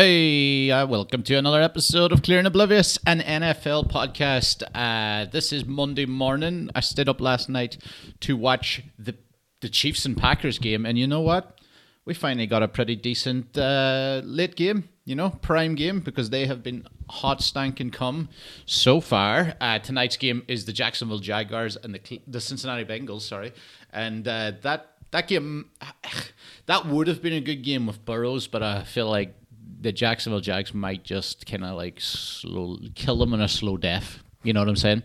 Hey, 0.00 0.70
uh, 0.70 0.86
welcome 0.86 1.24
to 1.24 1.34
another 1.34 1.60
episode 1.60 2.12
of 2.12 2.22
Clear 2.22 2.38
and 2.38 2.46
Oblivious, 2.46 3.00
an 3.04 3.18
NFL 3.18 3.90
podcast. 3.90 4.62
Uh, 4.72 5.28
this 5.28 5.52
is 5.52 5.64
Monday 5.64 6.06
morning. 6.06 6.70
I 6.72 6.78
stayed 6.78 7.08
up 7.08 7.20
last 7.20 7.48
night 7.48 7.78
to 8.20 8.36
watch 8.36 8.84
the 8.96 9.16
the 9.60 9.68
Chiefs 9.68 10.04
and 10.04 10.16
Packers 10.16 10.60
game, 10.60 10.86
and 10.86 10.96
you 10.96 11.08
know 11.08 11.20
what? 11.20 11.60
We 12.04 12.14
finally 12.14 12.46
got 12.46 12.62
a 12.62 12.68
pretty 12.68 12.94
decent 12.94 13.58
uh, 13.58 14.20
late 14.22 14.54
game. 14.54 14.88
You 15.04 15.16
know, 15.16 15.30
prime 15.30 15.74
game 15.74 15.98
because 15.98 16.30
they 16.30 16.46
have 16.46 16.62
been 16.62 16.86
hot 17.10 17.40
stanking 17.40 17.92
come 17.92 18.28
so 18.66 19.00
far. 19.00 19.54
Uh, 19.60 19.80
tonight's 19.80 20.16
game 20.16 20.44
is 20.46 20.64
the 20.64 20.72
Jacksonville 20.72 21.18
Jaguars 21.18 21.76
and 21.76 21.92
the 21.92 22.20
the 22.28 22.40
Cincinnati 22.40 22.84
Bengals. 22.84 23.22
Sorry, 23.22 23.52
and 23.92 24.28
uh, 24.28 24.52
that 24.62 24.92
that 25.10 25.26
game 25.26 25.70
that 26.66 26.86
would 26.86 27.08
have 27.08 27.20
been 27.20 27.32
a 27.32 27.40
good 27.40 27.64
game 27.64 27.84
with 27.88 28.04
Burrows, 28.04 28.46
but 28.46 28.62
I 28.62 28.84
feel 28.84 29.10
like 29.10 29.34
the 29.80 29.92
Jacksonville 29.92 30.40
Jags 30.40 30.74
might 30.74 31.04
just 31.04 31.46
kind 31.46 31.64
of 31.64 31.76
like 31.76 32.00
slow 32.00 32.78
kill 32.94 33.18
them 33.18 33.32
in 33.34 33.40
a 33.40 33.48
slow 33.48 33.76
death. 33.76 34.22
You 34.42 34.52
know 34.52 34.60
what 34.60 34.68
I'm 34.68 34.76
saying? 34.76 35.02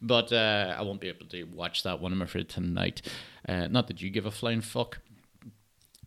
But 0.00 0.32
uh, 0.32 0.74
I 0.76 0.82
won't 0.82 1.00
be 1.00 1.08
able 1.08 1.26
to 1.26 1.44
watch 1.44 1.82
that 1.82 2.00
one, 2.00 2.12
I'm 2.12 2.22
afraid, 2.22 2.48
tonight. 2.48 3.02
Uh, 3.48 3.66
not 3.66 3.88
that 3.88 4.00
you 4.00 4.10
give 4.10 4.26
a 4.26 4.30
flying 4.30 4.60
fuck. 4.60 5.00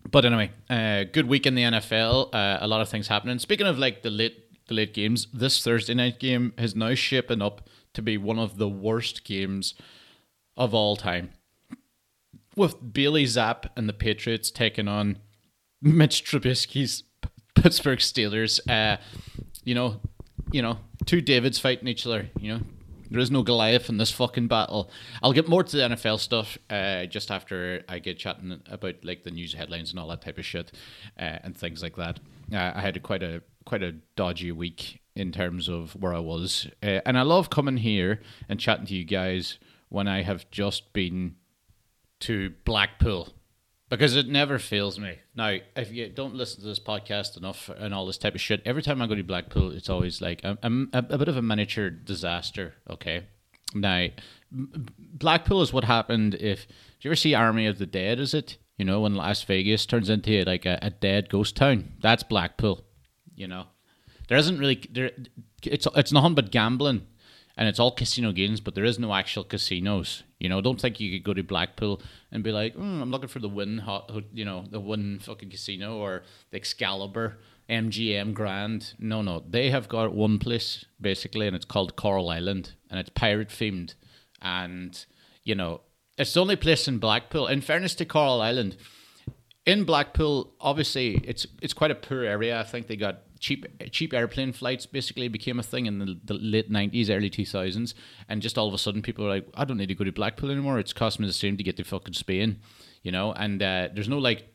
But 0.09 0.25
anyway, 0.25 0.51
uh, 0.69 1.03
good 1.11 1.27
week 1.27 1.45
in 1.45 1.55
the 1.55 1.63
NFL. 1.63 2.33
Uh, 2.33 2.57
a 2.61 2.67
lot 2.67 2.81
of 2.81 2.89
things 2.89 3.07
happening. 3.07 3.37
Speaking 3.39 3.67
of 3.67 3.77
like 3.77 4.01
the 4.01 4.09
late 4.09 4.45
the 4.67 4.75
late 4.75 4.93
games, 4.93 5.27
this 5.33 5.63
Thursday 5.63 5.93
night 5.93 6.19
game 6.19 6.53
is 6.57 6.75
now 6.75 6.93
shaping 6.93 7.41
up 7.41 7.67
to 7.93 8.01
be 8.01 8.17
one 8.17 8.39
of 8.39 8.57
the 8.57 8.69
worst 8.69 9.23
games 9.23 9.73
of 10.55 10.73
all 10.73 10.95
time. 10.95 11.31
With 12.55 12.93
Bailey 12.93 13.25
Zappe 13.25 13.69
and 13.75 13.89
the 13.89 13.93
Patriots 13.93 14.51
taking 14.51 14.87
on 14.87 15.17
Mitch 15.81 16.23
Trubisky's 16.23 17.03
Pittsburgh 17.61 17.99
Steelers. 17.99 18.59
Uh, 18.69 18.97
you 19.63 19.75
know, 19.75 19.99
you 20.51 20.61
know, 20.61 20.79
two 21.05 21.21
Davids 21.21 21.59
fighting 21.59 21.87
each 21.87 22.05
other. 22.05 22.29
You 22.39 22.53
know, 22.53 22.61
there 23.11 23.19
is 23.19 23.31
no 23.31 23.43
Goliath 23.43 23.89
in 23.89 23.97
this 23.97 24.11
fucking 24.11 24.47
battle. 24.47 24.89
I'll 25.21 25.33
get 25.33 25.47
more 25.47 25.63
to 25.63 25.77
the 25.77 25.83
NFL 25.83 26.19
stuff 26.19 26.57
uh, 26.69 27.05
just 27.05 27.31
after 27.31 27.83
I 27.89 27.99
get 27.99 28.17
chatting 28.17 28.61
about 28.67 28.95
like 29.03 29.23
the 29.23 29.31
news 29.31 29.53
headlines 29.53 29.91
and 29.91 29.99
all 29.99 30.07
that 30.09 30.21
type 30.21 30.37
of 30.37 30.45
shit 30.45 30.71
uh, 31.19 31.39
and 31.43 31.57
things 31.57 31.83
like 31.83 31.95
that. 31.97 32.19
Uh, 32.51 32.71
I 32.75 32.81
had 32.81 32.97
a, 32.97 32.99
quite 32.99 33.23
a 33.23 33.41
quite 33.65 33.83
a 33.83 33.93
dodgy 34.15 34.51
week 34.51 35.01
in 35.15 35.31
terms 35.31 35.67
of 35.67 35.95
where 35.95 36.13
I 36.13 36.19
was, 36.19 36.67
uh, 36.81 37.01
and 37.05 37.17
I 37.17 37.23
love 37.23 37.49
coming 37.49 37.77
here 37.77 38.21
and 38.47 38.59
chatting 38.59 38.85
to 38.87 38.95
you 38.95 39.03
guys 39.03 39.59
when 39.89 40.07
I 40.07 40.21
have 40.21 40.49
just 40.49 40.93
been 40.93 41.35
to 42.21 42.53
Blackpool 42.63 43.29
because 43.89 44.15
it 44.15 44.27
never 44.27 44.59
fails 44.59 44.99
me. 44.99 45.17
Now, 45.35 45.57
if 45.75 45.91
you 45.91 46.09
don't 46.09 46.35
listen 46.35 46.61
to 46.61 46.67
this 46.67 46.79
podcast 46.79 47.37
enough 47.37 47.69
and 47.69 47.93
all 47.93 48.05
this 48.05 48.17
type 48.17 48.35
of 48.35 48.41
shit, 48.41 48.61
every 48.65 48.83
time 48.83 49.01
I 49.01 49.07
go 49.07 49.15
to 49.15 49.23
Blackpool, 49.23 49.71
it's 49.71 49.89
always 49.89 50.21
like 50.21 50.43
a, 50.43 50.57
a, 50.61 50.97
a 51.09 51.17
bit 51.17 51.27
of 51.27 51.37
a 51.37 51.41
miniature 51.41 51.89
disaster. 51.89 52.75
Okay, 52.89 53.25
now 53.73 54.07
Blackpool 54.51 55.61
is 55.61 55.73
what 55.73 55.83
happened 55.83 56.35
if. 56.35 56.67
Do 56.67 57.07
you 57.07 57.11
ever 57.11 57.15
see 57.15 57.33
Army 57.33 57.65
of 57.65 57.79
the 57.79 57.85
Dead? 57.85 58.19
Is 58.19 58.33
it 58.33 58.57
you 58.77 58.85
know 58.85 59.01
when 59.01 59.15
Las 59.15 59.43
Vegas 59.43 59.85
turns 59.85 60.09
into 60.09 60.43
like 60.43 60.65
a, 60.65 60.77
a 60.81 60.89
dead 60.89 61.29
ghost 61.29 61.55
town? 61.55 61.93
That's 62.01 62.23
Blackpool. 62.23 62.83
You 63.35 63.47
know, 63.47 63.65
there 64.27 64.37
isn't 64.37 64.59
really 64.59 64.81
there. 64.91 65.11
It's 65.63 65.87
it's 65.95 66.11
nothing 66.11 66.35
but 66.35 66.51
gambling 66.51 67.07
and 67.59 67.67
it's 67.67 67.77
all 67.77 67.91
casino 67.91 68.31
games, 68.31 68.61
but 68.61 68.73
there 68.73 68.85
is 68.85 68.97
no 68.97 69.13
actual 69.13 69.43
casinos. 69.43 70.23
You 70.39 70.47
know, 70.47 70.61
don't 70.61 70.79
think 70.79 71.01
you 71.01 71.11
could 71.11 71.25
go 71.25 71.33
to 71.33 71.43
Blackpool 71.43 72.01
and 72.31 72.41
be 72.41 72.53
like, 72.53 72.73
mm, 72.73 73.01
I'm 73.01 73.11
looking 73.11 73.27
for 73.27 73.39
the 73.39 73.49
Wynn, 73.49 73.83
you 74.33 74.45
know, 74.45 74.63
the 74.71 74.79
Wynn 74.79 75.19
fucking 75.19 75.49
casino 75.49 75.97
or 75.97 76.23
the 76.51 76.57
Excalibur, 76.57 77.37
MGM 77.69 78.33
Grand. 78.33 78.93
No, 78.97 79.21
no, 79.21 79.43
they 79.45 79.71
have 79.71 79.89
got 79.89 80.15
one 80.15 80.39
place 80.39 80.85
basically, 81.01 81.47
and 81.47 81.55
it's 81.55 81.65
called 81.65 81.97
Coral 81.97 82.29
Island, 82.29 82.75
and 82.89 82.97
it's 82.97 83.09
pirate 83.09 83.49
themed, 83.49 83.95
and 84.41 85.05
you 85.43 85.53
know, 85.53 85.81
it's 86.17 86.33
the 86.33 86.39
only 86.39 86.55
place 86.55 86.87
in 86.87 86.97
Blackpool. 86.97 87.47
In 87.47 87.59
fairness 87.59 87.93
to 87.95 88.05
Coral 88.05 88.41
Island, 88.41 88.77
in 89.65 89.83
Blackpool, 89.83 90.53
obviously 90.61 91.21
it's 91.25 91.45
it's 91.61 91.73
quite 91.73 91.91
a 91.91 91.95
poor 91.95 92.23
area. 92.23 92.57
I 92.57 92.63
think 92.63 92.87
they 92.87 92.95
got 92.95 93.23
cheap 93.39 93.65
cheap 93.91 94.13
airplane 94.13 94.51
flights 94.51 94.85
basically 94.85 95.27
became 95.27 95.59
a 95.59 95.63
thing 95.63 95.85
in 95.85 95.99
the, 95.99 96.19
the 96.25 96.33
late 96.33 96.71
90s 96.71 97.09
early 97.09 97.29
2000s 97.29 97.93
and 98.27 98.41
just 98.41 98.57
all 98.57 98.67
of 98.67 98.73
a 98.73 98.77
sudden 98.77 99.01
people 99.01 99.25
are 99.25 99.29
like 99.29 99.47
i 99.53 99.63
don't 99.63 99.77
need 99.77 99.87
to 99.87 99.95
go 99.95 100.03
to 100.03 100.11
blackpool 100.11 100.51
anymore. 100.51 100.79
It's 100.79 100.93
cost 100.93 101.19
me 101.19 101.27
the 101.27 101.33
same 101.33 101.57
to 101.57 101.63
get 101.63 101.77
to 101.77 101.83
fucking 101.83 102.13
spain 102.13 102.59
you 103.03 103.11
know? 103.11 103.33
And 103.33 103.61
uh, 103.61 103.89
there's 103.93 104.09
no 104.09 104.17
like 104.17 104.47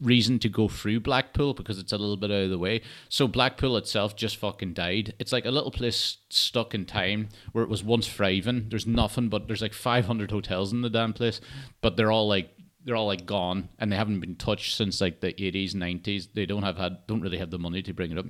reason 0.00 0.38
to 0.40 0.48
go 0.48 0.66
through 0.66 1.00
blackpool 1.00 1.54
because 1.54 1.78
it's 1.78 1.92
a 1.92 1.98
little 1.98 2.16
bit 2.16 2.30
out 2.30 2.44
of 2.44 2.50
the 2.50 2.58
way. 2.58 2.82
So 3.08 3.28
blackpool 3.28 3.76
itself 3.76 4.16
just 4.16 4.36
fucking 4.36 4.74
died. 4.74 5.14
It's 5.18 5.32
like 5.32 5.44
a 5.44 5.50
little 5.50 5.70
place 5.70 6.18
stuck 6.28 6.74
in 6.74 6.86
time 6.86 7.28
where 7.52 7.64
it 7.64 7.70
was 7.70 7.84
once 7.84 8.08
thriving. 8.08 8.68
There's 8.68 8.86
nothing 8.86 9.28
but 9.28 9.46
there's 9.46 9.62
like 9.62 9.74
500 9.74 10.30
hotels 10.30 10.72
in 10.72 10.82
the 10.82 10.90
damn 10.90 11.12
place 11.12 11.40
but 11.80 11.96
they're 11.96 12.12
all 12.12 12.28
like 12.28 12.50
they're 12.84 12.96
all 12.96 13.06
like 13.06 13.26
gone 13.26 13.68
and 13.78 13.92
they 13.92 13.96
haven't 13.96 14.20
been 14.20 14.36
touched 14.36 14.76
since 14.76 15.00
like 15.00 15.20
the 15.20 15.32
80s 15.32 15.74
90s 15.74 16.28
they 16.34 16.46
don't 16.46 16.62
have 16.62 16.78
had 16.78 17.06
don't 17.06 17.20
really 17.20 17.38
have 17.38 17.50
the 17.50 17.58
money 17.58 17.82
to 17.82 17.92
bring 17.92 18.12
it 18.12 18.18
up. 18.18 18.26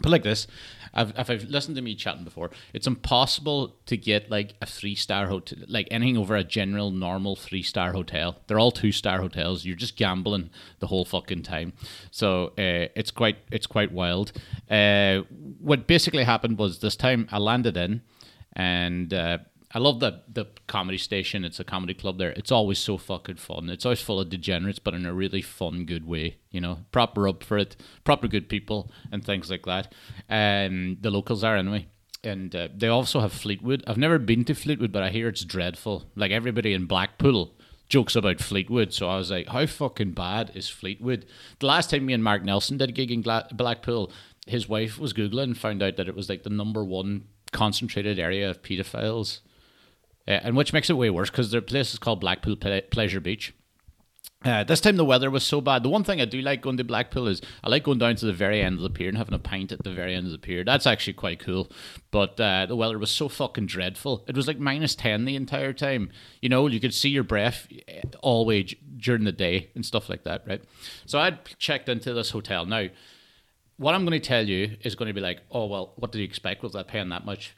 But 0.00 0.10
like 0.10 0.22
this 0.22 0.46
I've, 0.94 1.10
if 1.18 1.28
I've 1.28 1.44
listened 1.44 1.76
to 1.76 1.82
me 1.82 1.94
chatting 1.94 2.24
before 2.24 2.50
it's 2.72 2.86
impossible 2.86 3.76
to 3.86 3.96
get 3.96 4.30
like 4.30 4.54
a 4.62 4.66
three 4.66 4.94
star 4.94 5.26
hotel 5.26 5.58
like 5.68 5.88
anything 5.90 6.16
over 6.16 6.36
a 6.36 6.44
general 6.44 6.90
normal 6.90 7.34
three 7.34 7.62
star 7.62 7.92
hotel. 7.92 8.36
They're 8.46 8.60
all 8.60 8.70
two 8.70 8.92
star 8.92 9.20
hotels. 9.20 9.64
You're 9.64 9.76
just 9.76 9.96
gambling 9.96 10.50
the 10.78 10.86
whole 10.86 11.04
fucking 11.04 11.42
time. 11.42 11.72
So 12.10 12.48
uh, 12.58 12.92
it's 12.94 13.10
quite 13.10 13.38
it's 13.50 13.66
quite 13.66 13.90
wild. 13.90 14.32
Uh, 14.70 15.22
what 15.58 15.86
basically 15.86 16.24
happened 16.24 16.58
was 16.58 16.78
this 16.78 16.96
time 16.96 17.28
I 17.32 17.38
landed 17.38 17.76
in 17.76 18.02
and 18.52 19.14
uh, 19.14 19.38
I 19.74 19.78
love 19.78 20.00
the 20.00 20.22
the 20.32 20.46
comedy 20.66 20.98
station. 20.98 21.44
It's 21.44 21.60
a 21.60 21.64
comedy 21.64 21.94
club 21.94 22.18
there. 22.18 22.30
It's 22.30 22.50
always 22.50 22.78
so 22.78 22.96
fucking 22.96 23.36
fun. 23.36 23.68
It's 23.68 23.84
always 23.84 24.00
full 24.00 24.20
of 24.20 24.30
degenerates, 24.30 24.78
but 24.78 24.94
in 24.94 25.04
a 25.04 25.12
really 25.12 25.42
fun, 25.42 25.84
good 25.84 26.06
way. 26.06 26.38
You 26.50 26.60
know, 26.60 26.80
proper 26.90 27.28
up 27.28 27.44
for 27.44 27.58
it, 27.58 27.76
proper 28.04 28.28
good 28.28 28.48
people, 28.48 28.90
and 29.12 29.24
things 29.24 29.50
like 29.50 29.66
that. 29.66 29.92
And 30.28 30.96
um, 30.96 30.96
the 31.00 31.10
locals 31.10 31.44
are 31.44 31.56
anyway. 31.56 31.86
And 32.24 32.54
uh, 32.54 32.68
they 32.74 32.88
also 32.88 33.20
have 33.20 33.32
Fleetwood. 33.32 33.84
I've 33.86 33.98
never 33.98 34.18
been 34.18 34.44
to 34.46 34.54
Fleetwood, 34.54 34.90
but 34.90 35.02
I 35.02 35.10
hear 35.10 35.28
it's 35.28 35.44
dreadful. 35.44 36.06
Like 36.16 36.32
everybody 36.32 36.72
in 36.72 36.86
Blackpool 36.86 37.54
jokes 37.88 38.16
about 38.16 38.40
Fleetwood. 38.40 38.92
So 38.92 39.08
I 39.08 39.16
was 39.16 39.30
like, 39.30 39.48
how 39.48 39.66
fucking 39.66 40.12
bad 40.12 40.50
is 40.54 40.68
Fleetwood? 40.68 41.26
The 41.60 41.66
last 41.66 41.90
time 41.90 42.06
me 42.06 42.14
and 42.14 42.24
Mark 42.24 42.42
Nelson 42.42 42.76
did 42.76 42.88
a 42.88 42.92
gig 42.92 43.10
in 43.10 43.22
Gla- 43.22 43.48
Blackpool, 43.52 44.10
his 44.46 44.68
wife 44.68 44.98
was 44.98 45.12
Googling 45.12 45.44
and 45.44 45.58
found 45.58 45.82
out 45.82 45.96
that 45.96 46.08
it 46.08 46.16
was 46.16 46.28
like 46.28 46.42
the 46.42 46.50
number 46.50 46.84
one 46.84 47.28
concentrated 47.52 48.18
area 48.18 48.50
of 48.50 48.62
pedophiles 48.62 49.40
uh, 50.28 50.40
and 50.42 50.56
which 50.56 50.72
makes 50.72 50.90
it 50.90 50.96
way 50.96 51.08
worse 51.10 51.30
because 51.30 51.50
their 51.50 51.62
place 51.62 51.92
is 51.92 51.98
called 51.98 52.20
Blackpool 52.20 52.56
Ple- 52.56 52.82
Pleasure 52.90 53.20
Beach. 53.20 53.54
Uh, 54.44 54.62
this 54.62 54.80
time 54.80 54.96
the 54.96 55.04
weather 55.04 55.32
was 55.32 55.42
so 55.42 55.60
bad. 55.60 55.82
The 55.82 55.88
one 55.88 56.04
thing 56.04 56.20
I 56.20 56.24
do 56.24 56.40
like 56.40 56.62
going 56.62 56.76
to 56.76 56.84
Blackpool 56.84 57.26
is 57.26 57.42
I 57.64 57.68
like 57.68 57.82
going 57.82 57.98
down 57.98 58.14
to 58.16 58.26
the 58.26 58.32
very 58.32 58.62
end 58.62 58.76
of 58.76 58.82
the 58.82 58.90
pier 58.90 59.08
and 59.08 59.18
having 59.18 59.34
a 59.34 59.38
pint 59.38 59.72
at 59.72 59.82
the 59.82 59.90
very 59.90 60.14
end 60.14 60.26
of 60.26 60.32
the 60.32 60.38
pier. 60.38 60.62
That's 60.62 60.86
actually 60.86 61.14
quite 61.14 61.40
cool. 61.40 61.72
But 62.12 62.38
uh, 62.38 62.66
the 62.66 62.76
weather 62.76 62.98
was 62.98 63.10
so 63.10 63.28
fucking 63.28 63.66
dreadful. 63.66 64.24
It 64.28 64.36
was 64.36 64.46
like 64.46 64.60
minus 64.60 64.94
10 64.94 65.24
the 65.24 65.34
entire 65.34 65.72
time. 65.72 66.10
You 66.40 66.50
know, 66.50 66.68
you 66.68 66.78
could 66.78 66.94
see 66.94 67.08
your 67.08 67.24
breath 67.24 67.66
uh, 67.88 68.06
all 68.20 68.46
way 68.46 68.62
during 68.96 69.24
the 69.24 69.32
day 69.32 69.70
and 69.74 69.84
stuff 69.84 70.08
like 70.08 70.22
that, 70.22 70.44
right? 70.46 70.62
So 71.04 71.18
I 71.18 71.38
checked 71.58 71.88
into 71.88 72.14
this 72.14 72.30
hotel. 72.30 72.64
Now, 72.64 72.86
what 73.76 73.96
I'm 73.96 74.04
going 74.04 74.20
to 74.20 74.28
tell 74.28 74.46
you 74.46 74.76
is 74.82 74.94
going 74.94 75.08
to 75.08 75.14
be 75.14 75.20
like, 75.20 75.40
oh, 75.50 75.66
well, 75.66 75.94
what 75.96 76.12
did 76.12 76.18
you 76.18 76.24
expect? 76.24 76.62
Was 76.62 76.74
that 76.74 76.86
paying 76.86 77.08
that 77.08 77.24
much? 77.24 77.56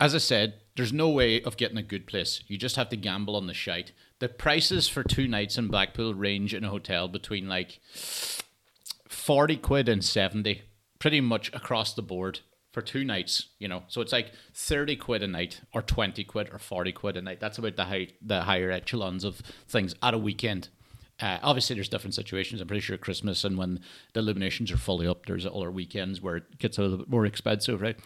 As 0.00 0.14
I 0.14 0.18
said, 0.18 0.54
there's 0.76 0.92
no 0.92 1.08
way 1.08 1.40
of 1.42 1.56
getting 1.56 1.78
a 1.78 1.82
good 1.82 2.06
place. 2.06 2.42
You 2.48 2.58
just 2.58 2.76
have 2.76 2.88
to 2.90 2.96
gamble 2.96 3.36
on 3.36 3.46
the 3.46 3.54
shite. 3.54 3.92
The 4.18 4.28
prices 4.28 4.88
for 4.88 5.02
two 5.04 5.28
nights 5.28 5.56
in 5.56 5.68
Blackpool 5.68 6.14
range 6.14 6.52
in 6.52 6.64
a 6.64 6.70
hotel 6.70 7.06
between 7.08 7.48
like 7.48 7.80
40 9.08 9.56
quid 9.58 9.88
and 9.88 10.04
70, 10.04 10.62
pretty 10.98 11.20
much 11.20 11.52
across 11.54 11.94
the 11.94 12.02
board 12.02 12.40
for 12.72 12.82
two 12.82 13.04
nights, 13.04 13.50
you 13.60 13.68
know. 13.68 13.84
So 13.86 14.00
it's 14.00 14.12
like 14.12 14.32
30 14.52 14.96
quid 14.96 15.22
a 15.22 15.28
night 15.28 15.60
or 15.72 15.80
20 15.80 16.24
quid 16.24 16.50
or 16.52 16.58
40 16.58 16.90
quid 16.92 17.16
a 17.16 17.22
night. 17.22 17.38
That's 17.38 17.58
about 17.58 17.76
the 17.76 17.84
high, 17.84 18.08
the 18.20 18.42
higher 18.42 18.72
echelons 18.72 19.22
of 19.22 19.36
things 19.68 19.94
at 20.02 20.12
a 20.12 20.18
weekend. 20.18 20.68
Uh, 21.20 21.38
obviously, 21.42 21.74
there's 21.74 21.88
different 21.88 22.14
situations. 22.14 22.60
I'm 22.60 22.66
pretty 22.66 22.80
sure 22.80 22.98
Christmas 22.98 23.44
and 23.44 23.56
when 23.56 23.78
the 24.12 24.20
illuminations 24.20 24.72
are 24.72 24.76
fully 24.76 25.06
up, 25.06 25.26
there's 25.26 25.46
other 25.46 25.70
weekends 25.70 26.20
where 26.20 26.38
it 26.38 26.58
gets 26.58 26.76
a 26.76 26.82
little 26.82 26.98
bit 26.98 27.08
more 27.08 27.24
expensive, 27.24 27.80
right? 27.80 27.96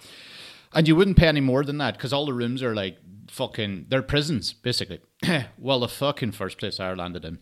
And 0.75 0.87
you 0.87 0.97
wouldn't 0.97 1.17
pay 1.17 1.29
any 1.29 1.41
more 1.41 1.65
than 1.65 1.79
that 1.79 1.95
because 1.97 2.13
all 2.13 2.27
the 2.27 2.33
rooms 2.33 2.63
are 2.63 2.75
like 2.75 2.99
fucking, 3.31 3.87
they're 3.89 4.03
prisons, 4.03 4.53
basically. 4.53 5.01
well, 5.59 5.81
the 5.81 5.89
fucking 5.89 6.33
first 6.33 6.59
place 6.59 6.79
I 6.79 6.93
landed 6.93 7.25
in, 7.25 7.39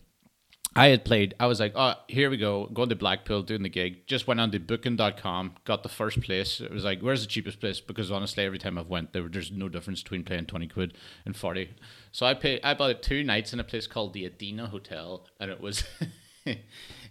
I 0.77 0.89
had 0.89 1.03
played, 1.05 1.33
I 1.39 1.47
was 1.47 1.59
like, 1.59 1.73
oh, 1.75 1.95
here 2.07 2.29
we 2.29 2.37
go, 2.37 2.67
going 2.67 2.89
to 2.89 2.95
Blackpool, 2.95 3.41
doing 3.41 3.63
the 3.63 3.69
gig. 3.69 4.05
Just 4.05 4.27
went 4.27 4.39
on 4.39 4.51
to 4.51 4.59
booking.com, 4.59 5.55
got 5.65 5.81
the 5.81 5.89
first 5.89 6.21
place. 6.21 6.61
It 6.61 6.71
was 6.71 6.83
like, 6.83 7.01
where's 7.01 7.21
the 7.21 7.27
cheapest 7.27 7.59
place? 7.59 7.79
Because 7.79 8.11
honestly, 8.11 8.43
every 8.43 8.59
time 8.59 8.77
I've 8.77 8.87
went, 8.87 9.11
there, 9.11 9.27
there's 9.27 9.51
no 9.51 9.69
difference 9.69 10.03
between 10.03 10.23
paying 10.23 10.45
20 10.45 10.67
quid 10.67 10.97
and 11.25 11.35
40. 11.35 11.71
So 12.11 12.27
I 12.27 12.35
paid, 12.35 12.59
I 12.63 12.75
bought 12.75 13.01
two 13.01 13.23
nights 13.23 13.53
in 13.53 13.59
a 13.59 13.63
place 13.63 13.87
called 13.87 14.13
the 14.13 14.27
Adina 14.27 14.67
Hotel, 14.67 15.25
and 15.39 15.49
it 15.49 15.59
was. 15.59 15.83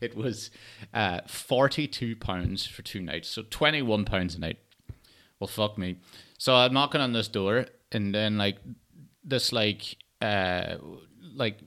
it 0.00 0.16
was 0.16 0.50
uh, 0.94 1.20
forty-two 1.26 2.16
pounds 2.16 2.66
for 2.66 2.80
two 2.80 3.02
nights, 3.02 3.28
so 3.28 3.42
twenty-one 3.42 4.06
pounds 4.06 4.34
a 4.34 4.40
night. 4.40 4.58
Well, 5.40 5.48
fuck 5.48 5.76
me. 5.78 5.96
So 6.38 6.54
I'm 6.54 6.72
knocking 6.72 7.00
on 7.00 7.12
this 7.12 7.28
door, 7.28 7.66
and 7.92 8.14
then 8.14 8.38
like 8.38 8.58
this 9.24 9.52
like 9.52 9.96
uh 10.22 10.76
like 11.34 11.58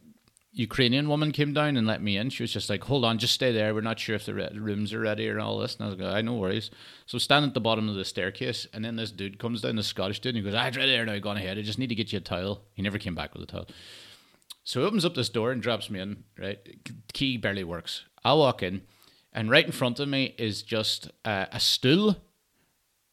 Ukrainian 0.52 1.08
woman 1.08 1.32
came 1.32 1.54
down 1.54 1.78
and 1.78 1.86
let 1.86 2.02
me 2.02 2.18
in. 2.18 2.30
She 2.30 2.44
was 2.44 2.52
just 2.52 2.70
like, 2.70 2.84
"Hold 2.86 3.06
on, 3.06 3.20
just 3.20 3.34
stay 3.34 3.52
there. 3.52 3.74
We're 3.74 3.82
not 3.82 4.00
sure 4.00 4.16
if 4.16 4.26
the 4.26 4.34
re- 4.34 4.50
rooms 4.56 4.94
are 4.94 5.00
ready 5.00 5.30
or 5.30 5.40
all 5.40 5.60
this." 5.60 5.76
And 5.76 5.86
I 5.86 5.90
was 5.90 6.00
like, 6.00 6.14
"I 6.14 6.22
no 6.22 6.34
worries." 6.34 6.72
So 7.06 7.18
stand 7.18 7.46
at 7.46 7.54
the 7.54 7.62
bottom 7.62 7.88
of 7.88 7.96
the 7.96 8.06
staircase, 8.06 8.68
and 8.74 8.84
then 8.84 8.96
this 8.96 9.12
dude 9.12 9.40
comes 9.40 9.62
down, 9.62 9.76
the 9.76 9.84
Scottish 9.84 10.20
dude, 10.20 10.36
and 10.36 10.44
he 10.44 10.52
goes, 10.52 10.60
"I'm 10.60 10.74
ready 10.74 10.92
there 10.92 11.06
now. 11.06 11.18
Gone 11.20 11.38
ahead. 11.38 11.58
I 11.58 11.62
just 11.62 11.80
need 11.80 11.90
to 11.90 11.96
get 11.96 12.12
you 12.12 12.18
a 12.18 12.22
towel." 12.22 12.64
He 12.74 12.82
never 12.82 12.98
came 12.98 13.16
back 13.16 13.34
with 13.34 13.44
a 13.44 13.46
towel. 13.46 13.68
So 14.64 14.82
he 14.82 14.86
opens 14.86 15.06
up 15.06 15.16
this 15.16 15.30
door 15.30 15.52
and 15.52 15.62
drops 15.62 15.90
me 15.90 16.00
in. 16.00 16.24
Right, 16.38 16.60
key 17.14 17.38
barely 17.38 17.64
works. 17.64 18.04
I 18.24 18.34
walk 18.34 18.64
in, 18.64 18.82
and 19.32 19.50
right 19.50 19.66
in 19.66 19.72
front 19.72 20.00
of 20.00 20.10
me 20.10 20.36
is 20.38 20.64
just 20.64 21.12
uh, 21.24 21.46
a 21.52 21.60
stool 21.60 22.18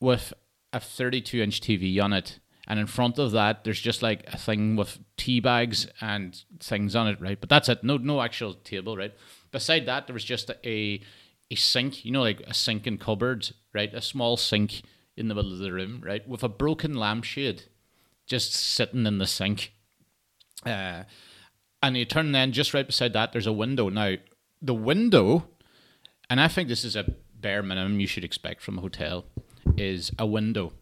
with 0.00 0.32
a 0.76 0.80
32 0.80 1.42
inch 1.42 1.60
TV 1.60 2.02
on 2.02 2.12
it 2.12 2.38
and 2.68 2.78
in 2.78 2.86
front 2.86 3.18
of 3.18 3.32
that 3.32 3.64
there's 3.64 3.80
just 3.80 4.02
like 4.02 4.24
a 4.26 4.36
thing 4.36 4.76
with 4.76 4.98
tea 5.16 5.40
bags 5.40 5.86
and 6.00 6.44
things 6.60 6.94
on 6.94 7.08
it 7.08 7.20
right? 7.20 7.40
But 7.40 7.48
that's 7.48 7.68
it. 7.68 7.82
No 7.82 7.96
no 7.96 8.20
actual 8.20 8.54
table 8.54 8.96
right? 8.96 9.14
Beside 9.50 9.86
that 9.86 10.06
there 10.06 10.14
was 10.14 10.24
just 10.24 10.50
a 10.64 11.00
a 11.50 11.54
sink 11.54 12.04
you 12.04 12.12
know 12.12 12.22
like 12.22 12.40
a 12.40 12.54
sink 12.54 12.86
and 12.86 13.00
cupboard 13.00 13.50
right? 13.72 13.92
A 13.94 14.02
small 14.02 14.36
sink 14.36 14.82
in 15.16 15.28
the 15.28 15.34
middle 15.34 15.52
of 15.52 15.58
the 15.58 15.72
room 15.72 16.02
right? 16.04 16.26
With 16.28 16.42
a 16.42 16.48
broken 16.48 16.94
lampshade 16.94 17.64
just 18.26 18.52
sitting 18.52 19.06
in 19.06 19.18
the 19.18 19.26
sink. 19.26 19.72
Uh, 20.64 21.04
and 21.80 21.96
you 21.96 22.04
turn 22.04 22.32
then 22.32 22.50
just 22.50 22.74
right 22.74 22.86
beside 22.86 23.12
that 23.12 23.32
there's 23.32 23.46
a 23.46 23.52
window. 23.52 23.88
Now 23.88 24.16
the 24.60 24.74
window 24.74 25.46
and 26.30 26.40
i 26.40 26.48
think 26.48 26.68
this 26.68 26.84
is 26.84 26.96
a 26.96 27.14
bare 27.34 27.62
minimum 27.62 28.00
you 28.00 28.06
should 28.06 28.24
expect 28.24 28.62
from 28.62 28.78
a 28.78 28.80
hotel 28.80 29.26
is 29.76 30.10
a 30.18 30.26
window. 30.26 30.72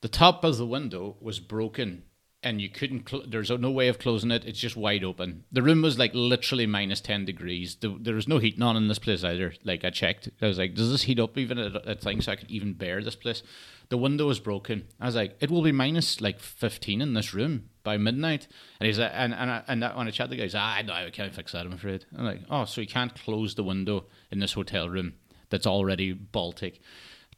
The 0.00 0.08
top 0.08 0.42
of 0.42 0.56
the 0.56 0.66
window 0.66 1.16
was 1.20 1.38
broken 1.38 2.02
and 2.42 2.60
you 2.60 2.68
couldn't 2.68 3.08
cl- 3.08 3.24
there's 3.26 3.50
no 3.50 3.70
way 3.70 3.88
of 3.88 3.98
closing 3.98 4.30
it 4.30 4.44
it's 4.44 4.58
just 4.58 4.76
wide 4.76 5.04
open. 5.04 5.44
The 5.52 5.62
room 5.62 5.82
was 5.82 5.98
like 5.98 6.10
literally 6.12 6.66
minus 6.66 7.00
10 7.00 7.24
degrees. 7.24 7.76
The, 7.76 7.96
there 8.00 8.14
was 8.14 8.26
no 8.26 8.38
heating 8.38 8.62
on 8.62 8.76
in 8.76 8.88
this 8.88 8.98
place 8.98 9.22
either 9.22 9.54
like 9.64 9.84
i 9.84 9.90
checked. 9.90 10.28
I 10.40 10.46
was 10.46 10.58
like 10.58 10.74
does 10.74 10.90
this 10.90 11.02
heat 11.02 11.20
up 11.20 11.38
even 11.38 11.58
at 11.58 11.88
a 11.88 11.94
thing 11.94 12.20
so 12.20 12.32
i 12.32 12.36
could 12.36 12.50
even 12.50 12.72
bear 12.72 13.02
this 13.02 13.14
place? 13.14 13.42
The 13.88 13.98
window 13.98 14.26
was 14.26 14.40
broken. 14.40 14.88
I 15.00 15.06
was 15.06 15.14
like 15.14 15.36
it 15.40 15.50
will 15.50 15.62
be 15.62 15.72
minus 15.72 16.20
like 16.20 16.40
15 16.40 17.00
in 17.00 17.14
this 17.14 17.32
room 17.32 17.68
by 17.84 17.96
midnight. 17.96 18.48
And 18.80 18.86
he's 18.86 18.98
like 18.98 19.12
and 19.14 19.32
and, 19.32 19.50
I, 19.50 19.62
and 19.68 19.82
that, 19.82 19.96
when 19.96 20.08
i 20.08 20.10
chat 20.10 20.30
the 20.30 20.36
guys 20.36 20.54
ah 20.56 20.82
no 20.84 20.92
i 20.92 21.10
can't 21.10 21.34
fix 21.34 21.52
that 21.52 21.64
i'm 21.64 21.72
afraid. 21.72 22.06
I'm 22.16 22.24
like 22.24 22.40
oh 22.50 22.64
so 22.64 22.80
you 22.80 22.88
can't 22.88 23.14
close 23.14 23.54
the 23.54 23.64
window 23.64 24.06
in 24.32 24.40
this 24.40 24.54
hotel 24.54 24.88
room 24.88 25.14
that's 25.48 25.66
already 25.66 26.12
baltic 26.12 26.80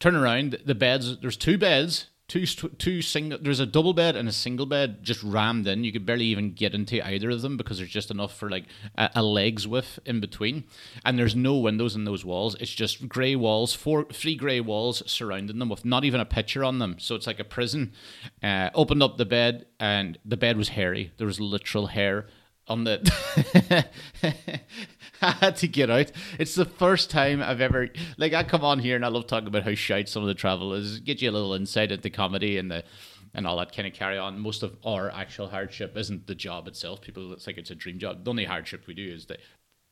turn 0.04 0.16
around 0.16 0.58
the 0.66 0.74
beds 0.74 1.18
there's 1.20 1.36
two 1.36 1.56
beds 1.56 2.10
two 2.28 2.44
two 2.46 3.00
single 3.00 3.38
there's 3.40 3.60
a 3.60 3.64
double 3.64 3.94
bed 3.94 4.16
and 4.16 4.28
a 4.28 4.32
single 4.32 4.66
bed 4.66 5.02
just 5.02 5.22
rammed 5.22 5.66
in. 5.66 5.82
You 5.84 5.92
could 5.92 6.04
barely 6.04 6.26
even 6.26 6.52
get 6.52 6.74
into 6.74 7.06
either 7.06 7.30
of 7.30 7.40
them 7.40 7.56
because 7.56 7.78
there's 7.78 7.90
just 7.90 8.10
enough 8.10 8.36
for 8.36 8.50
like 8.50 8.64
a, 8.96 9.10
a 9.16 9.22
legs 9.22 9.66
width 9.66 9.98
in 10.04 10.20
between. 10.20 10.64
And 11.04 11.18
there's 11.18 11.34
no 11.34 11.56
windows 11.56 11.94
in 11.94 12.04
those 12.04 12.24
walls. 12.24 12.54
It's 12.60 12.74
just 12.74 13.08
gray 13.08 13.34
walls 13.34 13.72
four 13.72 14.04
three 14.04 14.36
gray 14.36 14.60
walls 14.60 15.02
surrounding 15.06 15.58
them 15.58 15.68
with 15.70 15.84
not 15.86 16.04
even 16.04 16.20
a 16.20 16.26
picture 16.26 16.64
on 16.64 16.78
them. 16.78 16.96
So 16.98 17.14
it's 17.14 17.26
like 17.26 17.40
a 17.40 17.44
prison. 17.44 17.92
Uh, 18.42 18.70
opened 18.74 19.02
up 19.02 19.16
the 19.16 19.24
bed 19.24 19.66
and 19.80 20.18
the 20.24 20.36
bed 20.36 20.56
was 20.56 20.70
hairy. 20.70 21.12
There 21.18 21.26
was 21.26 21.40
literal 21.40 21.88
hair 21.88 22.26
on 22.69 22.84
the 22.84 23.87
I 25.22 25.31
had 25.32 25.56
to 25.56 25.69
get 25.69 25.90
out. 25.90 26.12
It's 26.38 26.55
the 26.55 26.64
first 26.64 27.11
time 27.11 27.43
I've 27.43 27.61
ever 27.61 27.88
like 28.19 28.32
I 28.32 28.43
come 28.43 28.64
on 28.64 28.78
here 28.78 28.96
and 28.96 29.05
I 29.05 29.08
love 29.08 29.26
talking 29.26 29.49
about 29.49 29.62
how 29.62 29.75
shite 29.75 30.08
some 30.08 30.22
of 30.22 30.28
the 30.28 30.34
travel 30.34 30.75
is. 30.75 31.00
Get 31.00 31.22
you 31.22 31.31
a 31.31 31.32
little 31.32 31.55
insight 31.55 31.93
into 31.93 32.11
comedy 32.11 32.58
and 32.58 32.70
the 32.70 32.84
and 33.34 33.46
all 33.46 33.56
that 33.58 33.75
kind 33.75 33.88
of 33.88 33.94
carry 33.94 34.19
on. 34.19 34.38
Most 34.38 34.62
of 34.62 34.76
our 34.84 35.11
actual 35.11 35.49
hardship 35.49 35.96
isn't 35.96 36.26
the 36.26 36.34
job 36.34 36.69
itself. 36.69 37.00
People 37.00 37.32
it's 37.32 37.46
like 37.46 37.58
it's 37.58 37.70
a 37.70 37.75
dream 37.75 37.99
job. 37.99 38.25
The 38.25 38.31
only 38.31 38.44
hardship 38.44 38.87
we 38.87 38.94
do 38.94 39.12
is 39.12 39.26
the 39.26 39.38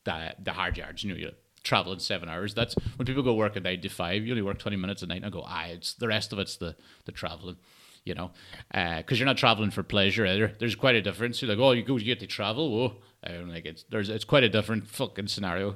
the, 0.05 0.35
the 0.41 0.53
hard 0.53 0.77
yards. 0.77 1.03
You 1.03 1.11
know, 1.13 1.19
you 1.19 1.31
travel 1.63 1.93
in 1.93 1.99
seven 1.99 2.27
hours. 2.27 2.53
That's 2.53 2.75
when 2.97 3.05
people 3.05 3.23
go 3.23 3.33
work 3.33 3.55
at 3.55 3.63
nine 3.63 3.81
to 3.81 3.89
five. 3.89 4.25
You 4.25 4.33
only 4.33 4.41
work 4.41 4.59
twenty 4.59 4.77
minutes 4.77 5.01
a 5.01 5.07
night. 5.07 5.17
And 5.17 5.25
I 5.25 5.29
go, 5.29 5.43
ah, 5.45 5.65
it's 5.65 5.93
the 5.93 6.07
rest 6.07 6.33
of 6.33 6.39
it's 6.39 6.57
the 6.57 6.75
the 7.05 7.11
traveling 7.11 7.57
you 8.05 8.13
know, 8.13 8.31
because 8.69 9.03
uh, 9.11 9.15
you're 9.15 9.25
not 9.25 9.37
traveling 9.37 9.71
for 9.71 9.83
pleasure 9.83 10.25
either. 10.25 10.53
There's 10.59 10.75
quite 10.75 10.95
a 10.95 11.01
difference. 11.01 11.41
You're 11.41 11.49
like, 11.49 11.63
oh, 11.63 11.71
you 11.71 11.83
go, 11.83 11.97
you 11.97 12.05
get 12.05 12.19
to 12.19 12.27
travel. 12.27 12.71
Whoa, 12.71 12.95
um, 13.25 13.49
like 13.49 13.65
it's 13.65 13.83
there's 13.89 14.09
it's 14.09 14.25
quite 14.25 14.43
a 14.43 14.49
different 14.49 14.87
fucking 14.87 15.27
scenario. 15.27 15.75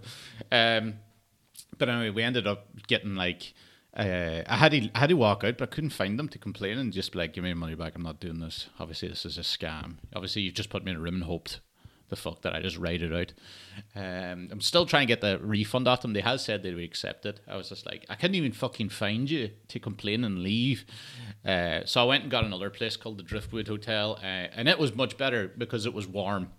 Um, 0.51 0.95
but 1.77 1.89
anyway, 1.89 2.09
we 2.09 2.23
ended 2.23 2.47
up 2.47 2.67
getting 2.87 3.15
like. 3.15 3.53
Uh, 3.95 4.43
I 4.45 4.57
had 4.57 4.73
to 4.73 4.89
I 4.93 4.99
had 4.99 5.09
to 5.09 5.15
walk 5.15 5.43
out, 5.43 5.57
but 5.57 5.69
I 5.69 5.73
couldn't 5.73 5.89
find 5.89 6.19
them 6.19 6.29
to 6.29 6.37
complain 6.37 6.77
and 6.77 6.93
just 6.93 7.15
like, 7.15 7.33
"Give 7.33 7.43
me 7.43 7.53
money 7.55 7.73
back. 7.73 7.95
I'm 7.95 8.03
not 8.03 8.19
doing 8.19 8.39
this. 8.39 8.67
Obviously, 8.79 9.07
this 9.07 9.25
is 9.25 9.39
a 9.39 9.41
scam. 9.41 9.95
Obviously, 10.15 10.43
you've 10.43 10.53
just 10.53 10.69
put 10.69 10.83
me 10.83 10.91
in 10.91 10.97
a 10.97 10.99
room 10.99 11.15
and 11.15 11.23
hoped 11.23 11.61
the 12.09 12.15
fuck 12.15 12.41
that 12.41 12.53
I 12.53 12.61
just 12.61 12.77
write 12.77 13.01
it 13.01 13.13
out. 13.13 13.33
Um, 13.95 14.49
I'm 14.51 14.61
still 14.61 14.85
trying 14.85 15.07
to 15.07 15.13
get 15.13 15.21
the 15.21 15.39
refund 15.39 15.87
off 15.87 16.01
them. 16.01 16.13
They 16.13 16.21
have 16.21 16.41
said 16.41 16.63
they 16.63 16.73
would 16.73 16.83
accept 16.83 17.25
it. 17.25 17.41
I 17.47 17.57
was 17.57 17.69
just 17.69 17.85
like, 17.85 18.05
I 18.09 18.15
couldn't 18.15 18.35
even 18.35 18.51
fucking 18.51 18.89
find 18.89 19.29
you 19.29 19.51
to 19.67 19.79
complain 19.79 20.23
and 20.23 20.39
leave. 20.39 20.85
Uh, 21.45 21.81
so 21.85 22.01
I 22.01 22.05
went 22.05 22.23
and 22.23 22.31
got 22.31 22.45
another 22.45 22.69
place 22.69 22.97
called 22.97 23.17
the 23.17 23.23
Driftwood 23.23 23.67
Hotel, 23.67 24.17
uh, 24.21 24.25
and 24.25 24.67
it 24.67 24.79
was 24.79 24.95
much 24.95 25.17
better 25.17 25.51
because 25.57 25.85
it 25.85 25.93
was 25.93 26.07
warm. 26.07 26.51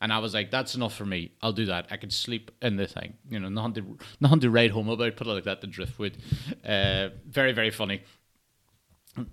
And 0.00 0.12
I 0.12 0.18
was 0.18 0.34
like, 0.34 0.50
that's 0.50 0.74
enough 0.74 0.94
for 0.94 1.06
me. 1.06 1.30
I'll 1.42 1.52
do 1.52 1.66
that. 1.66 1.86
I 1.90 1.96
can 1.96 2.10
sleep 2.10 2.50
in 2.60 2.74
the 2.74 2.88
thing. 2.88 3.14
You 3.30 3.38
know, 3.38 3.48
nothing 3.48 3.74
to, 3.74 3.98
nothing 4.20 4.40
to 4.40 4.50
write 4.50 4.72
home 4.72 4.88
about. 4.88 5.14
Put 5.14 5.28
it 5.28 5.30
like 5.30 5.44
that, 5.44 5.60
the 5.60 5.68
Driftwood. 5.68 6.16
Uh, 6.66 7.10
very, 7.28 7.52
very 7.52 7.70
funny 7.70 8.02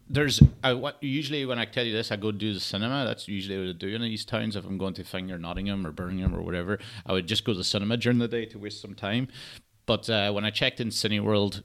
there's 0.10 0.42
I, 0.64 0.74
what 0.74 1.02
usually 1.02 1.46
when 1.46 1.60
I 1.60 1.66
tell 1.66 1.86
you 1.86 1.94
this, 1.94 2.12
I 2.12 2.18
go 2.18 2.32
do 2.32 2.54
the 2.54 2.60
cinema. 2.60 3.06
That's 3.06 3.28
usually 3.28 3.58
what 3.58 3.70
I 3.70 3.78
do 3.78 3.88
in 3.88 4.02
these 4.02 4.26
towns. 4.26 4.56
If 4.56 4.66
I'm 4.66 4.78
going 4.78 4.94
to 4.96 5.04
Finger 5.04 5.38
Nottingham 5.38 5.88
or 5.88 5.92
Birmingham 5.92 6.36
or 6.36 6.42
whatever, 6.42 6.80
I 7.06 7.14
would 7.14 7.28
just 7.28 7.46
go 7.46 7.54
to 7.54 7.58
the 7.58 7.64
cinema 7.64 7.98
during 7.98 8.20
the 8.20 8.28
day 8.28 8.46
to 8.48 8.60
waste 8.60 8.82
some 8.82 8.94
time. 8.94 9.30
But 9.86 10.10
uh, 10.10 10.32
when 10.32 10.46
I 10.46 10.52
checked 10.52 10.80
in 10.80 10.90
Cineworld, 10.90 11.64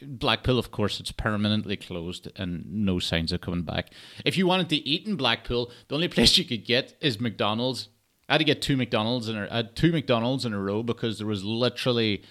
Blackpool, 0.00 0.58
of 0.58 0.70
course, 0.70 1.00
it's 1.00 1.10
permanently 1.10 1.76
closed 1.76 2.30
and 2.36 2.64
no 2.66 2.98
signs 2.98 3.32
of 3.32 3.40
coming 3.40 3.62
back. 3.62 3.90
If 4.24 4.36
you 4.36 4.46
wanted 4.46 4.68
to 4.68 4.76
eat 4.76 5.06
in 5.08 5.16
Blackpool, 5.16 5.72
the 5.88 5.94
only 5.94 6.08
place 6.16 6.36
you 6.36 6.44
could 6.44 6.64
get 6.64 6.94
is 7.00 7.20
McDonald's. 7.20 7.88
I 8.28 8.34
had 8.34 8.38
to 8.38 8.44
get 8.44 8.62
two 8.62 8.76
McDonald's 8.76 9.28
in 9.28 9.36
a, 9.36 9.48
I 9.50 9.56
had 9.56 9.76
two 9.76 9.90
McDonald's 9.90 10.44
in 10.44 10.52
a 10.52 10.60
row 10.60 10.82
because 10.82 11.18
there 11.18 11.26
was 11.26 11.44
literally 11.44 12.22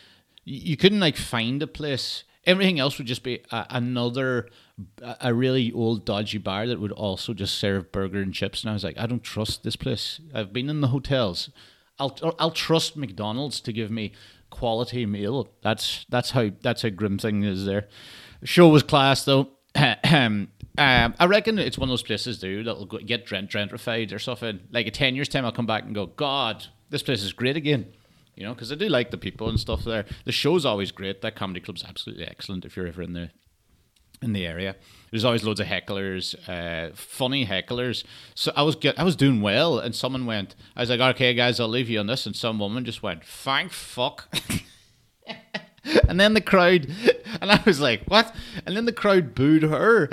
you 0.45 0.77
couldn't 0.77 0.99
like 0.99 1.17
find 1.17 1.61
a 1.61 1.67
place. 1.67 2.23
Everything 2.45 2.79
else 2.79 2.97
would 2.97 3.07
just 3.07 3.23
be 3.23 3.41
a, 3.51 3.65
another 3.69 4.47
a 5.21 5.33
really 5.33 5.71
old 5.71 6.03
dodgy 6.03 6.39
bar 6.39 6.65
that 6.67 6.79
would 6.79 6.91
also 6.91 7.33
just 7.33 7.55
serve 7.55 7.91
burger 7.91 8.21
and 8.21 8.33
chips 8.33 8.61
and 8.61 8.71
I 8.71 8.73
was 8.73 8.83
like 8.83 8.97
I 8.97 9.05
don't 9.05 9.23
trust 9.23 9.63
this 9.63 9.75
place 9.75 10.19
I've 10.33 10.51
been 10.51 10.69
in 10.69 10.81
the 10.81 10.87
hotels 10.87 11.49
I'll 11.99 12.17
I'll 12.39 12.51
trust 12.51 12.97
McDonald's 12.97 13.61
to 13.61 13.73
give 13.73 13.91
me 13.91 14.13
quality 14.49 15.05
meal 15.05 15.49
that's 15.61 16.05
that's 16.09 16.31
how 16.31 16.49
that's 16.61 16.81
how 16.81 16.89
grim 16.89 17.19
thing 17.19 17.43
is 17.43 17.65
there 17.65 17.87
the 18.41 18.47
show 18.47 18.67
was 18.67 18.81
class 18.81 19.25
though 19.25 19.49
um, 19.75 20.49
I 20.77 21.25
reckon 21.25 21.59
it's 21.59 21.77
one 21.77 21.89
of 21.89 21.91
those 21.91 22.03
places, 22.03 22.39
dude, 22.39 22.67
that'll 22.67 22.85
get 22.85 23.25
gentrified 23.25 24.13
or 24.13 24.19
something. 24.19 24.59
Like 24.71 24.87
a 24.87 24.91
10 24.91 25.15
years' 25.15 25.27
time, 25.27 25.45
I'll 25.45 25.51
come 25.51 25.65
back 25.65 25.83
and 25.83 25.95
go, 25.95 26.07
God, 26.07 26.67
this 26.89 27.03
place 27.03 27.23
is 27.23 27.33
great 27.33 27.57
again. 27.57 27.93
You 28.35 28.45
know, 28.45 28.53
because 28.53 28.71
I 28.71 28.75
do 28.75 28.89
like 28.89 29.11
the 29.11 29.17
people 29.17 29.49
and 29.49 29.59
stuff 29.59 29.83
there. 29.83 30.05
The 30.25 30.31
show's 30.31 30.65
always 30.65 30.91
great. 30.91 31.21
That 31.21 31.35
comedy 31.35 31.59
club's 31.59 31.83
absolutely 31.83 32.25
excellent 32.25 32.65
if 32.65 32.75
you're 32.75 32.87
ever 32.87 33.03
in 33.03 33.13
the 33.13 33.29
in 34.23 34.33
the 34.33 34.45
area. 34.47 34.75
There's 35.11 35.25
always 35.25 35.43
loads 35.43 35.59
of 35.59 35.67
hecklers, 35.67 36.35
uh, 36.49 36.91
funny 36.95 37.45
hecklers. 37.45 38.03
So 38.33 38.51
I 38.55 38.63
was 38.63 38.75
get, 38.75 38.99
I 38.99 39.03
was 39.03 39.15
doing 39.15 39.41
well, 39.41 39.77
and 39.77 39.93
someone 39.93 40.25
went. 40.25 40.55
I 40.75 40.81
was 40.81 40.89
like, 40.89 40.99
"Okay, 40.99 41.33
guys, 41.33 41.59
I'll 41.59 41.67
leave 41.67 41.89
you 41.89 41.99
on 41.99 42.07
this." 42.07 42.25
And 42.25 42.35
some 42.35 42.57
woman 42.57 42.83
just 42.83 43.03
went, 43.03 43.23
"Thank 43.23 43.71
fuck." 43.71 44.27
and 46.07 46.19
then 46.19 46.33
the 46.33 46.41
crowd, 46.41 46.87
and 47.41 47.51
I 47.51 47.61
was 47.65 47.79
like, 47.79 48.03
"What?" 48.05 48.33
And 48.65 48.75
then 48.75 48.85
the 48.85 48.91
crowd 48.91 49.35
booed 49.35 49.63
her 49.63 50.09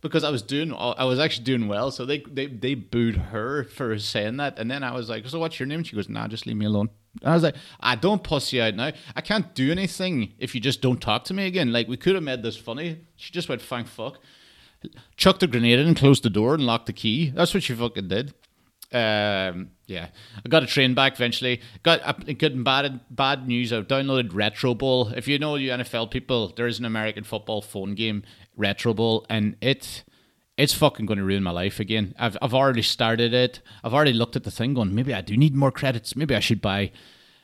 because 0.00 0.24
I 0.24 0.30
was 0.30 0.42
doing, 0.42 0.74
I 0.74 1.04
was 1.04 1.20
actually 1.20 1.44
doing 1.44 1.68
well. 1.68 1.92
So 1.92 2.04
they 2.04 2.18
they 2.20 2.46
they 2.46 2.74
booed 2.74 3.16
her 3.16 3.64
for 3.64 3.96
saying 3.98 4.38
that. 4.38 4.58
And 4.58 4.70
then 4.70 4.82
I 4.82 4.92
was 4.92 5.08
like, 5.08 5.28
"So 5.28 5.38
what's 5.38 5.60
your 5.60 5.66
name?" 5.66 5.84
She 5.84 5.94
goes, 5.94 6.08
"Nah, 6.08 6.26
just 6.26 6.46
leave 6.46 6.56
me 6.56 6.66
alone." 6.66 6.90
I 7.24 7.34
was 7.34 7.42
like, 7.42 7.56
I 7.80 7.96
don't 7.96 8.22
pussy 8.22 8.60
out 8.60 8.74
now. 8.74 8.92
I 9.16 9.20
can't 9.20 9.54
do 9.54 9.70
anything 9.70 10.34
if 10.38 10.54
you 10.54 10.60
just 10.60 10.80
don't 10.80 11.00
talk 11.00 11.24
to 11.24 11.34
me 11.34 11.46
again. 11.46 11.72
Like 11.72 11.88
we 11.88 11.96
could 11.96 12.14
have 12.14 12.24
made 12.24 12.42
this 12.42 12.56
funny. 12.56 13.00
She 13.16 13.32
just 13.32 13.48
went, 13.48 13.62
thank 13.62 13.88
fuck. 13.88 14.18
Chucked 15.16 15.42
a 15.42 15.46
grenade 15.46 15.78
in, 15.78 15.88
and 15.88 15.96
closed 15.96 16.22
the 16.22 16.30
door, 16.30 16.54
and 16.54 16.64
locked 16.64 16.86
the 16.86 16.94
key. 16.94 17.30
That's 17.30 17.52
what 17.52 17.62
she 17.62 17.74
fucking 17.74 18.08
did. 18.08 18.32
Um, 18.92 19.70
yeah, 19.86 20.08
I 20.44 20.48
got 20.48 20.62
a 20.62 20.66
train 20.66 20.94
back 20.94 21.14
eventually. 21.14 21.60
Got 21.82 22.00
uh, 22.02 22.12
good 22.12 22.64
bad 22.64 23.00
bad 23.10 23.46
news. 23.46 23.72
I've 23.72 23.86
downloaded 23.86 24.30
Retro 24.32 24.74
Bowl. 24.74 25.08
If 25.08 25.28
you 25.28 25.38
know 25.38 25.56
you 25.56 25.70
NFL 25.70 26.10
people, 26.10 26.52
there 26.56 26.66
is 26.66 26.78
an 26.78 26.86
American 26.86 27.24
football 27.24 27.60
phone 27.60 27.94
game, 27.94 28.22
Retro 28.56 28.94
Bowl, 28.94 29.26
and 29.28 29.56
it 29.60 30.02
it's 30.60 30.74
fucking 30.74 31.06
going 31.06 31.18
to 31.18 31.24
ruin 31.24 31.42
my 31.42 31.50
life 31.50 31.80
again. 31.80 32.14
I've 32.18 32.36
I've 32.42 32.54
already 32.54 32.82
started 32.82 33.32
it. 33.32 33.60
I've 33.82 33.94
already 33.94 34.12
looked 34.12 34.36
at 34.36 34.44
the 34.44 34.50
thing, 34.50 34.74
going 34.74 34.94
maybe 34.94 35.14
I 35.14 35.22
do 35.22 35.36
need 35.36 35.54
more 35.54 35.72
credits. 35.72 36.14
Maybe 36.14 36.36
I 36.36 36.40
should 36.40 36.60
buy 36.60 36.92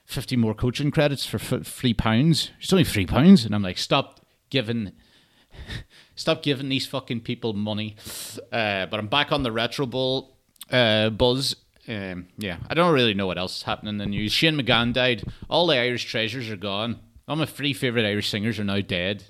50 0.04 0.36
more 0.36 0.54
coaching 0.54 0.90
credits 0.90 1.26
for 1.26 1.38
three 1.38 1.94
pounds. 1.94 2.50
It's 2.60 2.72
only 2.72 2.84
three 2.84 3.06
pounds. 3.06 3.44
And 3.44 3.54
I'm 3.54 3.62
like, 3.62 3.78
stop 3.78 4.20
giving. 4.50 4.92
Stop 6.18 6.42
giving 6.42 6.70
these 6.70 6.86
fucking 6.86 7.20
people 7.20 7.52
money. 7.52 7.94
Uh, 8.50 8.86
but 8.86 8.98
I'm 8.98 9.08
back 9.08 9.32
on 9.32 9.42
the 9.42 9.52
Retro 9.52 9.84
Bowl 9.84 10.38
uh, 10.70 11.10
buzz. 11.10 11.56
Um, 11.86 12.28
yeah, 12.38 12.56
I 12.68 12.74
don't 12.74 12.94
really 12.94 13.12
know 13.12 13.26
what 13.26 13.36
else 13.36 13.58
is 13.58 13.62
happening 13.64 13.90
in 13.90 13.98
the 13.98 14.06
news. 14.06 14.32
Shane 14.32 14.58
MacGowan 14.58 14.94
died. 14.94 15.24
All 15.50 15.66
the 15.66 15.76
Irish 15.76 16.06
treasures 16.06 16.48
are 16.48 16.56
gone. 16.56 17.00
All 17.28 17.36
my 17.36 17.44
three 17.44 17.74
favourite 17.74 18.06
Irish 18.06 18.30
singers 18.30 18.58
are 18.58 18.64
now 18.64 18.80
dead. 18.80 19.24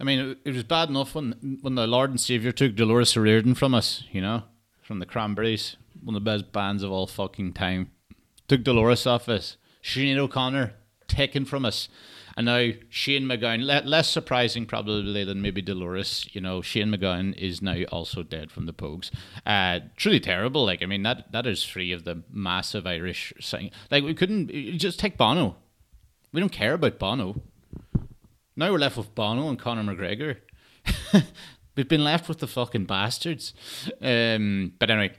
I 0.00 0.04
mean, 0.04 0.36
it, 0.44 0.52
was 0.52 0.64
bad 0.64 0.88
enough 0.88 1.14
when 1.14 1.58
when 1.62 1.76
the 1.76 1.86
Lord 1.86 2.10
and 2.10 2.20
Saviour 2.20 2.52
took 2.52 2.74
Dolores 2.74 3.16
O'Riordan 3.16 3.54
from 3.54 3.74
us, 3.74 4.04
you 4.10 4.20
know, 4.20 4.42
from 4.82 4.98
the 4.98 5.06
Cranberries, 5.06 5.76
one 6.02 6.16
of 6.16 6.24
the 6.24 6.30
best 6.30 6.52
bands 6.52 6.82
of 6.82 6.90
all 6.90 7.06
fucking 7.06 7.52
time. 7.52 7.90
Took 8.48 8.64
Dolores 8.64 9.06
off 9.06 9.28
us. 9.28 9.56
Sinead 9.82 10.18
O'Connor 10.18 10.74
taken 11.08 11.44
from 11.44 11.64
us. 11.64 11.88
And 12.36 12.46
now 12.46 12.70
Shane 12.88 13.24
MacGowan, 13.24 13.64
le- 13.64 13.88
less 13.88 14.10
surprising 14.10 14.66
probably 14.66 15.22
than 15.22 15.40
maybe 15.40 15.62
Dolores, 15.62 16.28
you 16.32 16.40
know, 16.40 16.62
Shane 16.62 16.88
MacGowan 16.88 17.36
is 17.36 17.62
now 17.62 17.84
also 17.92 18.24
dead 18.24 18.50
from 18.50 18.66
the 18.66 18.72
Pogues. 18.72 19.10
Uh, 19.46 19.80
truly 19.96 20.18
terrible. 20.18 20.64
Like, 20.64 20.82
I 20.82 20.86
mean, 20.86 21.04
that 21.04 21.30
that 21.30 21.46
is 21.46 21.64
three 21.64 21.92
of 21.92 22.04
the 22.04 22.22
massive 22.28 22.86
Irish 22.86 23.32
sing. 23.40 23.70
Like, 23.90 24.02
we 24.02 24.14
couldn't 24.14 24.48
just 24.78 24.98
take 24.98 25.16
Bono. 25.16 25.56
We 26.32 26.40
don't 26.40 26.50
care 26.50 26.74
about 26.74 26.98
Bono. 26.98 27.40
Now 28.56 28.70
we're 28.70 28.78
left 28.78 28.96
with 28.96 29.14
Bono 29.14 29.48
and 29.48 29.58
Conor 29.58 29.82
McGregor. 29.82 30.36
We've 31.76 31.88
been 31.88 32.04
left 32.04 32.28
with 32.28 32.38
the 32.38 32.46
fucking 32.46 32.84
bastards. 32.84 33.52
Um, 34.00 34.72
but 34.78 34.90
anyway, 34.90 35.12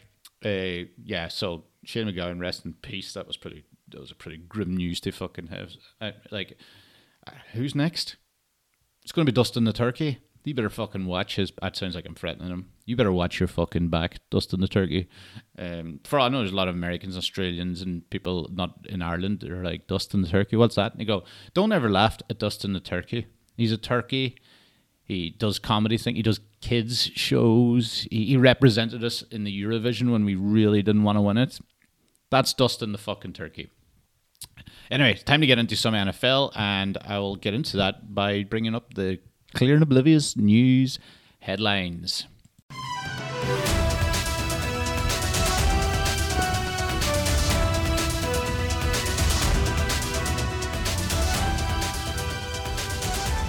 uh, 0.43 0.87
yeah. 1.03 1.27
So 1.27 1.65
Shane 1.83 2.07
MacGowan, 2.07 2.39
rest 2.39 2.65
in 2.65 2.73
peace. 2.73 3.13
That 3.13 3.27
was 3.27 3.37
pretty. 3.37 3.65
That 3.89 3.99
was 3.99 4.11
a 4.11 4.15
pretty 4.15 4.37
grim 4.37 4.75
news 4.75 4.99
to 5.01 5.11
fucking 5.11 5.47
have. 5.47 5.71
Uh, 6.01 6.11
like, 6.31 6.57
uh, 7.27 7.31
who's 7.53 7.75
next? 7.75 8.15
It's 9.03 9.11
going 9.11 9.25
to 9.25 9.31
be 9.31 9.35
Dustin 9.35 9.65
the 9.65 9.73
Turkey. 9.73 10.19
You 10.45 10.53
better 10.53 10.69
fucking 10.69 11.07
watch 11.07 11.37
his. 11.37 11.51
That 11.61 11.75
sounds 11.75 11.95
like 11.95 12.05
I'm 12.05 12.13
threatening 12.13 12.49
him. 12.49 12.69
You 12.85 12.95
better 12.95 13.11
watch 13.11 13.39
your 13.39 13.47
fucking 13.47 13.89
back, 13.89 14.19
Dustin 14.29 14.61
the 14.61 14.67
Turkey. 14.67 15.09
Um, 15.57 15.99
for 16.03 16.19
all 16.19 16.27
I 16.27 16.29
know, 16.29 16.37
there's 16.37 16.51
a 16.51 16.55
lot 16.55 16.67
of 16.67 16.75
Americans, 16.75 17.17
Australians, 17.17 17.81
and 17.81 18.07
people 18.11 18.47
not 18.53 18.77
in 18.87 19.01
Ireland 19.01 19.39
that 19.39 19.49
are 19.49 19.63
like 19.63 19.87
Dustin 19.87 20.21
the 20.21 20.27
Turkey. 20.27 20.55
What's 20.55 20.75
that? 20.75 20.91
And 20.91 21.01
you 21.01 21.07
go, 21.07 21.23
don't 21.55 21.71
ever 21.71 21.89
laugh 21.89 22.19
at 22.29 22.37
Dustin 22.37 22.73
the 22.73 22.79
Turkey. 22.79 23.25
He's 23.57 23.71
a 23.71 23.77
turkey. 23.77 24.37
He 25.03 25.31
does 25.31 25.57
comedy 25.57 25.97
thing. 25.97 26.15
He 26.15 26.21
does 26.21 26.39
kids 26.61 27.09
shows. 27.15 28.07
He, 28.11 28.25
he 28.25 28.37
represented 28.37 29.03
us 29.03 29.23
in 29.23 29.45
the 29.45 29.63
Eurovision 29.63 30.11
when 30.11 30.25
we 30.25 30.35
really 30.35 30.83
didn't 30.83 31.03
want 31.03 31.17
to 31.17 31.21
win 31.21 31.37
it. 31.37 31.59
That's 32.29 32.53
Dustin 32.53 32.91
the 32.91 32.97
fucking 32.97 33.33
turkey. 33.33 33.71
Anyway, 34.91 35.15
time 35.15 35.41
to 35.41 35.47
get 35.47 35.57
into 35.57 35.75
some 35.75 35.93
NFL, 35.93 36.51
and 36.55 36.97
I 37.01 37.17
will 37.17 37.35
get 37.35 37.53
into 37.55 37.77
that 37.77 38.13
by 38.13 38.43
bringing 38.43 38.75
up 38.75 38.93
the 38.93 39.19
clear 39.55 39.73
and 39.73 39.83
oblivious 39.83 40.35
news 40.35 40.99
headlines. 41.39 42.25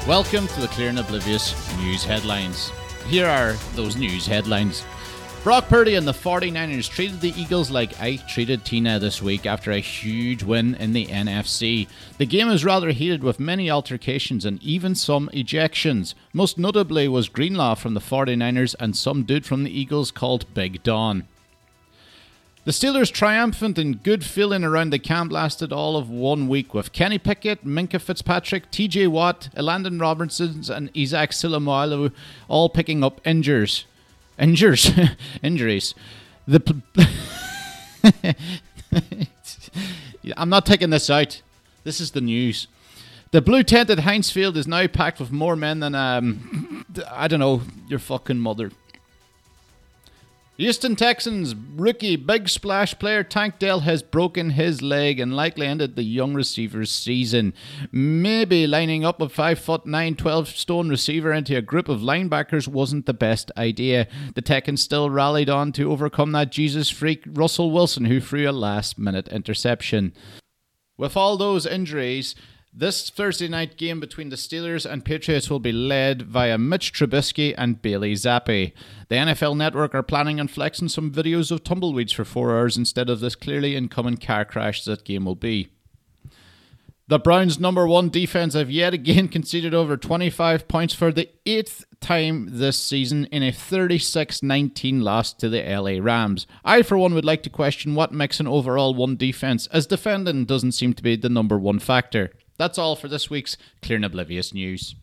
Welcome 0.07 0.47
to 0.47 0.61
the 0.61 0.69
Clear 0.71 0.91
and 0.91 1.01
Oblivious 1.01 1.77
news 1.79 2.05
headlines. 2.05 2.71
Here 3.09 3.27
are 3.27 3.55
those 3.75 3.97
news 3.97 4.29
headlines. 4.29 4.85
Brock 5.47 5.69
Purdy 5.69 5.95
and 5.95 6.09
the 6.09 6.13
49ers 6.13 6.91
treated 6.91 7.21
the 7.21 7.33
Eagles 7.41 7.71
like 7.71 8.01
Ike 8.01 8.27
treated 8.27 8.65
Tina 8.65 8.99
this 8.99 9.23
week 9.23 9.47
after 9.47 9.71
a 9.71 9.79
huge 9.79 10.43
win 10.43 10.75
in 10.75 10.93
the 10.93 11.07
NFC. 11.07 11.87
The 12.19 12.27
game 12.27 12.49
was 12.49 12.65
rather 12.65 12.91
heated 12.91 13.23
with 13.23 13.39
many 13.39 13.71
altercations 13.71 14.45
and 14.45 14.61
even 14.61 14.97
some 14.97 15.31
ejections. 15.33 16.15
Most 16.33 16.59
notably 16.59 17.07
was 17.07 17.29
Greenlaw 17.29 17.77
from 17.77 17.95
the 17.95 18.01
49ers 18.01 18.75
and 18.81 18.97
some 18.97 19.23
dude 19.23 19.47
from 19.47 19.63
the 19.63 19.71
Eagles 19.71 20.11
called 20.11 20.53
Big 20.53 20.83
Don. 20.83 21.29
The 22.65 22.73
Steelers' 22.73 23.13
triumphant 23.13 23.79
and 23.79 24.03
good 24.03 24.25
feeling 24.25 24.65
around 24.65 24.91
the 24.91 24.99
camp 24.99 25.31
lasted 25.31 25.73
all 25.73 25.97
of 25.97 26.11
one 26.11 26.49
week 26.49 26.75
with 26.75 26.93
Kenny 26.93 27.19
Pickett, 27.19 27.65
Minkah 27.65 28.01
Fitzpatrick, 28.01 28.73
TJ 28.73 29.07
Watt, 29.07 29.51
Elandon 29.57 30.01
Robertson, 30.01 30.65
and 30.69 30.91
Isaac 30.99 31.31
Seumalo 31.31 32.11
all 32.49 32.69
picking 32.69 33.05
up 33.05 33.21
injures. 33.25 33.85
Injures. 34.39 34.91
Injuries. 35.43 35.95
The. 36.47 36.61
P- 36.61 38.35
I'm 40.37 40.49
not 40.49 40.67
taking 40.67 40.91
this 40.91 41.11
out. 41.11 41.43
This 41.85 42.01
is 42.01 42.11
the 42.13 42.21
news. 42.21 42.69
The 43.33 43.43
blue 43.43 43.63
tent 43.63 43.91
at 43.91 44.01
Heinz 44.01 44.31
Field 44.31 44.57
is 44.57 44.67
now 44.67 44.87
packed 44.87 45.21
with 45.21 45.33
more 45.33 45.57
men 45.57 45.81
than, 45.81 45.95
um, 45.95 46.85
I 47.11 47.29
don't 47.29 47.41
know, 47.41 47.63
your 47.89 47.99
fucking 47.99 48.39
mother. 48.39 48.71
Houston 50.59 50.97
Texans 50.97 51.55
rookie 51.55 52.17
big 52.17 52.49
splash 52.49 52.99
player 52.99 53.23
Tank 53.23 53.59
Dell 53.59 53.81
has 53.81 54.03
broken 54.03 54.51
his 54.51 54.81
leg 54.81 55.21
and 55.21 55.37
likely 55.37 55.67
ended 55.67 55.97
the 55.97 56.03
young 56.03 56.33
receiver's 56.33 56.91
season. 56.91 57.53
Maybe 57.93 58.67
lining 58.67 59.05
up 59.05 59.21
a 59.21 59.29
5 59.29 59.59
foot 59.59 59.85
9, 59.85 60.15
12 60.17 60.49
stone 60.49 60.89
receiver 60.89 61.31
into 61.31 61.55
a 61.59 61.63
group 61.63 61.91
of 61.91 62.01
linebackers 62.01 62.67
wasn't 62.67 63.05
the 63.05 63.13
best 63.13 63.53
idea. 63.59 64.09
The 64.35 64.41
Texans 64.41 64.81
still 64.81 65.11
rallied 65.11 65.51
on 65.51 65.73
to 65.73 65.93
overcome 65.93 66.33
that 66.33 66.53
Jesus 66.53 66.89
freak 66.89 67.25
Russell 67.27 67.71
Wilson 67.71 68.07
who 68.07 68.19
threw 68.19 68.49
a 68.49 68.53
last 68.53 68.99
minute 68.99 69.29
interception. 69.29 70.15
With 70.97 71.19
all 71.19 71.37
those 71.37 71.67
injuries, 71.67 72.35
this 72.79 73.09
Thursday 73.09 73.49
night 73.49 73.79
game 73.79 74.01
between 74.01 74.29
the 74.29 74.37
Steelers 74.37 74.85
and 74.85 75.03
Patriots 75.03 75.49
will 75.49 75.59
be 75.59 75.73
led 75.73 76.23
via 76.23 76.59
Mitch 76.59 76.93
Trubisky 76.93 77.55
and 77.57 77.81
Bailey 77.81 78.13
Zappe. 78.13 78.73
The 79.09 79.15
NFL 79.15 79.57
Network 79.57 79.95
are 79.95 80.03
planning 80.03 80.39
on 80.39 80.49
flexing 80.49 80.91
some 80.91 81.11
videos 81.11 81.51
of 81.51 81.65
tumbleweeds 81.65 82.13
for 82.13 82.27
four 82.27 82.51
hours 82.51 82.77
instead 82.77 83.09
of 83.09 83.21
this 83.21 83.35
clearly 83.35 83.75
incoming 83.75 84.19
car 84.19 84.45
crash 84.45 84.85
that 84.85 85.05
game 85.05 85.25
will 85.25 85.35
be. 85.35 85.69
The 87.09 87.19
Browns' 87.19 87.59
number 87.59 87.87
one 87.87 88.11
defense 88.11 88.53
have 88.53 88.71
yet 88.71 88.93
again 88.93 89.29
conceded 89.37 89.73
over 89.73 89.97
25 89.97 90.69
points 90.69 90.93
for 90.93 91.11
the 91.11 91.31
eighth 91.47 91.85
time 92.01 92.59
this 92.59 92.79
season 92.79 93.25
in 93.27 93.43
a 93.43 93.53
36 93.53 94.43
19 94.43 95.01
loss 95.01 95.33
to 95.33 95.49
the 95.49 95.63
LA 95.63 96.03
Rams. 96.03 96.47
I, 96.63 96.83
for 96.83 96.99
one, 96.99 97.15
would 97.15 97.25
like 97.25 97.43
to 97.45 97.51
question 97.51 97.95
what 97.95 98.13
makes 98.13 98.39
an 98.39 98.47
overall 98.47 98.93
one 98.93 99.17
defense, 99.17 99.67
as 99.69 99.87
defending 99.87 100.45
doesn't 100.45 100.73
seem 100.73 100.93
to 100.93 101.03
be 101.03 101.17
the 101.17 101.31
number 101.31 101.59
one 101.59 101.79
factor. 101.79 102.33
That's 102.57 102.79
all 102.79 102.97
for 102.97 103.09
this 103.09 103.29
week's 103.29 103.57
Clear 103.83 103.97
and 103.97 104.05
Oblivious 104.05 104.55
news. 104.55 104.95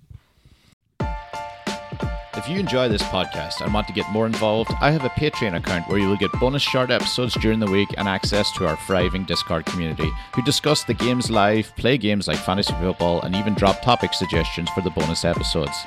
If 2.36 2.50
you 2.50 2.58
enjoy 2.60 2.90
this 2.90 3.04
podcast 3.04 3.62
and 3.62 3.74
want 3.74 3.88
to 3.88 3.94
get 3.94 4.10
more 4.12 4.26
involved, 4.26 4.72
I 4.82 4.92
have 4.92 5.06
a 5.06 5.10
Patreon 5.10 5.56
account 5.56 5.88
where 5.88 6.00
you 6.00 6.10
will 6.10 6.18
get 6.18 6.32
bonus 6.40 6.64
short 6.64 6.90
episodes 6.90 7.36
during 7.36 7.60
the 7.60 7.72
week 7.72 7.88
and 7.96 8.08
access 8.08 8.52
to 8.54 8.68
our 8.68 8.76
thriving 8.86 9.24
Discord 9.24 9.66
community, 9.66 10.12
who 10.36 10.42
discuss 10.42 10.84
the 10.84 10.94
games 10.94 11.32
live, 11.32 11.74
play 11.78 11.98
games 11.98 12.28
like 12.28 12.40
fantasy 12.40 12.74
football, 12.82 13.22
and 13.22 13.36
even 13.36 13.54
drop 13.54 13.82
topic 13.82 14.14
suggestions 14.14 14.70
for 14.72 14.82
the 14.82 14.90
bonus 14.90 15.24
episodes. 15.24 15.78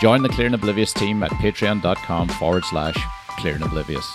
Join 0.00 0.22
the 0.22 0.28
Clear 0.28 0.46
and 0.46 0.56
Oblivious 0.56 0.92
team 0.92 1.22
at 1.22 1.30
patreon.com 1.30 2.28
forward 2.28 2.64
slash 2.64 2.96
clear 3.38 3.54
and 3.54 3.64
oblivious. 3.64 4.06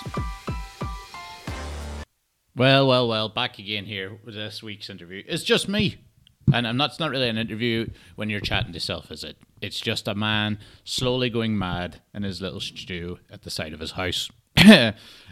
Well, 2.56 2.88
well, 2.88 3.08
well, 3.08 3.30
back 3.30 3.58
again 3.58 3.86
here 3.86 4.20
with 4.24 4.36
this 4.36 4.62
week's 4.62 4.90
interview. 4.90 5.24
It's 5.28 5.44
just 5.44 5.68
me. 5.68 6.07
And 6.54 6.68
I'm 6.68 6.78
not, 6.78 6.92
it's 6.92 7.00
not 7.00 7.12
really 7.12 7.30
an 7.30 7.38
interview 7.38 7.90
when 8.16 8.30
you're 8.30 8.40
chatting 8.40 8.74
to 8.74 8.80
self, 8.80 9.12
is 9.12 9.24
it? 9.24 9.38
It's 9.62 9.80
just 9.80 10.08
a 10.08 10.16
man 10.16 10.60
slowly 10.84 11.30
going 11.30 11.58
mad 11.58 12.02
in 12.14 12.24
his 12.24 12.42
little 12.42 12.62
stew 12.62 13.20
at 13.30 13.42
the 13.44 13.50
side 13.50 13.74
of 13.74 13.80
his 13.80 13.92
house. 13.92 14.30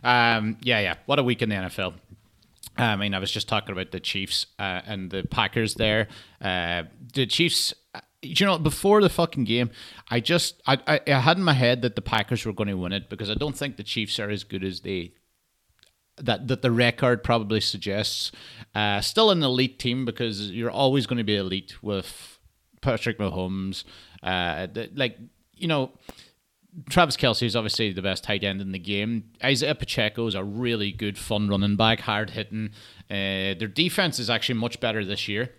um, 0.04 0.58
yeah, 0.62 0.80
yeah. 0.80 0.96
What 1.06 1.20
a 1.20 1.24
week 1.24 1.42
in 1.42 1.50
the 1.50 1.56
NFL. 1.56 1.94
I 2.78 2.96
mean, 2.98 3.14
I 3.14 3.20
was 3.20 3.32
just 3.32 3.48
talking 3.48 3.72
about 3.72 3.92
the 3.92 4.00
Chiefs 4.00 4.48
uh, 4.60 4.82
and 4.86 5.10
the 5.10 5.24
Packers 5.24 5.76
there. 5.76 6.10
Uh, 6.42 6.84
the 7.14 7.26
Chiefs, 7.26 7.74
uh, 7.94 8.02
you 8.22 8.46
know, 8.46 8.60
before 8.60 9.02
the 9.02 9.10
fucking 9.10 9.46
game, 9.46 9.70
I 10.10 10.20
just 10.20 10.62
I, 10.68 10.78
I, 10.86 11.00
I 11.08 11.20
had 11.20 11.38
in 11.38 11.44
my 11.44 11.54
head 11.54 11.82
that 11.84 11.96
the 11.96 12.02
Packers 12.02 12.46
were 12.46 12.52
going 12.52 12.68
to 12.68 12.76
win 12.76 12.92
it 12.92 13.10
because 13.10 13.30
I 13.30 13.36
don't 13.36 13.58
think 13.58 13.78
the 13.78 13.84
Chiefs 13.84 14.20
are 14.20 14.30
as 14.30 14.44
good 14.44 14.64
as 14.64 14.82
they 14.82 15.14
that 16.18 16.48
that 16.48 16.62
the 16.62 16.72
record 16.72 17.24
probably 17.24 17.62
suggests. 17.62 18.32
Uh, 18.74 19.02
still 19.02 19.32
an 19.32 19.42
elite 19.42 19.80
team 19.80 20.06
because 20.06 20.52
you're 20.52 20.72
always 20.72 21.08
going 21.08 21.18
to 21.18 21.24
be 21.24 21.36
elite 21.36 21.82
with 21.82 22.40
Patrick 22.82 23.18
Mahomes. 23.18 23.84
Uh, 24.22 24.68
the, 24.68 24.90
like 24.96 25.18
you 25.56 25.68
know, 25.68 25.92
Travis 26.90 27.16
Kelce 27.16 27.44
is 27.44 27.56
obviously 27.56 27.94
the 27.94 28.02
best 28.02 28.24
tight 28.24 28.44
end 28.44 28.62
in 28.62 28.72
the 28.72 28.80
game. 28.80 29.32
Isaiah 29.44 29.76
Pacheco 29.76 30.28
is 30.28 30.36
a 30.36 30.44
really 30.44 30.92
good, 30.92 31.18
fun 31.18 31.48
running 31.48 31.76
back, 31.78 32.02
hard 32.02 32.32
hitting. 32.32 32.72
Uh, 33.10 33.56
their 33.58 33.68
defense 33.68 34.20
is 34.20 34.30
actually 34.30 34.60
much 34.60 34.80
better 34.80 35.06
this 35.06 35.28
year, 35.28 35.52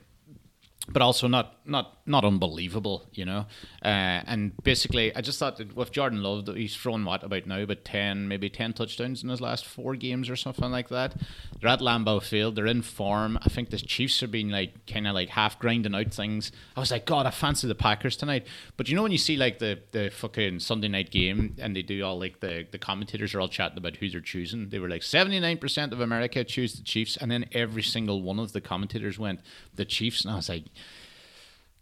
but 0.89 1.03
also 1.03 1.27
not 1.27 1.59
not 1.65 1.96
not 2.07 2.25
unbelievable, 2.25 3.05
you 3.13 3.25
know. 3.25 3.47
Uh, 3.85 4.23
and 4.27 4.53
basically, 4.63 5.15
I 5.15 5.21
just 5.21 5.39
thought 5.39 5.57
that 5.57 5.75
with 5.75 5.91
Jordan 5.91 6.23
Love, 6.23 6.47
he's 6.55 6.77
thrown 6.77 7.05
what 7.05 7.25
about 7.25 7.47
now, 7.47 7.65
but 7.65 7.85
ten, 7.85 8.29
maybe 8.29 8.49
ten 8.49 8.73
touchdowns 8.73 9.23
in 9.23 9.29
his 9.29 9.41
last 9.41 9.67
four 9.67 9.97
games 9.97 10.31
or 10.31 10.37
something 10.37 10.71
like 10.71 10.89
that. 10.89 11.15
They're 11.61 11.71
at 11.71 11.81
Lambeau 11.81 12.23
Field. 12.23 12.55
They're 12.55 12.67
in 12.67 12.83
form. 12.83 13.39
I 13.43 13.49
think 13.49 13.71
the 13.71 13.79
Chiefs 13.79 14.23
are 14.23 14.29
being 14.29 14.51
like 14.51 14.87
kind 14.87 15.07
of 15.07 15.15
like 15.15 15.31
half 15.31 15.59
grinding 15.59 15.95
out 15.95 16.15
things. 16.15 16.53
I 16.77 16.81
was 16.81 16.91
like, 16.91 17.07
God, 17.07 17.27
I 17.27 17.31
fancy 17.31 17.67
the 17.67 17.75
Packers 17.75 18.17
tonight. 18.17 18.47
But 18.77 18.89
you 18.89 18.97
know 18.97 19.03
when 19.03 19.13
you 19.13 19.19
see 19.19 19.37
like 19.37 19.59
the 19.59 19.81
the 19.93 20.11
fucking 20.11 20.61
Sunday 20.61 20.89
night 20.89 21.11
game 21.11 21.57
and 21.59 21.75
they 21.75 21.83
do 21.83 22.05
all 22.05 22.19
like 22.19 22.41
the 22.41 22.67
the 22.71 22.79
commentators 22.79 23.35
are 23.35 23.41
all 23.41 23.49
chatting 23.49 23.79
about 23.79 23.97
who 23.97 24.09
they're 24.09 24.21
choosing. 24.21 24.69
They 24.69 24.79
were 24.79 24.89
like 24.89 25.03
seventy 25.03 25.41
nine 25.41 25.59
percent 25.59 25.93
of 25.93 26.01
America 26.01 26.45
choose 26.45 26.75
the 26.75 26.85
Chiefs, 26.85 27.17
and 27.17 27.31
then 27.31 27.47
every 27.53 27.83
single 27.83 28.23
one 28.23 28.39
of 28.39 28.53
the 28.53 28.61
commentators 28.61 29.19
went 29.19 29.41
the 29.75 29.85
Chiefs, 29.85 30.25
and 30.25 30.33
I 30.33 30.37
was 30.37 30.49
like 30.49 30.65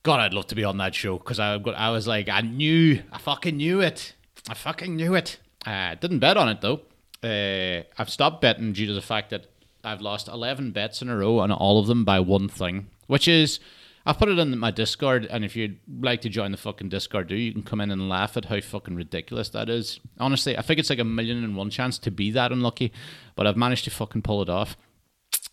God, 0.04 0.20
I'd 0.20 0.34
love 0.34 0.46
to 0.48 0.54
be 0.54 0.64
on 0.64 0.76
that 0.78 0.94
show 0.94 1.16
because 1.16 1.40
I, 1.40 1.54
I 1.54 1.88
was 1.88 2.06
like, 2.06 2.28
I 2.28 2.42
knew, 2.42 3.02
I 3.10 3.16
fucking 3.16 3.56
knew 3.56 3.80
it. 3.80 4.14
I 4.46 4.52
fucking 4.52 4.94
knew 4.94 5.14
it. 5.14 5.38
I 5.64 5.92
uh, 5.92 5.94
didn't 5.94 6.18
bet 6.18 6.36
on 6.36 6.50
it 6.50 6.60
though. 6.60 6.82
Uh, 7.22 7.84
I've 7.96 8.10
stopped 8.10 8.42
betting 8.42 8.74
due 8.74 8.86
to 8.86 8.92
the 8.92 9.00
fact 9.00 9.30
that 9.30 9.46
I've 9.82 10.02
lost 10.02 10.28
11 10.28 10.72
bets 10.72 11.00
in 11.00 11.08
a 11.08 11.16
row 11.16 11.40
and 11.40 11.50
all 11.50 11.80
of 11.80 11.86
them 11.86 12.04
by 12.04 12.20
one 12.20 12.50
thing, 12.50 12.88
which 13.06 13.26
is 13.26 13.60
I've 14.04 14.18
put 14.18 14.28
it 14.28 14.38
in 14.38 14.58
my 14.58 14.70
Discord. 14.70 15.26
And 15.30 15.42
if 15.42 15.56
you'd 15.56 15.78
like 16.02 16.20
to 16.20 16.28
join 16.28 16.52
the 16.52 16.58
fucking 16.58 16.90
Discord, 16.90 17.28
do 17.28 17.34
you 17.34 17.54
can 17.54 17.62
come 17.62 17.80
in 17.80 17.90
and 17.90 18.06
laugh 18.06 18.36
at 18.36 18.44
how 18.44 18.60
fucking 18.60 18.96
ridiculous 18.96 19.48
that 19.50 19.70
is. 19.70 20.00
Honestly, 20.20 20.58
I 20.58 20.60
think 20.60 20.80
it's 20.80 20.90
like 20.90 20.98
a 20.98 21.04
million 21.04 21.42
and 21.42 21.56
one 21.56 21.70
chance 21.70 21.96
to 22.00 22.10
be 22.10 22.30
that 22.32 22.52
unlucky, 22.52 22.92
but 23.36 23.46
I've 23.46 23.56
managed 23.56 23.84
to 23.84 23.90
fucking 23.90 24.20
pull 24.20 24.42
it 24.42 24.50
off. 24.50 24.76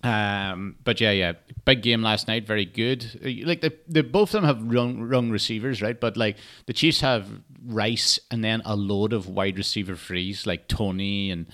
Um, 0.03 0.77
but 0.83 0.99
yeah, 0.99 1.11
yeah, 1.11 1.33
big 1.65 1.81
game 1.81 2.01
last 2.01 2.27
night. 2.27 2.47
Very 2.47 2.65
good. 2.65 3.19
Like 3.45 3.61
the, 3.61 3.73
the 3.87 4.01
both 4.03 4.33
of 4.33 4.41
them 4.41 4.43
have 4.45 4.63
rung, 4.63 5.01
rung 5.01 5.29
receivers, 5.29 5.81
right? 5.81 5.99
But 5.99 6.17
like 6.17 6.37
the 6.65 6.73
Chiefs 6.73 7.01
have 7.01 7.27
Rice 7.63 8.19
and 8.31 8.43
then 8.43 8.61
a 8.65 8.75
load 8.75 9.13
of 9.13 9.27
wide 9.27 9.57
receiver 9.57 9.95
frees 9.95 10.47
like 10.47 10.67
Toney 10.67 11.29
and 11.29 11.45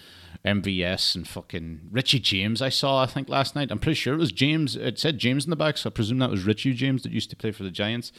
MVS 0.45 1.15
and 1.15 1.27
fucking 1.27 1.89
Richie 1.91 2.19
James. 2.19 2.61
I 2.61 2.69
saw 2.69 3.03
I 3.03 3.05
think 3.05 3.27
last 3.27 3.55
night. 3.55 3.69
I'm 3.69 3.79
pretty 3.79 3.95
sure 3.95 4.13
it 4.13 4.19
was 4.19 4.31
James. 4.31 4.75
It 4.75 4.97
said 4.97 5.17
James 5.17 5.43
in 5.43 5.49
the 5.49 5.55
back, 5.57 5.77
so 5.77 5.89
I 5.89 5.91
presume 5.91 6.19
that 6.19 6.29
was 6.29 6.45
Richie 6.45 6.73
James 6.73 7.03
that 7.03 7.11
used 7.11 7.29
to 7.31 7.35
play 7.35 7.51
for 7.51 7.63
the 7.63 7.71
Giants. 7.71 8.11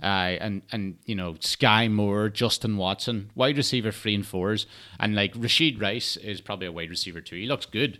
Uh, 0.00 0.36
and 0.40 0.62
and 0.72 0.98
you 1.04 1.14
know 1.14 1.36
Sky 1.40 1.88
Moore, 1.88 2.28
Justin 2.28 2.76
Watson, 2.76 3.30
wide 3.34 3.56
receiver 3.56 3.92
three 3.92 4.14
and 4.14 4.26
fours, 4.26 4.66
and 4.98 5.14
like 5.14 5.34
Rashee 5.34 5.80
Rice 5.80 6.16
is 6.16 6.40
probably 6.40 6.66
a 6.66 6.72
wide 6.72 6.90
receiver 6.90 7.20
too. 7.20 7.36
He 7.36 7.46
looks 7.46 7.66
good 7.66 7.98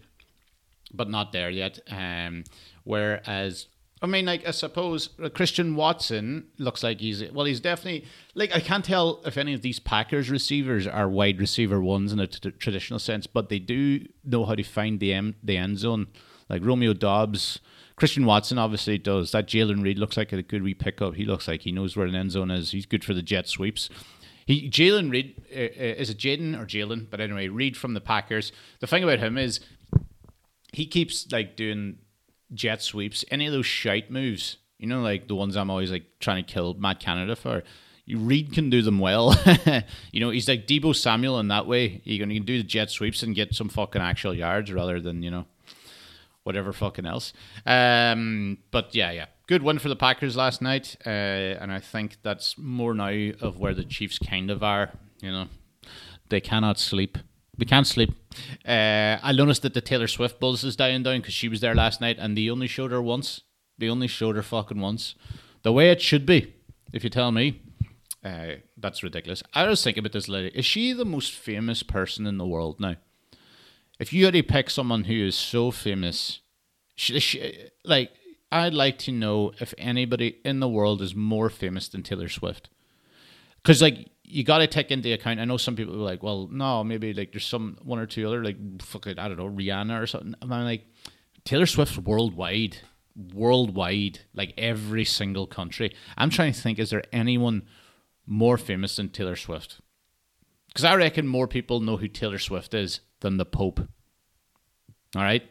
but 0.95 1.09
not 1.09 1.33
there 1.33 1.51
yet. 1.51 1.79
Um, 1.91 2.45
whereas 2.85 3.67
I 4.03 4.07
mean, 4.07 4.27
like 4.27 4.47
I 4.47 4.51
suppose 4.51 5.11
uh, 5.23 5.29
Christian 5.29 5.77
Watson 5.77 6.49
looks 6.59 6.83
like 6.83 7.01
he's 7.01 7.23
well. 7.31 7.47
He's 7.47 7.61
definitely 7.61 8.05
like 8.35 8.55
I 8.55 8.59
can't 8.59 8.85
tell 8.85 9.21
if 9.25 9.39
any 9.39 9.55
of 9.55 9.63
these 9.63 9.79
Packers 9.79 10.29
receivers 10.29 10.89
are 10.89 11.09
wide 11.09 11.39
receiver 11.39 11.81
ones 11.81 12.13
in 12.13 12.19
a 12.19 12.27
t- 12.27 12.51
traditional 12.51 12.99
sense, 12.99 13.29
but 13.29 13.49
they 13.49 13.61
do 13.61 14.05
know 14.25 14.45
how 14.45 14.57
to 14.57 14.65
find 14.65 14.99
the 14.99 15.13
end 15.13 15.35
the 15.43 15.57
end 15.57 15.79
zone. 15.79 16.09
Like 16.49 16.65
Romeo 16.65 16.95
Doubs, 16.95 17.61
Christian 17.95 18.27
Watson 18.27 18.59
obviously 18.59 18.99
does. 18.99 19.31
That 19.31 19.47
Jalen 19.47 19.85
Reed 19.85 19.99
looks 19.99 20.17
like 20.17 20.33
a 20.33 20.43
good 20.43 20.65
wee 20.65 20.75
pickup. 20.75 21.15
He 21.15 21.25
looks 21.25 21.47
like 21.47 21.63
he 21.63 21.71
knows 21.71 21.97
where 21.97 22.07
an 22.07 22.17
end 22.17 22.33
zone 22.33 22.51
is. 22.51 22.73
He's 22.73 22.87
good 22.87 23.05
for 23.05 23.15
the 23.15 23.23
jet 23.23 23.47
sweeps. 23.47 23.89
He 24.47 24.69
Jalen 24.69 25.13
Reed 25.13 25.41
uh, 25.55 25.61
uh 25.61 25.95
is 26.01 26.11
it 26.11 26.19
Jaden 26.19 26.61
or 26.61 26.67
Jalen? 26.67 27.07
But 27.09 27.21
anyway, 27.21 27.47
Reed 27.47 27.77
from 27.77 27.95
the 27.95 28.01
Packers. 28.01 28.51
The 28.81 28.89
thing 28.89 29.05
about 29.05 29.21
him 29.21 29.39
is 29.39 29.61
he 30.73 30.87
keeps 30.87 31.31
like 31.31 31.57
doing 31.57 31.99
jet 32.55 32.83
sweeps, 32.83 33.25
any 33.31 33.47
of 33.47 33.53
those 33.53 33.67
shite 33.67 34.11
moves, 34.11 34.57
you 34.79 34.87
know, 34.87 35.01
like 35.01 35.29
the 35.29 35.35
ones 35.35 35.57
I'm 35.57 35.71
always 35.71 35.91
like 35.91 36.05
trying 36.19 36.45
to 36.45 36.53
kill 36.53 36.75
Matt 36.75 37.01
Canada 37.01 37.37
for. 37.37 37.63
Reed 38.09 38.53
can 38.53 38.69
do 38.69 38.83
them 38.83 38.99
well. 38.99 39.35
you 40.13 40.21
know, 40.21 40.31
he's 40.31 40.49
like 40.49 40.67
Deebo 40.67 40.95
Samuel 40.95 41.39
in 41.39 41.49
that 41.49 41.67
way. 41.67 42.01
He 42.05 42.19
can, 42.19 42.31
he 42.31 42.37
can 42.39 42.45
do 42.47 42.59
the 42.59 42.65
jet 42.65 42.91
sweeps 42.91 43.23
and 43.23 43.35
get 43.35 43.55
some 43.55 43.69
fucking 43.69 44.03
actual 44.03 44.35
yards 44.35 44.73
rather 44.73 45.01
than, 45.01 45.23
you 45.23 45.31
know, 45.31 45.47
whatever 46.43 46.73
fucking 46.73 47.07
else. 47.07 47.33
Um, 47.65 48.59
but 48.71 48.95
yeah, 48.95 49.13
yeah. 49.13 49.27
Good 49.47 49.63
win 49.63 49.79
for 49.79 49.89
the 49.89 49.97
Packers 49.97 50.37
last 50.37 50.61
night. 50.61 50.97
Uh, 51.07 51.11
and 51.11 51.73
I 51.73 51.79
think 51.79 52.17
that's 52.23 52.59
more 52.59 52.95
now 52.95 53.31
of 53.41 53.59
where 53.59 53.75
the 53.75 53.85
Chiefs 53.85 54.19
kind 54.19 54.51
of 54.51 54.63
are. 54.63 54.91
You 55.21 55.31
know, 55.31 55.49
they 56.29 56.41
cannot 56.41 56.79
sleep 56.79 57.19
we 57.63 57.67
can't 57.67 57.87
sleep. 57.87 58.13
Uh, 58.67 59.19
I 59.23 59.31
noticed 59.31 59.63
that 59.63 59.73
the 59.73 59.81
Taylor 59.81 60.09
Swift 60.09 60.41
buzz 60.41 60.65
is 60.65 60.75
dying 60.75 61.05
down 61.05 61.21
because 61.21 61.33
she 61.33 61.49
was 61.49 61.61
there 61.61 61.77
last 61.77 62.01
night 62.01 62.17
and 62.19 62.37
they 62.37 62.51
only 62.51 62.67
showed 62.67 62.91
her 62.91 63.01
once. 63.01 63.43
They 63.79 63.89
only 63.89 64.09
showed 64.09 64.35
her 64.35 64.43
fucking 64.43 64.81
once. 64.81 65.15
The 65.63 65.71
way 65.71 65.93
it 65.93 66.03
should 66.03 66.27
be, 66.27 66.55
if 66.93 67.05
you 67.05 67.11
tell 67.11 67.31
me. 67.31 67.63
Uh, 68.25 68.55
that's 68.77 69.05
ridiculous. 69.05 69.45
I 69.55 69.69
was 69.69 69.85
thinking 69.85 70.01
about 70.01 70.11
this 70.11 70.27
lady. 70.27 70.49
Is 70.49 70.65
she 70.65 70.93
the 70.93 71.05
most 71.05 71.31
famous 71.31 71.85
person 71.85 72.27
in 72.27 72.37
the 72.37 72.47
world 72.49 72.81
now? 72.81 72.97
If 74.01 74.13
you 74.13 74.25
had 74.25 74.35
to 74.35 74.43
pick 74.43 74.69
someone 74.69 75.05
who 75.05 75.25
is 75.25 75.37
so 75.37 75.71
famous, 75.71 76.41
she, 76.97 77.21
she, 77.21 77.69
like, 77.85 78.11
I'd 78.51 78.75
like 78.75 78.99
to 79.07 79.13
know 79.13 79.53
if 79.61 79.73
anybody 79.79 80.39
in 80.45 80.59
the 80.59 80.69
world 80.69 81.01
is 81.01 81.15
more 81.15 81.49
famous 81.49 81.87
than 81.87 82.03
Taylor 82.03 82.29
Swift. 82.29 82.71
Because, 83.63 83.81
like, 83.81 84.09
you 84.33 84.45
got 84.45 84.59
to 84.59 84.67
take 84.67 84.91
into 84.91 85.13
account. 85.13 85.41
I 85.41 85.45
know 85.45 85.59
some 85.59 85.77
people 85.77 85.95
are 85.95 85.99
like, 85.99 86.23
well, 86.23 86.49
no, 86.51 86.83
maybe 86.83 87.13
like 87.13 87.33
there's 87.33 87.47
some 87.47 87.77
one 87.83 87.99
or 87.99 88.07
two 88.07 88.27
other 88.27 88.43
like 88.43 88.57
fucking 88.81 89.19
I 89.19 89.29
don't 89.29 89.37
know 89.37 89.49
Rihanna 89.49 90.01
or 90.01 90.07
something. 90.07 90.35
I'm 90.41 90.49
like 90.49 90.87
Taylor 91.45 91.67
Swift's 91.67 91.99
worldwide, 91.99 92.79
worldwide, 93.15 94.21
like 94.35 94.55
every 94.57 95.05
single 95.05 95.47
country. 95.47 95.95
I'm 96.17 96.31
trying 96.31 96.55
to 96.55 96.61
think, 96.61 96.79
is 96.79 96.91
there 96.91 97.05
anyone 97.13 97.63
more 98.27 98.57
famous 98.57 98.97
than 98.97 99.11
Taylor 99.11 99.37
Swift? 99.37 99.81
Because 100.69 100.85
I 100.85 100.95
reckon 100.95 101.29
more 101.29 101.47
people 101.47 101.81
know 101.81 101.99
who 101.99 102.09
Taylor 102.09 102.39
Swift 102.39 102.73
is 102.73 103.01
than 103.21 103.37
the 103.37 103.45
Pope. 103.45 103.81
All 105.15 105.23
right, 105.23 105.43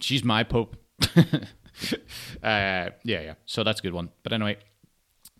she's 0.00 0.22
my 0.22 0.44
Pope. 0.44 0.76
uh, 1.16 1.34
yeah, 2.42 2.90
yeah. 3.02 3.34
So 3.44 3.64
that's 3.64 3.80
a 3.80 3.82
good 3.82 3.92
one. 3.92 4.10
But 4.22 4.32
anyway, 4.32 4.58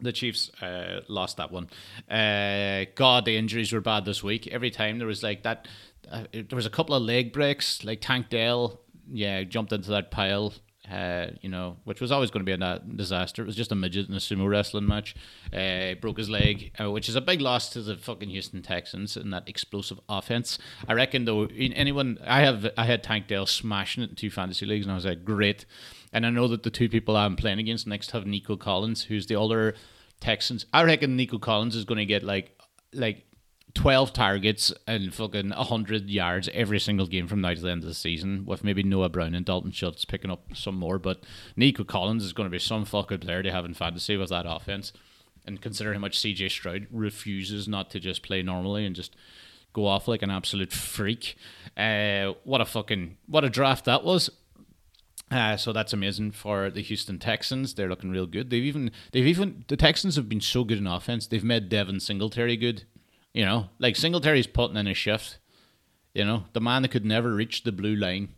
the 0.01 0.13
Chiefs 0.13 0.51
uh, 0.63 1.01
lost 1.09 1.37
that 1.37 1.51
one. 1.51 1.69
Uh, 2.11 2.87
God, 2.95 3.25
the 3.25 3.37
injuries 3.37 3.73
were 3.73 3.81
bad 3.81 4.05
this 4.05 4.23
week. 4.23 4.47
Every 4.49 4.71
time 4.71 4.99
there 4.99 5.07
was 5.07 5.23
like 5.23 5.43
that, 5.43 5.69
uh, 6.11 6.25
there 6.33 6.57
was 6.57 6.67
a 6.67 6.71
couple 6.71 6.95
of 6.95 7.03
leg 7.03 7.33
breaks. 7.33 7.85
Like 7.85 8.01
Tank 8.01 8.29
Dell, 8.31 8.81
yeah, 9.11 9.43
jumped 9.45 9.73
into 9.73 9.91
that 9.91 10.11
pile. 10.11 10.55
Uh, 10.91 11.33
you 11.43 11.51
know, 11.51 11.77
which 11.85 12.01
was 12.01 12.11
always 12.11 12.31
going 12.31 12.45
to 12.45 12.57
be 12.57 12.65
a 12.65 12.79
disaster. 12.97 13.43
It 13.43 13.47
was 13.47 13.57
just 13.57 13.73
a 13.73 13.75
midget 13.75 14.09
in 14.09 14.15
a 14.15 14.19
sumo 14.19 14.49
wrestling 14.49 14.87
match. 14.87 15.15
Uh, 15.53 15.95
broke 16.01 16.17
his 16.17 16.31
leg, 16.31 16.73
uh, 16.81 16.91
which 16.91 17.11
is 17.11 17.15
a 17.15 17.21
big 17.21 17.43
loss 17.43 17.69
to 17.71 17.83
the 17.83 17.97
fucking 17.99 18.31
Houston 18.31 18.63
Texans 18.63 19.15
and 19.15 19.31
that 19.35 19.47
explosive 19.47 20.01
offense. 20.09 20.59
I 20.89 20.95
reckon 20.95 21.27
though, 21.27 21.45
anyone 21.45 22.17
I 22.27 22.41
have, 22.41 22.71
I 22.79 22.87
had 22.87 23.03
Tank 23.03 23.27
Dell 23.27 23.45
smashing 23.45 24.03
it 24.03 24.11
in 24.11 24.17
two 24.17 24.31
fantasy 24.31 24.65
leagues, 24.65 24.87
and 24.87 24.93
I 24.93 24.95
was 24.95 25.05
like, 25.05 25.27
great. 25.27 25.67
And 26.13 26.25
I 26.25 26.31
know 26.31 26.49
that 26.49 26.63
the 26.63 26.71
two 26.71 26.89
people 26.89 27.17
I'm 27.17 27.37
playing 27.37 27.59
against 27.59 27.87
next 27.87 28.13
have 28.13 28.27
Nico 28.27 28.57
Collins, 28.57 29.05
who's 29.05 29.27
the 29.27 29.39
other 29.39 29.75
Texans. 30.21 30.67
I 30.73 30.85
reckon 30.85 31.17
Nico 31.17 31.39
Collins 31.39 31.77
is 31.77 31.85
going 31.85 31.99
to 31.99 32.07
get 32.07 32.23
like 32.23 32.59
like 32.93 33.25
12 33.75 34.13
targets 34.13 34.73
and 34.87 35.15
fucking 35.15 35.51
100 35.51 36.09
yards 36.09 36.49
every 36.55 36.81
single 36.81 37.07
game 37.07 37.29
from 37.29 37.41
now 37.41 37.55
to 37.55 37.61
the 37.61 37.71
end 37.71 37.83
of 37.83 37.89
the 37.89 37.95
season, 37.95 38.45
with 38.47 38.65
maybe 38.65 38.83
Noah 38.83 39.09
Brown 39.09 39.35
and 39.35 39.45
Dalton 39.45 39.73
Schultz 39.73 40.05
picking 40.05 40.31
up 40.31 40.57
some 40.57 40.77
more. 40.77 40.99
But 40.99 41.25
Nico 41.55 41.85
Collins 41.85 42.25
is 42.25 42.33
going 42.33 42.47
to 42.47 42.51
be 42.51 42.59
some 42.59 42.85
fucking 42.85 43.19
player 43.19 43.43
to 43.43 43.53
have 43.53 43.65
in 43.65 43.75
fantasy 43.75 44.17
with 44.17 44.31
that 44.31 44.47
offense. 44.49 44.93
And 45.47 45.61
considering 45.61 45.95
how 45.95 46.01
much 46.01 46.19
CJ 46.19 46.51
Stroud 46.51 46.87
refuses 46.91 47.69
not 47.69 47.91
to 47.91 48.01
just 48.01 48.23
play 48.23 48.43
normally 48.43 48.85
and 48.85 48.97
just 48.97 49.15
go 49.73 49.87
off 49.87 50.09
like 50.09 50.23
an 50.23 50.31
absolute 50.31 50.73
freak, 50.73 51.37
uh, 51.77 52.33
what 52.45 52.61
a 52.61 52.65
fucking 52.65 53.17
what 53.27 53.45
a 53.45 53.51
draft 53.51 53.85
that 53.85 54.03
was. 54.03 54.31
Uh, 55.31 55.57
so 55.57 55.73
that's 55.73 55.93
amazing 55.93 56.31
for 56.31 56.71
the 56.71 56.81
Houston 56.81 57.19
Texans. 57.19 57.75
They're 57.75 57.89
looking 57.89 58.11
real 58.11 58.27
good. 58.27 58.51
They've 58.51 58.65
even 58.65 58.91
they've 59.13 59.27
even 59.27 59.65
the 59.69 59.77
Texans 59.77 60.17
have 60.17 60.29
been 60.29 60.41
so 60.41 60.65
good 60.65 60.79
in 60.79 60.87
offense. 60.87 61.27
They've 61.27 61.45
made 61.45 61.69
Devin 61.69 62.01
Singletary 62.01 62.57
good. 62.57 62.85
You 63.35 63.45
know, 63.45 63.69
like 63.79 63.97
Singletary's 63.97 64.47
putting 64.47 64.77
in 64.77 64.87
a 64.87 64.95
shift. 64.95 65.39
You 66.15 66.25
know, 66.25 66.45
the 66.55 66.61
man 66.61 66.83
that 66.83 66.91
could 66.91 67.05
never 67.05 67.35
reach 67.35 67.63
the 67.63 67.73
blue 67.73 67.95
line. 67.95 68.31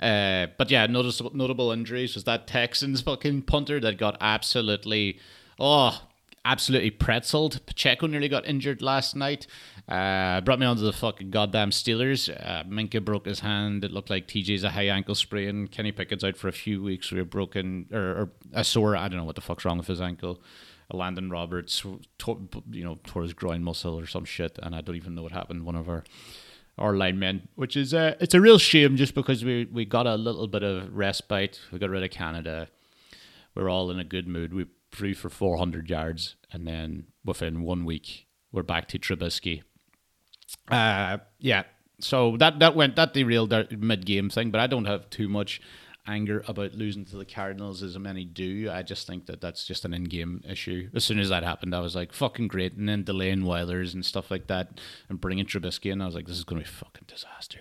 Uh, 0.00 0.46
but 0.56 0.70
yeah, 0.70 0.86
noticeable 0.86 1.34
notable 1.34 1.72
injuries 1.72 2.14
was 2.14 2.24
that 2.24 2.46
Texans 2.46 3.00
fucking 3.00 3.42
punter 3.42 3.80
that 3.80 3.98
got 3.98 4.16
absolutely 4.20 5.18
oh 5.58 6.00
absolutely 6.44 6.90
pretzeled. 6.90 7.64
Pacheco 7.66 8.06
nearly 8.06 8.28
got 8.28 8.46
injured 8.46 8.82
last 8.82 9.14
night. 9.14 9.46
Uh, 9.88 10.40
brought 10.40 10.58
me 10.58 10.66
onto 10.66 10.82
the 10.82 10.92
fucking 10.92 11.30
goddamn 11.30 11.70
Steelers. 11.70 12.28
Uh, 12.28 12.64
Minkah 12.64 13.04
broke 13.04 13.26
his 13.26 13.40
hand. 13.40 13.84
It 13.84 13.90
looked 13.90 14.10
like 14.10 14.28
TJ's 14.28 14.64
a 14.64 14.70
high 14.70 14.88
ankle 14.88 15.14
sprain. 15.14 15.68
Kenny 15.68 15.92
Pickett's 15.92 16.24
out 16.24 16.36
for 16.36 16.48
a 16.48 16.52
few 16.52 16.82
weeks 16.82 17.10
with 17.10 17.20
a 17.20 17.24
broken 17.24 17.86
or, 17.92 18.00
or 18.00 18.30
a 18.52 18.64
sore. 18.64 18.96
I 18.96 19.08
don't 19.08 19.18
know 19.18 19.24
what 19.24 19.34
the 19.34 19.40
fuck's 19.40 19.64
wrong 19.64 19.78
with 19.78 19.88
his 19.88 20.00
ankle. 20.00 20.40
Landon 20.92 21.30
Roberts, 21.30 21.84
tore, 22.18 22.38
you 22.70 22.84
know, 22.84 22.98
tore 23.04 23.22
his 23.22 23.32
groin 23.32 23.62
muscle 23.62 23.98
or 23.98 24.06
some 24.06 24.24
shit, 24.24 24.58
and 24.62 24.74
I 24.74 24.80
don't 24.80 24.96
even 24.96 25.14
know 25.14 25.22
what 25.22 25.32
happened. 25.32 25.64
One 25.64 25.76
of 25.76 25.88
our 25.88 26.04
our 26.78 26.96
linemen, 26.96 27.48
which 27.56 27.76
is 27.76 27.92
uh, 27.92 28.14
it's 28.20 28.34
a 28.34 28.40
real 28.40 28.58
shame 28.58 28.96
just 28.96 29.14
because 29.14 29.44
we 29.44 29.68
we 29.70 29.84
got 29.84 30.06
a 30.06 30.16
little 30.16 30.48
bit 30.48 30.62
of 30.62 30.92
respite. 30.94 31.60
We 31.70 31.78
got 31.78 31.90
rid 31.90 32.02
of 32.02 32.10
Canada. 32.10 32.68
We're 33.54 33.68
all 33.68 33.90
in 33.90 34.00
a 34.00 34.04
good 34.04 34.26
mood. 34.26 34.54
We 34.54 34.66
threw 34.92 35.14
for 35.14 35.28
400 35.28 35.88
yards, 35.88 36.36
and 36.52 36.66
then 36.66 37.06
within 37.24 37.62
one 37.62 37.84
week, 37.84 38.26
we're 38.52 38.62
back 38.62 38.88
to 38.88 38.98
Trubisky. 38.98 39.62
Uh, 40.68 41.18
yeah, 41.38 41.64
so 42.00 42.36
that 42.38 42.58
that 42.58 42.74
went 42.74 42.96
that 42.96 43.14
derailed 43.14 43.50
their 43.50 43.66
mid 43.70 44.04
game 44.04 44.30
thing, 44.30 44.50
but 44.50 44.60
I 44.60 44.66
don't 44.66 44.86
have 44.86 45.08
too 45.10 45.28
much 45.28 45.60
anger 46.06 46.42
about 46.48 46.74
losing 46.74 47.04
to 47.04 47.16
the 47.16 47.24
Cardinals 47.24 47.82
as 47.82 47.98
many 47.98 48.24
do. 48.24 48.70
I 48.70 48.82
just 48.82 49.06
think 49.06 49.26
that 49.26 49.40
that's 49.40 49.66
just 49.66 49.84
an 49.84 49.94
in-game 49.94 50.42
issue. 50.48 50.88
As 50.94 51.04
soon 51.04 51.18
as 51.18 51.28
that 51.28 51.42
happened, 51.42 51.74
I 51.74 51.80
was 51.80 51.94
like, 51.94 52.12
"Fucking 52.12 52.48
great!" 52.48 52.74
And 52.74 52.88
then 52.88 53.04
delaying 53.04 53.42
Weilers 53.42 53.94
and 53.94 54.04
stuff 54.04 54.30
like 54.30 54.46
that, 54.48 54.80
and 55.08 55.20
bringing 55.20 55.46
Trubisky 55.46 55.92
in, 55.92 56.00
I 56.00 56.06
was 56.06 56.14
like, 56.14 56.26
"This 56.26 56.38
is 56.38 56.44
going 56.44 56.62
to 56.62 56.68
be 56.68 56.74
fucking 56.74 57.04
disaster." 57.06 57.60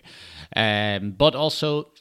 Um, 0.55 1.11
but 1.11 1.35
also, 1.35 1.91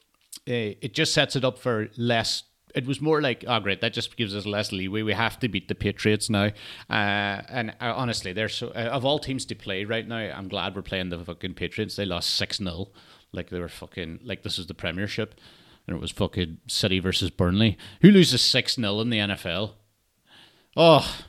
uh, 0.49 0.75
it 0.81 0.95
just 0.95 1.13
sets 1.13 1.37
it 1.37 1.45
up 1.45 1.59
for 1.59 1.89
less. 1.97 2.45
It 2.79 2.87
was 2.87 3.01
more 3.01 3.21
like, 3.21 3.45
oh 3.47 3.61
great, 3.61 3.81
that 3.81 3.93
just 3.93 4.17
gives 4.17 4.35
us 4.35 4.47
less 4.47 4.73
leeway. 4.73 5.03
We 5.03 5.13
have 5.13 5.39
to 5.41 5.49
beat 5.49 5.69
the 5.69 5.75
Patriots 5.75 6.31
now, 6.31 6.51
uh, 6.89 7.43
and 7.49 7.71
uh, 7.81 7.93
honestly, 7.95 8.33
they're 8.33 8.49
so 8.49 8.69
uh, 8.69 8.91
of 8.93 9.05
all 9.05 9.19
teams 9.19 9.45
to 9.47 9.55
play 9.55 9.85
right 9.85 10.07
now. 10.07 10.17
I'm 10.17 10.49
glad 10.49 10.75
we're 10.75 10.83
playing 10.83 11.11
the 11.11 11.19
fucking 11.19 11.55
Patriots. 11.55 11.97
They 11.97 12.07
lost 12.07 12.31
six 12.35 12.59
0 12.59 12.89
like 13.33 13.51
they 13.51 13.61
were 13.61 13.69
fucking 13.69 14.21
like 14.25 14.43
this 14.43 14.59
is 14.59 14.67
the 14.67 14.75
Premiership 14.75 15.35
and 15.89 15.97
it 15.97 16.01
was 16.01 16.11
fucking 16.11 16.59
City 16.67 17.01
versus 17.01 17.31
Burnley. 17.31 17.79
Who 18.03 18.11
loses 18.11 18.43
6 18.43 18.75
0 18.77 19.01
in 19.01 19.11
the 19.11 19.19
NFL? 19.19 19.73
Oh, 20.77 21.25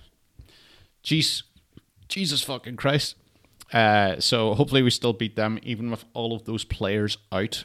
jeez. 1.03 1.43
Jesus 2.09 2.41
fucking 2.41 2.75
Christ. 2.75 3.15
Uh, 3.71 4.19
so 4.19 4.55
hopefully 4.55 4.81
we 4.81 4.89
still 4.89 5.13
beat 5.13 5.37
them, 5.37 5.59
even 5.63 5.89
with 5.89 6.03
all 6.13 6.35
of 6.35 6.43
those 6.43 6.65
players 6.65 7.17
out. 7.31 7.63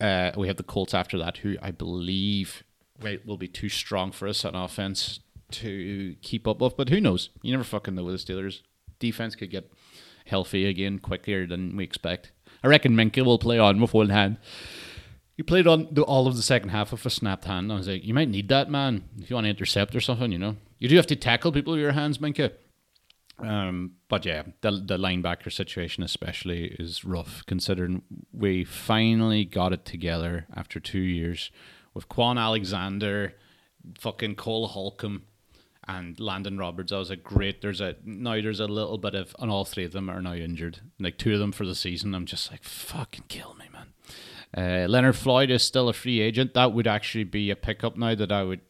Uh, 0.00 0.32
we 0.36 0.48
have 0.48 0.56
the 0.56 0.64
Colts 0.64 0.92
after 0.92 1.16
that, 1.18 1.38
who 1.38 1.56
I 1.62 1.70
believe 1.70 2.64
will 3.24 3.38
be 3.38 3.48
too 3.48 3.68
strong 3.68 4.12
for 4.12 4.28
us 4.28 4.44
on 4.44 4.54
offense 4.54 5.20
to 5.52 6.16
keep 6.22 6.48
up 6.48 6.60
with. 6.60 6.76
But 6.76 6.88
who 6.88 7.00
knows? 7.00 7.30
You 7.42 7.52
never 7.52 7.64
fucking 7.64 7.94
know 7.94 8.04
with 8.04 8.24
the 8.24 8.32
Steelers. 8.32 8.62
Defense 8.98 9.34
could 9.34 9.50
get 9.50 9.70
healthy 10.26 10.66
again 10.66 10.98
quicker 10.98 11.46
than 11.46 11.76
we 11.76 11.84
expect. 11.84 12.32
I 12.62 12.68
reckon 12.68 12.94
Minkah 12.94 13.24
will 13.24 13.38
play 13.38 13.58
on 13.58 13.80
with 13.80 13.94
one 13.94 14.08
hand. 14.08 14.38
He 15.36 15.42
played 15.42 15.66
on 15.66 15.88
the, 15.90 16.02
all 16.02 16.26
of 16.26 16.36
the 16.36 16.42
second 16.42 16.70
half 16.70 16.92
with 16.92 17.04
a 17.04 17.10
snapped 17.10 17.44
hand. 17.44 17.70
I 17.72 17.76
was 17.76 17.88
like, 17.88 18.04
you 18.04 18.14
might 18.14 18.28
need 18.28 18.48
that, 18.48 18.70
man, 18.70 19.04
if 19.18 19.28
you 19.28 19.34
want 19.34 19.46
to 19.46 19.50
intercept 19.50 19.94
or 19.94 20.00
something, 20.00 20.30
you 20.30 20.38
know. 20.38 20.56
You 20.78 20.88
do 20.88 20.96
have 20.96 21.08
to 21.08 21.16
tackle 21.16 21.52
people 21.52 21.72
with 21.72 21.82
your 21.82 21.92
hands, 21.92 22.18
Minkah. 22.18 22.52
Um, 23.40 23.94
but 24.08 24.24
yeah, 24.24 24.44
the, 24.60 24.70
the 24.70 24.96
linebacker 24.96 25.52
situation 25.52 26.04
especially 26.04 26.76
is 26.78 27.04
rough, 27.04 27.42
considering 27.46 28.02
we 28.32 28.64
finally 28.64 29.44
got 29.44 29.72
it 29.72 29.84
together 29.84 30.46
after 30.54 30.78
two 30.78 31.00
years 31.00 31.50
with 31.94 32.08
Kwon 32.08 32.38
Alexander, 32.38 33.34
fucking 33.98 34.34
Cole 34.34 34.68
Holcomb, 34.68 35.22
and 35.86 36.18
Landon 36.18 36.58
Roberts. 36.58 36.92
I 36.92 36.98
was 36.98 37.10
like, 37.10 37.22
great. 37.22 37.60
There's 37.60 37.80
a 37.80 37.96
now 38.04 38.40
there's 38.40 38.60
a 38.60 38.66
little 38.66 38.98
bit 38.98 39.14
of, 39.14 39.34
and 39.38 39.50
all 39.50 39.64
three 39.64 39.84
of 39.84 39.92
them 39.92 40.10
are 40.10 40.22
now 40.22 40.34
injured. 40.34 40.80
Like 40.98 41.18
two 41.18 41.34
of 41.34 41.38
them 41.38 41.52
for 41.52 41.64
the 41.66 41.74
season. 41.74 42.14
I'm 42.14 42.26
just 42.26 42.50
like, 42.50 42.64
fucking 42.64 43.24
kill 43.28 43.54
me, 43.54 43.66
man. 43.72 43.92
Uh, 44.56 44.88
Leonard 44.88 45.16
Floyd 45.16 45.50
is 45.50 45.62
still 45.62 45.88
a 45.88 45.92
free 45.92 46.20
agent. 46.20 46.54
That 46.54 46.72
would 46.72 46.86
actually 46.86 47.24
be 47.24 47.50
a 47.50 47.56
pickup 47.56 47.96
now 47.96 48.14
that 48.14 48.32
I 48.32 48.44
would 48.44 48.60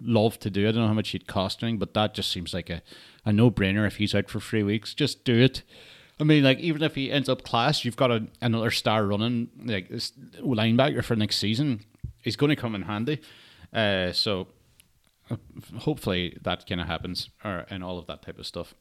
love 0.00 0.38
to 0.40 0.50
do. 0.50 0.68
I 0.68 0.72
don't 0.72 0.82
know 0.82 0.88
how 0.88 0.94
much 0.94 1.10
he'd 1.10 1.26
cost 1.26 1.62
me, 1.62 1.72
but 1.74 1.94
that 1.94 2.14
just 2.14 2.30
seems 2.30 2.52
like 2.52 2.70
a, 2.70 2.82
a 3.24 3.32
no 3.32 3.50
brainer 3.50 3.86
if 3.86 3.96
he's 3.96 4.14
out 4.14 4.28
for 4.28 4.40
three 4.40 4.62
weeks. 4.62 4.94
Just 4.94 5.24
do 5.24 5.38
it. 5.38 5.62
I 6.20 6.24
mean, 6.24 6.44
like 6.44 6.58
even 6.58 6.82
if 6.82 6.94
he 6.94 7.10
ends 7.10 7.28
up 7.28 7.42
class, 7.42 7.84
you've 7.84 7.96
got 7.96 8.10
a, 8.10 8.26
another 8.40 8.70
star 8.70 9.06
running 9.06 9.48
like 9.64 9.88
linebacker 9.88 11.02
for 11.02 11.16
next 11.16 11.38
season. 11.38 11.80
He's 12.22 12.36
going 12.36 12.50
to 12.50 12.56
come 12.56 12.74
in 12.74 12.82
handy. 12.82 13.20
Uh, 13.72 14.12
so 14.12 14.48
hopefully 15.78 16.38
that 16.42 16.66
kind 16.66 16.80
of 16.80 16.86
happens, 16.86 17.30
or 17.44 17.66
and 17.70 17.82
all 17.82 17.98
of 17.98 18.06
that 18.06 18.22
type 18.22 18.38
of 18.38 18.46
stuff. 18.46 18.74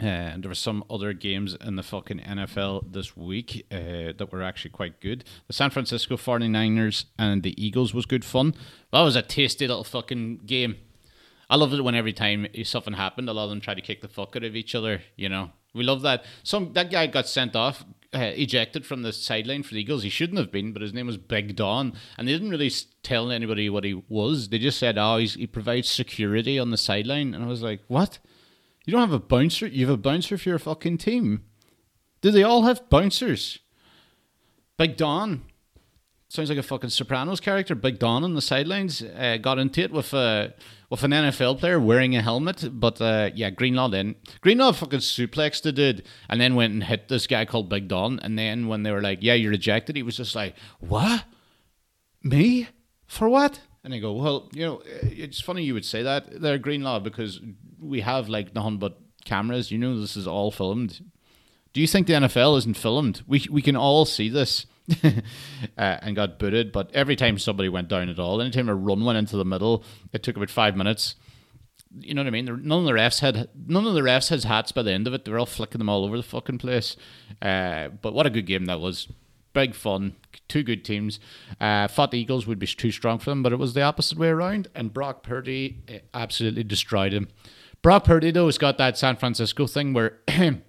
Uh, 0.00 0.06
and 0.06 0.44
there 0.44 0.50
were 0.50 0.54
some 0.54 0.84
other 0.90 1.12
games 1.12 1.56
in 1.60 1.76
the 1.76 1.82
fucking 1.82 2.20
NFL 2.20 2.92
this 2.92 3.16
week 3.16 3.66
uh, 3.72 4.12
that 4.16 4.28
were 4.30 4.42
actually 4.42 4.70
quite 4.70 5.00
good. 5.00 5.24
The 5.46 5.54
San 5.54 5.70
Francisco 5.70 6.16
49ers 6.16 7.06
and 7.18 7.42
the 7.42 7.60
Eagles 7.62 7.94
was 7.94 8.06
good 8.06 8.24
fun. 8.24 8.54
That 8.92 9.00
was 9.00 9.16
a 9.16 9.22
tasty 9.22 9.66
little 9.66 9.84
fucking 9.84 10.42
game. 10.46 10.76
I 11.50 11.56
loved 11.56 11.72
it 11.72 11.82
when 11.82 11.94
every 11.94 12.12
time 12.12 12.46
something 12.62 12.92
happened, 12.92 13.28
a 13.28 13.32
lot 13.32 13.44
of 13.44 13.50
them 13.50 13.60
tried 13.60 13.74
to 13.74 13.80
kick 13.80 14.02
the 14.02 14.08
fuck 14.08 14.36
out 14.36 14.44
of 14.44 14.54
each 14.54 14.74
other. 14.74 15.00
You 15.16 15.30
know, 15.30 15.50
we 15.74 15.82
love 15.82 16.02
that. 16.02 16.24
Some 16.42 16.74
that 16.74 16.90
guy 16.90 17.06
got 17.06 17.26
sent 17.26 17.56
off, 17.56 17.84
uh, 18.14 18.32
ejected 18.34 18.86
from 18.86 19.02
the 19.02 19.12
sideline 19.12 19.62
for 19.62 19.74
the 19.74 19.80
Eagles. 19.80 20.02
He 20.02 20.08
shouldn't 20.08 20.38
have 20.38 20.50
been, 20.50 20.72
but 20.72 20.82
his 20.82 20.94
name 20.94 21.06
was 21.06 21.18
Big 21.18 21.56
Don, 21.56 21.92
and 22.16 22.26
they 22.26 22.32
didn't 22.32 22.50
really 22.50 22.72
tell 23.02 23.30
anybody 23.30 23.68
what 23.68 23.84
he 23.84 24.02
was. 24.08 24.48
They 24.48 24.58
just 24.58 24.78
said, 24.78 24.96
"Oh, 24.96 25.18
he 25.18 25.46
provides 25.46 25.88
security 25.88 26.58
on 26.58 26.70
the 26.70 26.76
sideline," 26.76 27.34
and 27.34 27.44
I 27.44 27.46
was 27.46 27.62
like, 27.62 27.82
"What?" 27.86 28.18
You 28.86 28.92
don't 28.92 29.02
have 29.02 29.12
a 29.12 29.18
bouncer. 29.18 29.66
You 29.66 29.86
have 29.86 29.94
a 29.94 29.98
bouncer 29.98 30.38
for 30.38 30.48
your 30.48 30.58
fucking 30.58 30.96
team. 30.98 31.44
Do 32.22 32.30
they 32.30 32.42
all 32.42 32.62
have 32.62 32.88
bouncers? 32.88 33.58
Big 34.78 34.96
Don. 34.96 35.42
Sounds 36.30 36.50
like 36.50 36.58
a 36.58 36.62
fucking 36.62 36.90
Sopranos 36.90 37.40
character. 37.40 37.74
Big 37.74 37.98
Don 37.98 38.22
on 38.22 38.34
the 38.34 38.42
sidelines 38.42 39.02
uh, 39.02 39.38
got 39.40 39.58
into 39.58 39.80
it 39.80 39.90
with 39.90 40.12
a 40.12 40.16
uh, 40.16 40.48
with 40.90 41.02
an 41.02 41.12
NFL 41.12 41.58
player 41.58 41.80
wearing 41.80 42.14
a 42.16 42.22
helmet. 42.22 42.68
But 42.70 43.00
uh, 43.00 43.30
yeah, 43.34 43.48
Greenlaw 43.48 43.88
then 43.88 44.14
Greenlaw 44.42 44.72
fucking 44.72 44.98
suplexed 44.98 45.62
the 45.62 45.72
dude 45.72 46.04
and 46.28 46.38
then 46.38 46.54
went 46.54 46.74
and 46.74 46.84
hit 46.84 47.08
this 47.08 47.26
guy 47.26 47.46
called 47.46 47.70
Big 47.70 47.88
Don. 47.88 48.18
And 48.20 48.38
then 48.38 48.68
when 48.68 48.82
they 48.82 48.90
were 48.92 49.00
like, 49.00 49.20
"Yeah, 49.22 49.34
you're 49.34 49.54
ejected," 49.54 49.96
he 49.96 50.02
was 50.02 50.18
just 50.18 50.34
like, 50.34 50.54
"What? 50.80 51.24
Me? 52.22 52.68
For 53.06 53.26
what?" 53.30 53.60
And 53.82 53.90
they 53.94 54.00
go, 54.00 54.12
"Well, 54.12 54.50
you 54.52 54.66
know, 54.66 54.82
it's 54.84 55.40
funny 55.40 55.64
you 55.64 55.72
would 55.72 55.86
say 55.86 56.02
that. 56.02 56.42
They're 56.42 56.58
Greenlaw 56.58 57.00
because 57.00 57.40
we 57.80 58.02
have 58.02 58.28
like 58.28 58.54
nothing 58.54 58.76
but 58.76 59.00
cameras. 59.24 59.70
You 59.70 59.78
know, 59.78 59.98
this 59.98 60.14
is 60.14 60.26
all 60.26 60.50
filmed. 60.50 61.02
Do 61.72 61.80
you 61.80 61.86
think 61.86 62.06
the 62.06 62.14
NFL 62.14 62.58
isn't 62.58 62.76
filmed? 62.76 63.22
We 63.26 63.46
we 63.50 63.62
can 63.62 63.76
all 63.76 64.04
see 64.04 64.28
this. 64.28 64.66
uh, 65.04 65.12
and 65.76 66.16
got 66.16 66.38
booted, 66.38 66.72
but 66.72 66.90
every 66.94 67.16
time 67.16 67.38
somebody 67.38 67.68
went 67.68 67.88
down 67.88 68.08
at 68.08 68.18
all, 68.18 68.40
anytime 68.40 68.68
a 68.68 68.74
run 68.74 69.04
went 69.04 69.18
into 69.18 69.36
the 69.36 69.44
middle, 69.44 69.84
it 70.12 70.22
took 70.22 70.36
about 70.36 70.50
five 70.50 70.76
minutes. 70.76 71.16
You 72.00 72.14
know 72.14 72.22
what 72.22 72.28
I 72.28 72.30
mean? 72.30 72.44
None 72.46 72.80
of 72.80 72.84
the 72.84 72.92
refs 72.92 73.20
had 73.20 73.48
none 73.66 73.86
of 73.86 73.94
the 73.94 74.02
refs 74.02 74.28
had 74.28 74.44
hats 74.44 74.72
by 74.72 74.82
the 74.82 74.92
end 74.92 75.06
of 75.06 75.14
it. 75.14 75.24
They 75.24 75.30
were 75.30 75.38
all 75.38 75.46
flicking 75.46 75.78
them 75.78 75.88
all 75.88 76.04
over 76.04 76.16
the 76.16 76.22
fucking 76.22 76.58
place. 76.58 76.96
Uh, 77.40 77.88
but 77.88 78.12
what 78.12 78.26
a 78.26 78.30
good 78.30 78.46
game 78.46 78.66
that 78.66 78.80
was! 78.80 79.08
Big 79.54 79.74
fun. 79.74 80.14
Two 80.46 80.62
good 80.62 80.84
teams. 80.84 81.18
Uh, 81.60 81.86
the 81.86 82.18
Eagles 82.18 82.46
would 82.46 82.58
be 82.58 82.66
too 82.66 82.92
strong 82.92 83.18
for 83.18 83.30
them, 83.30 83.42
but 83.42 83.52
it 83.52 83.58
was 83.58 83.74
the 83.74 83.82
opposite 83.82 84.18
way 84.18 84.28
around, 84.28 84.68
and 84.74 84.92
Brock 84.92 85.22
Purdy 85.22 85.82
uh, 85.88 85.98
absolutely 86.12 86.64
destroyed 86.64 87.12
him. 87.12 87.28
Brock 87.80 88.04
Purdy 88.04 88.30
though 88.30 88.46
has 88.46 88.58
got 88.58 88.78
that 88.78 88.98
San 88.98 89.16
Francisco 89.16 89.66
thing 89.66 89.92
where, 89.94 90.18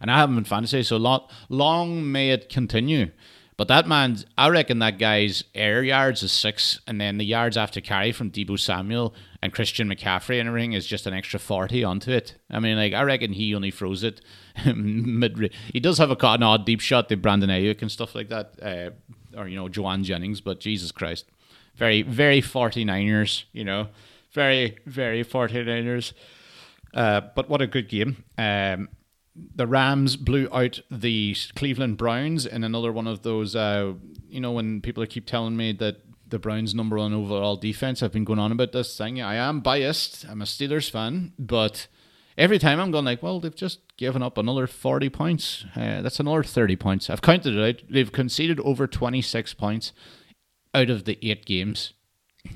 and 0.00 0.10
I 0.10 0.18
haven't 0.18 0.34
been 0.34 0.44
fantasy, 0.44 0.82
so 0.82 0.96
long, 0.96 1.28
long 1.48 2.10
may 2.10 2.30
it 2.30 2.48
continue. 2.48 3.10
But 3.56 3.66
that 3.68 3.88
man, 3.88 4.18
I 4.36 4.50
reckon 4.50 4.78
that 4.78 4.98
guy's 4.98 5.42
air 5.52 5.82
yards 5.82 6.22
is 6.22 6.30
six, 6.30 6.80
and 6.86 7.00
then 7.00 7.18
the 7.18 7.24
yards 7.24 7.56
after 7.56 7.80
carry 7.80 8.12
from 8.12 8.30
Deebo 8.30 8.58
Samuel 8.58 9.14
and 9.42 9.52
Christian 9.52 9.88
McCaffrey 9.88 10.38
and 10.38 10.48
everything 10.48 10.74
is 10.74 10.86
just 10.86 11.08
an 11.08 11.14
extra 11.14 11.40
forty 11.40 11.82
onto 11.82 12.12
it. 12.12 12.36
I 12.50 12.60
mean, 12.60 12.76
like 12.76 12.92
I 12.92 13.02
reckon 13.02 13.32
he 13.32 13.54
only 13.56 13.72
throws 13.72 14.04
it 14.04 14.20
mid. 14.76 15.52
He 15.72 15.80
does 15.80 15.98
have 15.98 16.12
a 16.12 16.16
an 16.28 16.42
odd 16.44 16.66
deep 16.66 16.80
shot 16.80 17.08
to 17.08 17.16
Brandon 17.16 17.50
Aiyuk 17.50 17.82
and 17.82 17.90
stuff 17.90 18.14
like 18.14 18.28
that, 18.28 18.52
uh, 18.62 19.38
or 19.38 19.48
you 19.48 19.56
know 19.56 19.68
Jauan 19.68 20.04
Jennings. 20.04 20.40
But 20.40 20.60
Jesus 20.60 20.92
Christ, 20.92 21.26
very 21.74 22.02
very 22.02 22.40
49ers, 22.40 23.42
you 23.52 23.64
know. 23.64 23.88
Very, 24.32 24.78
very 24.86 25.24
49ers. 25.24 26.12
Uh, 26.94 27.22
but 27.34 27.48
what 27.48 27.62
a 27.62 27.66
good 27.66 27.88
game. 27.88 28.24
Um, 28.36 28.88
the 29.54 29.66
Rams 29.66 30.16
blew 30.16 30.48
out 30.52 30.80
the 30.90 31.36
Cleveland 31.56 31.96
Browns 31.96 32.46
in 32.46 32.64
another 32.64 32.92
one 32.92 33.06
of 33.06 33.22
those. 33.22 33.54
Uh, 33.54 33.94
you 34.28 34.40
know, 34.40 34.52
when 34.52 34.80
people 34.80 35.04
keep 35.06 35.26
telling 35.26 35.56
me 35.56 35.72
that 35.72 36.00
the 36.28 36.38
Browns' 36.38 36.74
number 36.74 36.96
one 36.96 37.14
overall 37.14 37.56
defense, 37.56 38.02
I've 38.02 38.12
been 38.12 38.24
going 38.24 38.38
on 38.38 38.52
about 38.52 38.72
this 38.72 38.96
thing. 38.96 39.20
I 39.20 39.36
am 39.36 39.60
biased. 39.60 40.26
I'm 40.28 40.42
a 40.42 40.44
Steelers 40.44 40.90
fan, 40.90 41.32
but 41.38 41.86
every 42.36 42.58
time 42.58 42.80
I'm 42.80 42.90
going 42.90 43.04
like, 43.04 43.22
well, 43.22 43.40
they've 43.40 43.54
just 43.54 43.80
given 43.96 44.22
up 44.22 44.38
another 44.38 44.66
40 44.66 45.08
points. 45.10 45.64
Uh, 45.74 46.02
that's 46.02 46.20
another 46.20 46.42
30 46.42 46.76
points. 46.76 47.08
I've 47.08 47.22
counted 47.22 47.54
it 47.56 47.68
out. 47.68 47.82
They've 47.90 48.12
conceded 48.12 48.60
over 48.60 48.86
26 48.86 49.54
points 49.54 49.92
out 50.74 50.90
of 50.90 51.04
the 51.04 51.18
eight 51.22 51.46
games 51.46 51.94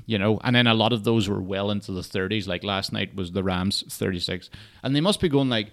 you 0.05 0.17
know, 0.17 0.39
and 0.43 0.55
then 0.55 0.67
a 0.67 0.73
lot 0.73 0.93
of 0.93 1.03
those 1.03 1.29
were 1.29 1.41
well 1.41 1.71
into 1.71 1.91
the 1.91 2.01
30s. 2.01 2.47
Like 2.47 2.63
last 2.63 2.91
night 2.91 3.15
was 3.15 3.31
the 3.31 3.43
Rams 3.43 3.83
36, 3.89 4.49
and 4.81 4.95
they 4.95 5.01
must 5.01 5.19
be 5.19 5.29
going 5.29 5.49
like 5.49 5.71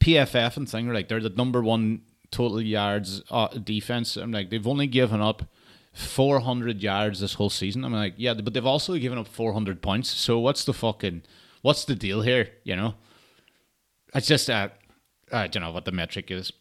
PFF 0.00 0.56
and 0.56 0.68
thing. 0.68 0.92
Like 0.92 1.08
they're 1.08 1.20
the 1.20 1.30
number 1.30 1.62
one 1.62 2.02
total 2.30 2.60
yards 2.60 3.22
uh, 3.30 3.48
defense. 3.48 4.16
I'm 4.16 4.32
like 4.32 4.50
they've 4.50 4.66
only 4.66 4.86
given 4.86 5.20
up 5.20 5.44
400 5.92 6.82
yards 6.82 7.20
this 7.20 7.34
whole 7.34 7.50
season. 7.50 7.84
I'm 7.84 7.92
like, 7.92 8.14
yeah, 8.16 8.34
but 8.34 8.54
they've 8.54 8.64
also 8.64 8.96
given 8.96 9.18
up 9.18 9.28
400 9.28 9.82
points. 9.82 10.10
So 10.10 10.38
what's 10.38 10.64
the 10.64 10.74
fucking 10.74 11.22
what's 11.62 11.84
the 11.84 11.94
deal 11.94 12.22
here? 12.22 12.50
You 12.64 12.76
know, 12.76 12.94
it's 14.14 14.26
just 14.26 14.48
uh, 14.48 14.68
I 15.32 15.48
don't 15.48 15.62
know 15.62 15.72
what 15.72 15.84
the 15.84 15.92
metric 15.92 16.30
is. 16.30 16.52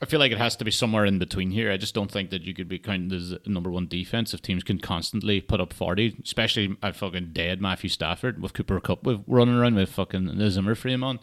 I 0.00 0.06
feel 0.06 0.20
like 0.20 0.30
it 0.30 0.38
has 0.38 0.54
to 0.56 0.64
be 0.64 0.70
somewhere 0.70 1.04
in 1.04 1.18
between 1.18 1.50
here. 1.50 1.72
I 1.72 1.76
just 1.76 1.94
don't 1.94 2.10
think 2.10 2.30
that 2.30 2.42
you 2.42 2.54
could 2.54 2.68
be 2.68 2.78
counted 2.78 3.12
as 3.12 3.34
number 3.46 3.70
one 3.70 3.88
defense 3.88 4.32
if 4.32 4.40
teams 4.40 4.62
can 4.62 4.78
constantly 4.78 5.40
put 5.40 5.60
up 5.60 5.72
40, 5.72 6.20
especially 6.22 6.76
a 6.82 6.92
fucking 6.92 7.30
dead 7.32 7.60
Matthew 7.60 7.90
Stafford 7.90 8.40
with 8.40 8.54
Cooper 8.54 8.78
Kupp 8.78 9.02
with 9.02 9.24
running 9.26 9.56
around 9.56 9.74
with 9.74 9.90
fucking 9.90 10.38
the 10.38 10.50
Zimmer 10.50 10.76
frame 10.76 11.02
on. 11.02 11.18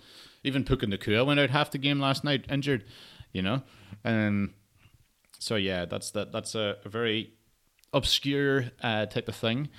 Even 0.46 0.64
Puka 0.64 0.86
Nacua 0.86 1.26
went 1.26 1.40
out 1.40 1.50
half 1.50 1.72
the 1.72 1.78
game 1.78 2.00
last 2.00 2.24
night 2.24 2.46
injured, 2.50 2.86
you 3.34 3.42
know? 3.42 3.64
Um, 4.06 4.54
so, 5.40 5.56
yeah, 5.56 5.86
that's 5.86 6.12
that. 6.12 6.32
that's 6.32 6.54
a, 6.56 6.78
a 6.86 6.90
very 6.90 7.34
obscure 7.96 8.66
uh, 8.84 9.06
type 9.08 9.28
of 9.28 9.36
thing. 9.36 9.70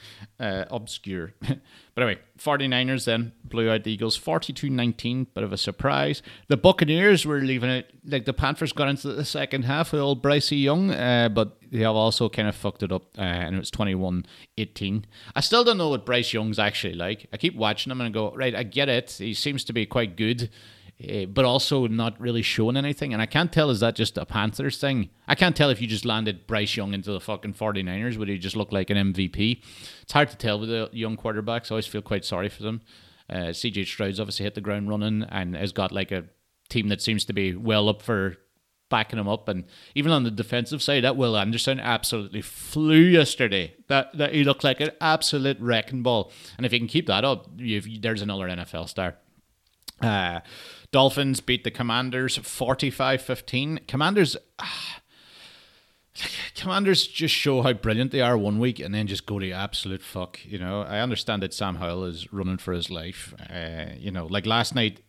Uh, 0.40 0.64
obscure. 0.70 1.34
but 1.40 1.58
anyway, 1.96 2.18
49ers 2.38 3.04
then 3.04 3.32
blew 3.44 3.70
out 3.70 3.84
the 3.84 3.92
Eagles 3.92 4.16
42 4.16 4.70
19. 4.70 5.28
Bit 5.34 5.44
of 5.44 5.52
a 5.52 5.58
surprise. 5.58 6.22
The 6.48 6.56
Buccaneers 6.56 7.24
were 7.24 7.40
leaving 7.40 7.70
it, 7.70 7.92
like 8.04 8.24
the 8.24 8.32
Panthers 8.32 8.72
got 8.72 8.88
into 8.88 9.12
the 9.12 9.24
second 9.24 9.66
half 9.66 9.92
with 9.92 10.00
old 10.00 10.22
Brycey 10.22 10.60
Young, 10.60 10.90
uh, 10.90 11.28
but 11.28 11.58
they 11.70 11.80
have 11.80 11.94
also 11.94 12.28
kind 12.28 12.48
of 12.48 12.56
fucked 12.56 12.82
it 12.82 12.90
up, 12.90 13.16
uh, 13.18 13.20
and 13.20 13.54
it 13.54 13.58
was 13.58 13.70
21 13.70 14.24
18. 14.58 15.06
I 15.34 15.40
still 15.40 15.62
don't 15.62 15.78
know 15.78 15.90
what 15.90 16.06
Bryce 16.06 16.32
Young's 16.32 16.58
actually 16.58 16.94
like. 16.94 17.26
I 17.32 17.36
keep 17.36 17.54
watching 17.54 17.92
him 17.92 18.00
and 18.00 18.08
I 18.08 18.12
go, 18.12 18.34
right, 18.34 18.54
I 18.54 18.62
get 18.62 18.88
it. 18.88 19.10
He 19.12 19.34
seems 19.34 19.62
to 19.64 19.72
be 19.72 19.84
quite 19.84 20.16
good. 20.16 20.50
Uh, 20.98 21.26
but 21.26 21.44
also 21.44 21.86
not 21.86 22.18
really 22.18 22.40
showing 22.40 22.76
anything. 22.76 23.12
And 23.12 23.20
I 23.20 23.26
can't 23.26 23.52
tell, 23.52 23.68
is 23.68 23.80
that 23.80 23.94
just 23.94 24.16
a 24.16 24.24
Panthers 24.24 24.78
thing? 24.78 25.10
I 25.28 25.34
can't 25.34 25.54
tell 25.54 25.68
if 25.68 25.78
you 25.78 25.86
just 25.86 26.06
landed 26.06 26.46
Bryce 26.46 26.74
Young 26.74 26.94
into 26.94 27.12
the 27.12 27.20
fucking 27.20 27.52
49ers, 27.52 28.16
would 28.16 28.28
he 28.28 28.38
just 28.38 28.56
look 28.56 28.72
like 28.72 28.88
an 28.88 29.12
MVP? 29.12 29.62
It's 30.00 30.12
hard 30.12 30.30
to 30.30 30.36
tell 30.36 30.58
with 30.58 30.70
the 30.70 30.88
young 30.92 31.18
quarterbacks. 31.18 31.70
I 31.70 31.74
always 31.74 31.86
feel 31.86 32.00
quite 32.00 32.24
sorry 32.24 32.48
for 32.48 32.62
them. 32.62 32.80
Uh, 33.28 33.52
CJ 33.52 33.86
Stroud's 33.86 34.18
obviously 34.18 34.44
hit 34.44 34.54
the 34.54 34.62
ground 34.62 34.88
running 34.88 35.24
and 35.24 35.54
has 35.54 35.72
got 35.72 35.92
like 35.92 36.12
a 36.12 36.24
team 36.70 36.88
that 36.88 37.02
seems 37.02 37.26
to 37.26 37.34
be 37.34 37.54
well 37.54 37.90
up 37.90 38.00
for 38.00 38.36
backing 38.88 39.18
him 39.18 39.28
up. 39.28 39.48
And 39.48 39.64
even 39.94 40.12
on 40.12 40.24
the 40.24 40.30
defensive 40.30 40.82
side, 40.82 41.04
that 41.04 41.16
Will 41.16 41.36
Anderson 41.36 41.78
absolutely 41.78 42.40
flew 42.40 43.00
yesterday. 43.00 43.74
That 43.88 44.16
that 44.16 44.34
he 44.34 44.44
looked 44.44 44.64
like 44.64 44.80
an 44.80 44.92
absolute 45.00 45.58
wrecking 45.60 46.02
ball. 46.02 46.32
And 46.56 46.64
if 46.64 46.72
he 46.72 46.78
can 46.78 46.88
keep 46.88 47.06
that 47.06 47.24
up, 47.24 47.48
there's 47.56 48.22
another 48.22 48.46
NFL 48.46 48.88
star. 48.88 49.16
Uh, 50.00 50.40
Dolphins 50.96 51.42
beat 51.42 51.62
the 51.62 51.70
Commanders 51.70 52.38
45 52.38 53.20
15. 53.20 53.80
Commanders. 53.86 54.34
Ah, 54.58 55.02
Commanders 56.54 57.06
just 57.06 57.34
show 57.34 57.60
how 57.60 57.74
brilliant 57.74 58.12
they 58.12 58.22
are 58.22 58.38
one 58.38 58.58
week 58.58 58.80
and 58.80 58.94
then 58.94 59.06
just 59.06 59.26
go 59.26 59.38
to 59.38 59.50
absolute 59.50 60.00
fuck. 60.00 60.40
You 60.46 60.58
know, 60.58 60.80
I 60.80 61.00
understand 61.00 61.42
that 61.42 61.52
Sam 61.52 61.74
Howell 61.74 62.04
is 62.04 62.32
running 62.32 62.56
for 62.56 62.72
his 62.72 62.90
life. 62.90 63.34
Uh, 63.50 63.92
you 63.98 64.10
know, 64.10 64.24
like 64.24 64.46
last 64.46 64.74
night, 64.74 65.00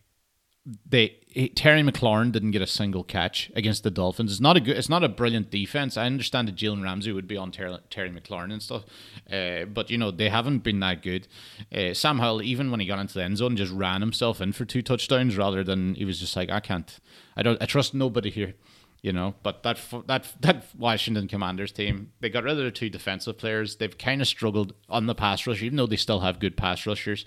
they 0.88 1.16
Terry 1.54 1.82
McLaurin 1.82 2.32
didn't 2.32 2.50
get 2.50 2.62
a 2.62 2.66
single 2.66 3.04
catch 3.04 3.50
against 3.54 3.84
the 3.84 3.90
Dolphins. 3.90 4.32
It's 4.32 4.40
not 4.40 4.56
a 4.56 4.60
good. 4.60 4.76
It's 4.76 4.88
not 4.88 5.04
a 5.04 5.08
brilliant 5.08 5.50
defense. 5.50 5.96
I 5.96 6.06
understand 6.06 6.48
that 6.48 6.56
Jalen 6.56 6.82
Ramsey 6.82 7.12
would 7.12 7.28
be 7.28 7.36
on 7.36 7.52
Terry, 7.52 7.76
Terry 7.90 8.10
McLaurin 8.10 8.52
and 8.52 8.62
stuff, 8.62 8.84
uh, 9.32 9.64
but 9.64 9.90
you 9.90 9.96
know 9.96 10.10
they 10.10 10.28
haven't 10.28 10.60
been 10.60 10.80
that 10.80 11.02
good. 11.02 11.28
Uh, 11.74 11.94
Sam 11.94 12.18
Howell, 12.18 12.42
even 12.42 12.70
when 12.70 12.80
he 12.80 12.86
got 12.86 12.98
into 12.98 13.14
the 13.14 13.24
end 13.24 13.38
zone, 13.38 13.56
just 13.56 13.72
ran 13.72 14.00
himself 14.00 14.40
in 14.40 14.52
for 14.52 14.64
two 14.64 14.82
touchdowns 14.82 15.36
rather 15.36 15.64
than 15.64 15.94
he 15.94 16.04
was 16.04 16.18
just 16.20 16.36
like, 16.36 16.50
I 16.50 16.60
can't. 16.60 16.98
I 17.36 17.42
don't. 17.42 17.62
I 17.62 17.66
trust 17.66 17.94
nobody 17.94 18.30
here. 18.30 18.54
You 19.00 19.12
know, 19.12 19.36
but 19.44 19.62
that 19.62 19.78
that 20.08 20.26
that 20.40 20.66
Washington 20.76 21.28
Commanders 21.28 21.70
team, 21.70 22.10
they 22.20 22.28
got 22.28 22.42
rid 22.42 22.52
of 22.52 22.58
their 22.58 22.72
two 22.72 22.90
defensive 22.90 23.38
players. 23.38 23.76
They've 23.76 23.96
kind 23.96 24.20
of 24.20 24.26
struggled 24.26 24.74
on 24.88 25.06
the 25.06 25.14
pass 25.14 25.46
rush, 25.46 25.62
even 25.62 25.76
though 25.76 25.86
they 25.86 25.96
still 25.96 26.20
have 26.20 26.40
good 26.40 26.56
pass 26.56 26.84
rushers. 26.84 27.24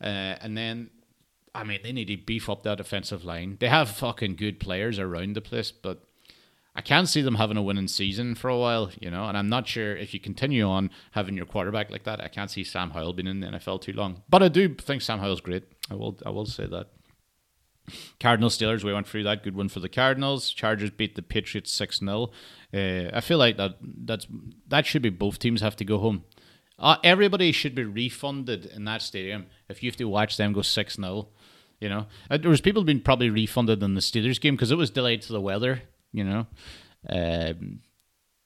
Uh, 0.00 0.36
and 0.40 0.56
then 0.56 0.90
I 1.54 1.62
mean, 1.64 1.80
they 1.82 1.92
need 1.92 2.06
to 2.06 2.16
beef 2.16 2.48
up 2.50 2.64
that 2.64 2.80
offensive 2.80 3.24
line. 3.24 3.58
They 3.60 3.68
have 3.68 3.88
fucking 3.88 4.36
good 4.36 4.58
players 4.58 4.98
around 4.98 5.36
the 5.36 5.40
place, 5.40 5.70
but 5.70 6.04
I 6.74 6.80
can't 6.80 7.08
see 7.08 7.22
them 7.22 7.36
having 7.36 7.56
a 7.56 7.62
winning 7.62 7.86
season 7.86 8.34
for 8.34 8.48
a 8.48 8.58
while, 8.58 8.90
you 9.00 9.10
know. 9.10 9.26
And 9.26 9.38
I'm 9.38 9.48
not 9.48 9.68
sure 9.68 9.96
if 9.96 10.12
you 10.12 10.18
continue 10.18 10.64
on 10.64 10.90
having 11.12 11.36
your 11.36 11.46
quarterback 11.46 11.90
like 11.90 12.04
that. 12.04 12.20
I 12.20 12.28
can't 12.28 12.50
see 12.50 12.64
Sam 12.64 12.90
Howell 12.90 13.12
being 13.12 13.28
in 13.28 13.40
the 13.40 13.46
NFL 13.46 13.80
too 13.80 13.92
long. 13.92 14.22
But 14.28 14.42
I 14.42 14.48
do 14.48 14.74
think 14.74 15.02
Sam 15.02 15.20
Howell's 15.20 15.40
great. 15.40 15.64
I 15.90 15.94
will, 15.94 16.18
I 16.26 16.30
will 16.30 16.46
say 16.46 16.66
that. 16.66 16.88
Cardinals 18.18 18.58
Steelers, 18.58 18.82
we 18.82 18.92
went 18.92 19.06
through 19.06 19.24
that. 19.24 19.44
Good 19.44 19.56
one 19.56 19.68
for 19.68 19.80
the 19.80 19.88
Cardinals. 19.88 20.50
Chargers 20.50 20.90
beat 20.90 21.14
the 21.14 21.22
Patriots 21.22 21.70
6 21.72 22.00
0. 22.00 22.30
Uh, 22.72 23.10
I 23.12 23.20
feel 23.20 23.38
like 23.38 23.56
that 23.58 23.76
that's 23.82 24.26
that 24.68 24.86
should 24.86 25.02
be 25.02 25.10
both 25.10 25.38
teams 25.38 25.60
have 25.60 25.76
to 25.76 25.84
go 25.84 25.98
home. 25.98 26.24
Uh, 26.78 26.96
everybody 27.04 27.52
should 27.52 27.74
be 27.74 27.84
refunded 27.84 28.66
in 28.66 28.84
that 28.84 29.02
stadium 29.02 29.46
if 29.68 29.82
you 29.82 29.90
have 29.90 29.96
to 29.96 30.08
watch 30.08 30.36
them 30.36 30.52
go 30.52 30.62
6 30.62 30.96
0. 30.96 31.28
You 31.84 31.90
know, 31.90 32.06
uh, 32.30 32.38
there 32.38 32.48
was 32.48 32.62
people 32.62 32.82
being 32.82 33.00
probably 33.00 33.28
refunded 33.28 33.82
in 33.82 33.92
the 33.92 34.00
Steelers 34.00 34.40
game 34.40 34.54
because 34.54 34.70
it 34.70 34.78
was 34.78 34.88
delayed 34.88 35.20
to 35.20 35.34
the 35.34 35.40
weather. 35.40 35.82
You 36.12 36.24
know, 36.24 36.46
um, 37.10 37.80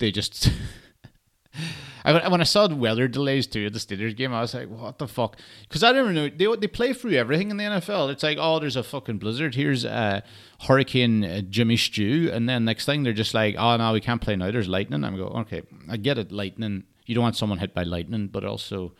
they 0.00 0.10
just. 0.10 0.50
I, 2.04 2.28
when 2.28 2.40
I 2.40 2.44
saw 2.44 2.66
the 2.66 2.74
weather 2.74 3.06
delays 3.06 3.46
too 3.46 3.66
at 3.66 3.72
the 3.72 3.78
Steelers 3.78 4.16
game, 4.16 4.34
I 4.34 4.40
was 4.40 4.54
like, 4.54 4.68
"What 4.68 4.98
the 4.98 5.06
fuck?" 5.06 5.36
Because 5.62 5.84
I 5.84 5.92
don't 5.92 6.14
know. 6.14 6.28
They 6.28 6.46
they 6.56 6.66
play 6.66 6.92
through 6.92 7.12
everything 7.12 7.52
in 7.52 7.58
the 7.58 7.64
NFL. 7.64 8.10
It's 8.10 8.24
like, 8.24 8.38
"Oh, 8.40 8.58
there's 8.58 8.74
a 8.74 8.82
fucking 8.82 9.18
blizzard. 9.18 9.54
Here's 9.54 9.84
a 9.84 10.24
Hurricane 10.62 11.24
uh, 11.24 11.42
Jimmy 11.42 11.76
Stew," 11.76 12.30
and 12.32 12.48
then 12.48 12.64
next 12.64 12.86
thing 12.86 13.04
they're 13.04 13.12
just 13.12 13.34
like, 13.34 13.54
"Oh 13.56 13.76
no, 13.76 13.92
we 13.92 14.00
can't 14.00 14.20
play 14.20 14.34
now. 14.34 14.50
There's 14.50 14.66
lightning." 14.66 15.04
I'm 15.04 15.16
go, 15.16 15.26
"Okay, 15.26 15.62
I 15.88 15.96
get 15.96 16.18
it. 16.18 16.32
Lightning. 16.32 16.82
You 17.06 17.14
don't 17.14 17.22
want 17.22 17.36
someone 17.36 17.58
hit 17.58 17.72
by 17.72 17.84
lightning, 17.84 18.26
but 18.26 18.44
also 18.44 18.94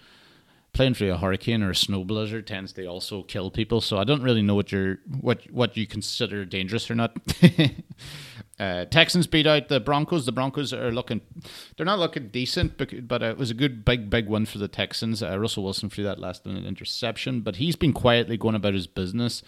playing 0.78 0.94
through 0.94 1.12
a 1.12 1.16
hurricane 1.16 1.60
or 1.60 1.70
a 1.70 1.74
snow 1.74 2.04
blizzard 2.04 2.46
tends 2.46 2.72
to 2.72 2.86
also 2.86 3.24
kill 3.24 3.50
people. 3.50 3.80
So 3.80 3.98
I 3.98 4.04
don't 4.04 4.22
really 4.22 4.42
know 4.42 4.54
what 4.54 4.70
you're 4.70 4.98
what 5.20 5.40
what 5.50 5.76
you 5.76 5.88
consider 5.88 6.44
dangerous 6.44 6.88
or 6.88 6.94
not. 6.94 7.16
uh, 8.60 8.84
Texans 8.84 9.26
beat 9.26 9.48
out 9.48 9.66
the 9.66 9.80
Broncos. 9.80 10.24
The 10.24 10.30
Broncos 10.30 10.72
are 10.72 10.92
looking 10.92 11.20
they're 11.76 11.84
not 11.84 11.98
looking 11.98 12.28
decent, 12.28 12.78
but, 12.78 13.08
but 13.08 13.24
it 13.24 13.36
was 13.36 13.50
a 13.50 13.54
good 13.54 13.84
big 13.84 14.08
big 14.08 14.28
win 14.28 14.46
for 14.46 14.58
the 14.58 14.68
Texans. 14.68 15.20
Uh, 15.20 15.36
Russell 15.36 15.64
Wilson 15.64 15.90
threw 15.90 16.04
that 16.04 16.20
last 16.20 16.46
minute 16.46 16.64
interception, 16.64 17.40
but 17.40 17.56
he's 17.56 17.74
been 17.74 17.92
quietly 17.92 18.36
going 18.36 18.54
about 18.54 18.74
his 18.74 18.86
business. 18.86 19.42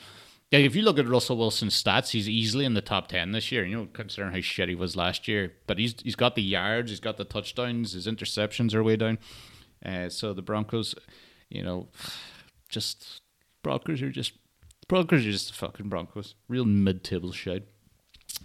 Yeah, 0.51 0.59
if 0.59 0.75
you 0.75 0.83
look 0.83 0.99
at 0.99 1.07
Russell 1.07 1.37
Wilson's 1.37 1.81
stats, 1.81 2.11
he's 2.11 2.29
easily 2.29 2.65
in 2.65 2.75
the 2.75 2.81
top 2.81 3.07
ten 3.07 3.31
this 3.31 3.53
year. 3.53 3.65
You 3.65 3.77
know, 3.77 3.89
considering 3.93 4.35
how 4.35 4.41
shit 4.41 4.69
he 4.69 4.75
was 4.75 4.97
last 4.97 5.29
year, 5.29 5.53
but 5.69 5.79
he's 5.79 5.95
he's 6.03 6.17
got 6.17 6.35
the 6.35 6.43
yards, 6.43 6.91
he's 6.91 6.99
got 6.99 7.19
the 7.19 7.25
touchdowns, 7.25 7.93
his 7.93 8.09
interceptions 8.09 8.75
are 8.75 8.83
way 8.83 8.97
down. 8.97 9.19
Uh, 9.85 10.09
so 10.09 10.33
the 10.33 10.43
Broncos, 10.43 10.95
you 11.49 11.63
know, 11.63 11.89
just 12.69 13.23
Broncos 13.63 14.03
are 14.03 14.11
just 14.11 14.33
Broncos 14.89 15.21
are 15.21 15.31
just 15.31 15.55
fucking 15.55 15.89
Broncos. 15.89 16.35
Real 16.49 16.65
mid-table 16.65 17.33
shit. 17.33 17.69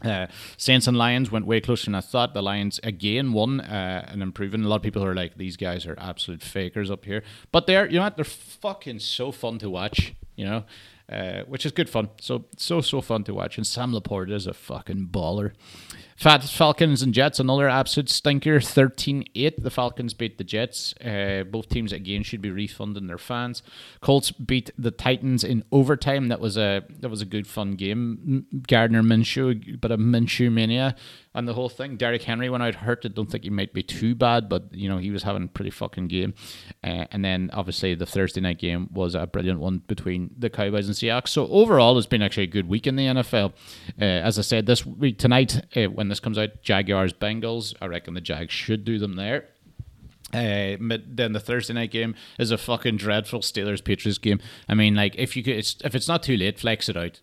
Uh, 0.04 0.28
Saints 0.58 0.88
and 0.88 0.98
Lions 0.98 1.32
went 1.32 1.46
way 1.46 1.62
closer 1.62 1.86
than 1.86 1.96
I 1.96 2.02
thought. 2.02 2.34
The 2.34 2.42
Lions 2.42 2.80
again 2.84 3.34
won 3.34 3.62
uh, 3.62 4.06
and 4.08 4.22
improving. 4.22 4.64
A 4.64 4.68
lot 4.68 4.78
of 4.78 4.82
people 4.82 5.04
are 5.04 5.16
like, 5.16 5.38
these 5.38 5.58
guys 5.58 5.86
are 5.86 5.96
absolute 5.98 6.42
fakers 6.42 6.92
up 6.92 7.06
here, 7.06 7.24
but 7.52 7.66
they're 7.66 7.88
you 7.88 7.98
know 7.98 8.04
what? 8.04 8.16
They're 8.16 8.26
fucking 8.26 9.00
so 9.00 9.32
fun 9.32 9.58
to 9.60 9.70
watch. 9.70 10.14
You 10.36 10.46
know, 10.46 10.64
uh, 11.10 11.44
which 11.48 11.66
is 11.66 11.72
good 11.72 11.90
fun. 11.90 12.10
So 12.20 12.46
so 12.58 12.82
so 12.82 13.02
fun 13.02 13.24
to 13.24 13.34
watch. 13.34 13.58
And 13.58 13.66
Sam 13.66 13.94
LaPorta 13.94 14.34
is 14.34 14.48
a 14.48 14.54
fucking 14.54 15.10
baller. 15.12 15.54
Falcons 16.18 17.02
and 17.02 17.14
Jets, 17.14 17.40
another 17.40 17.68
absolute 17.68 18.10
stinker, 18.10 18.60
13-8. 18.60 19.62
The 19.62 19.70
Falcons 19.70 20.14
beat 20.14 20.38
the 20.38 20.46
Jets. 20.46 20.94
Uh, 21.04 21.44
both 21.44 21.68
teams 21.68 21.92
again 21.92 22.24
should 22.24 22.42
be 22.42 22.50
refunding 22.50 23.08
their 23.08 23.18
fans. 23.18 23.62
Colts 24.00 24.32
beat 24.32 24.72
the 24.78 24.92
Titans 24.92 25.44
in 25.44 25.66
overtime. 25.74 26.30
That 26.30 26.40
was 26.40 26.58
a 26.58 26.84
that 27.00 27.10
was 27.10 27.22
a 27.22 27.26
good 27.26 27.48
fun 27.48 27.74
game. 27.74 28.46
Gardner 28.68 29.04
Minshew, 29.04 29.80
but 29.82 29.92
a 29.92 29.98
Minshew 29.98 30.52
mania 30.52 30.96
and 31.36 31.48
the 31.48 31.54
whole 31.54 31.70
thing. 31.70 31.98
Derrick 31.98 32.24
Henry 32.24 32.50
went 32.50 32.64
out 32.64 32.76
hurt. 32.76 33.06
I 33.06 33.10
don't 33.10 33.30
think 33.30 33.44
he 33.44 33.50
might 33.50 33.74
be 33.74 33.84
too 33.84 34.16
bad, 34.16 34.50
but 34.50 34.74
you 34.74 34.90
know 34.90 34.98
he 34.98 35.12
was 35.12 35.24
having 35.24 35.44
a 35.44 35.48
pretty 35.48 35.70
fucking 35.70 36.08
game. 36.08 36.34
Uh, 36.84 37.06
and 37.12 37.24
then 37.24 37.52
obviously 37.54 37.94
the 37.94 38.06
Thursday 38.06 38.42
night 38.42 38.58
game 38.58 38.90
was 38.92 39.14
a 39.14 39.28
brilliant 39.28 39.60
one 39.60 39.80
between 39.88 40.34
the 40.38 40.50
Cowboys 40.50 40.88
and 40.88 40.96
Seahawks. 40.96 41.30
So 41.30 41.48
overall, 41.48 41.98
it's 41.98 42.08
been 42.08 42.22
actually 42.22 42.44
a 42.44 42.48
good 42.48 42.70
week 42.70 42.88
in 42.88 42.96
the 42.96 43.06
NFL. 43.06 43.52
Uh, 44.02 44.06
as 44.06 44.40
I 44.40 44.42
said, 44.42 44.66
this 44.66 44.86
week 44.86 45.20
tonight 45.20 45.62
uh, 45.76 45.84
when 45.86 46.08
this 46.08 46.20
comes 46.20 46.38
out, 46.38 46.62
Jaguars 46.64 47.14
Bengals. 47.14 47.76
I 47.82 47.88
reckon 47.88 48.14
the 48.14 48.22
Jags 48.22 48.54
should 48.54 48.86
do 48.86 48.98
them 48.98 49.16
there. 49.16 49.50
Uh, 50.34 50.76
then 51.08 51.34
the 51.34 51.40
Thursday 51.40 51.74
night 51.74 51.92
game 51.92 52.16
is 52.40 52.52
a 52.52 52.58
fucking 52.58 52.98
dreadful 52.98 53.40
Steelers 53.42 53.84
Patriots 53.84 54.18
game. 54.18 54.40
I 54.68 54.74
mean, 54.74 54.96
like 54.96 55.16
if 55.18 55.38
you 55.38 55.44
could, 55.44 55.56
it's, 55.56 55.78
if 55.84 55.96
it's 55.96 56.08
not 56.08 56.24
too 56.24 56.36
late, 56.36 56.60
flex 56.60 56.90
it 56.90 56.98
out. 56.98 57.22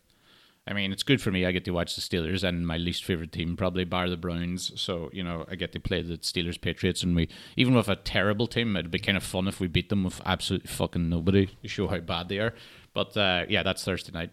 I 0.66 0.75
mean, 0.75 0.92
it's 0.92 1.03
good 1.03 1.20
for 1.20 1.33
me. 1.33 1.44
I 1.44 1.51
get 1.51 1.64
to 1.64 1.72
watch 1.72 1.96
the 1.96 2.01
Steelers 2.01 2.44
and 2.44 2.66
my 2.66 2.77
least 2.77 3.05
favorite 3.05 3.33
team, 3.33 3.57
probably 3.57 3.85
bar 3.85 4.09
the 4.09 4.16
Browns. 4.16 4.72
So 4.81 5.11
you 5.12 5.25
know, 5.25 5.44
I 5.51 5.57
get 5.57 5.72
to 5.72 5.81
play 5.81 6.03
the 6.03 6.18
Steelers 6.18 6.61
Patriots, 6.61 7.03
and 7.03 7.16
we 7.16 7.29
even 7.57 7.75
with 7.75 7.88
a 7.88 7.96
terrible 7.96 8.46
team, 8.46 8.77
it'd 8.77 8.90
be 8.90 9.01
kind 9.01 9.16
of 9.16 9.25
fun 9.25 9.48
if 9.48 9.59
we 9.59 9.66
beat 9.66 9.88
them 9.88 10.05
with 10.05 10.20
absolutely 10.25 10.68
fucking 10.68 11.09
nobody 11.09 11.46
to 11.46 11.68
show 11.68 11.88
how 11.88 11.98
bad 11.98 12.29
they 12.29 12.38
are. 12.38 12.55
But 12.94 13.16
uh, 13.16 13.46
yeah, 13.48 13.62
that's 13.62 13.85
Thursday 13.85 14.12
night. 14.12 14.31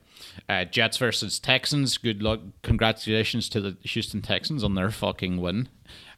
Uh, 0.47 0.65
Jets 0.65 0.97
versus 0.97 1.39
Texans. 1.39 1.97
Good 1.97 2.21
luck. 2.21 2.41
Congratulations 2.61 3.49
to 3.49 3.61
the 3.61 3.77
Houston 3.81 4.21
Texans 4.21 4.63
on 4.63 4.75
their 4.75 4.91
fucking 4.91 5.37
win. 5.37 5.69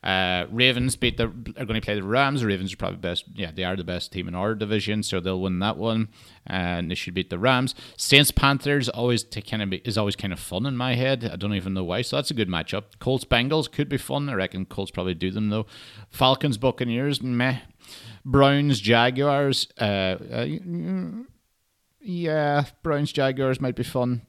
Uh, 0.03 0.45
Ravens 0.49 0.95
beat 0.95 1.17
the 1.17 1.25
are 1.25 1.65
going 1.65 1.79
to 1.79 1.81
play 1.81 1.93
the 1.95 2.03
Rams. 2.03 2.41
The 2.41 2.47
Ravens 2.47 2.73
are 2.73 2.77
probably 2.77 2.97
best. 2.97 3.25
Yeah, 3.35 3.51
they 3.51 3.63
are 3.63 3.75
the 3.75 3.83
best 3.83 4.11
team 4.11 4.27
in 4.27 4.33
our 4.33 4.55
division, 4.55 5.03
so 5.03 5.19
they'll 5.19 5.39
win 5.39 5.59
that 5.59 5.77
one, 5.77 6.09
and 6.45 6.89
they 6.89 6.95
should 6.95 7.13
beat 7.13 7.29
the 7.29 7.37
Rams. 7.37 7.75
Saints 7.97 8.31
Panthers 8.31 8.89
always 8.89 9.23
kind 9.23 9.61
of 9.61 9.69
be, 9.69 9.77
is 9.85 9.97
always 9.97 10.15
kind 10.15 10.33
of 10.33 10.39
fun 10.39 10.65
in 10.65 10.75
my 10.75 10.95
head. 10.95 11.29
I 11.31 11.35
don't 11.35 11.53
even 11.53 11.75
know 11.75 11.83
why. 11.83 12.01
So 12.01 12.15
that's 12.15 12.31
a 12.31 12.35
good 12.35 12.49
matchup. 12.49 12.97
Colts 12.99 13.25
Bengals 13.25 13.71
could 13.71 13.89
be 13.89 13.97
fun. 13.97 14.27
I 14.27 14.33
reckon 14.33 14.65
Colts 14.65 14.91
probably 14.91 15.13
do 15.13 15.29
them 15.29 15.49
though. 15.49 15.67
Falcons 16.09 16.57
Buccaneers 16.57 17.21
meh. 17.21 17.59
Browns 18.25 18.79
Jaguars. 18.79 19.67
Uh, 19.79 20.17
uh, 20.31 20.45
yeah, 21.99 22.65
Browns 22.81 23.11
Jaguars 23.11 23.61
might 23.61 23.75
be 23.75 23.83
fun, 23.83 24.23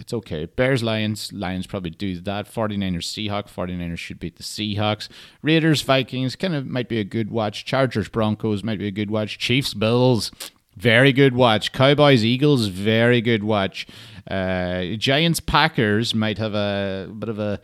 it's 0.00 0.12
okay. 0.14 0.46
Bears, 0.46 0.82
Lions, 0.82 1.32
Lions 1.32 1.66
probably 1.66 1.90
do 1.90 2.18
that. 2.20 2.46
49ers, 2.46 3.04
Seahawks, 3.04 3.52
49ers 3.52 3.98
should 3.98 4.18
beat 4.18 4.36
the 4.36 4.42
Seahawks. 4.42 5.08
Raiders, 5.42 5.82
Vikings, 5.82 6.34
kind 6.36 6.54
of 6.54 6.66
might 6.66 6.88
be 6.88 6.98
a 6.98 7.04
good 7.04 7.30
watch. 7.30 7.64
Chargers, 7.64 8.08
Broncos 8.08 8.64
might 8.64 8.78
be 8.78 8.88
a 8.88 8.92
good 8.92 9.10
watch. 9.10 9.38
Chiefs, 9.38 9.74
Bills, 9.74 10.32
very 10.76 11.12
good 11.12 11.34
watch. 11.34 11.72
Cowboys, 11.72 12.24
Eagles, 12.24 12.66
very 12.66 13.20
good 13.20 13.44
watch. 13.44 13.86
Uh, 14.28 14.84
Giants, 14.96 15.40
Packers 15.40 16.14
might 16.14 16.38
have 16.38 16.54
a 16.54 17.12
bit 17.18 17.28
of 17.28 17.38
a 17.38 17.60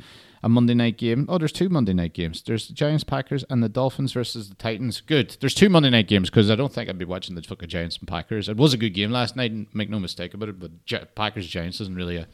a 0.47 0.49
Monday 0.49 0.75
night 0.75 0.97
game. 0.97 1.27
Oh, 1.29 1.39
there's 1.39 1.51
two 1.51 1.69
Monday 1.69 1.93
night 1.93 2.13
games. 2.13 2.41
There's 2.41 2.69
the 2.69 2.73
Giants, 2.73 3.03
Packers, 3.03 3.45
and 3.51 3.65
the 3.65 3.69
Dolphins 3.69 4.13
versus 4.13 4.49
the 4.49 4.55
Titans. 4.55 5.01
Good. 5.01 5.37
There's 5.41 5.55
two 5.55 5.69
Monday 5.69 5.91
night 5.91 6.07
games 6.07 6.31
because 6.31 6.53
I 6.53 6.55
don't 6.55 6.73
think 6.73 6.89
I'd 6.89 6.97
be 6.97 7.05
watching 7.05 7.35
the 7.35 7.43
fucking 7.43 7.69
Giants 7.69 7.99
and 7.99 8.07
Packers. 8.07 8.49
It 8.49 8.57
was 8.57 8.73
a 8.73 8.77
good 8.77 8.91
game 8.91 9.11
last 9.11 9.35
night, 9.35 9.51
and 9.51 9.67
make 9.75 9.91
no 9.91 9.99
mistake 9.99 10.35
about 10.35 10.49
it. 10.49 10.61
But 10.61 11.17
Packers 11.17 11.49
Giants 11.49 11.81
isn't 11.81 11.97
really 11.97 12.19
a 12.19 12.29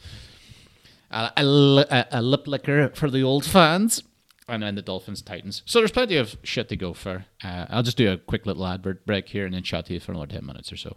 a, 1.11 1.33
a, 1.39 2.07
a 2.11 2.23
lip 2.23 2.47
licker 2.47 2.91
for 2.91 3.09
the 3.09 3.23
old 3.23 3.47
fans. 3.47 4.03
And 4.47 4.63
then 4.63 4.75
the 4.75 4.83
Dolphins 4.83 5.23
Titans. 5.23 5.63
So 5.65 5.79
there's 5.79 5.93
plenty 5.93 6.17
of 6.17 6.37
shit 6.43 6.69
to 6.69 6.77
go 6.77 6.93
for. 6.93 7.25
Uh, 7.43 7.65
I'll 7.71 7.83
just 7.83 7.97
do 7.97 8.13
a 8.13 8.19
quick 8.19 8.45
little 8.45 8.67
advert 8.67 9.07
break 9.07 9.29
here 9.29 9.47
and 9.47 9.55
then 9.55 9.63
chat 9.63 9.87
to 9.87 9.95
you 9.95 10.01
for 10.01 10.13
another 10.13 10.27
10 10.27 10.45
minutes 10.45 10.71
or 10.71 10.77
so. 10.77 10.97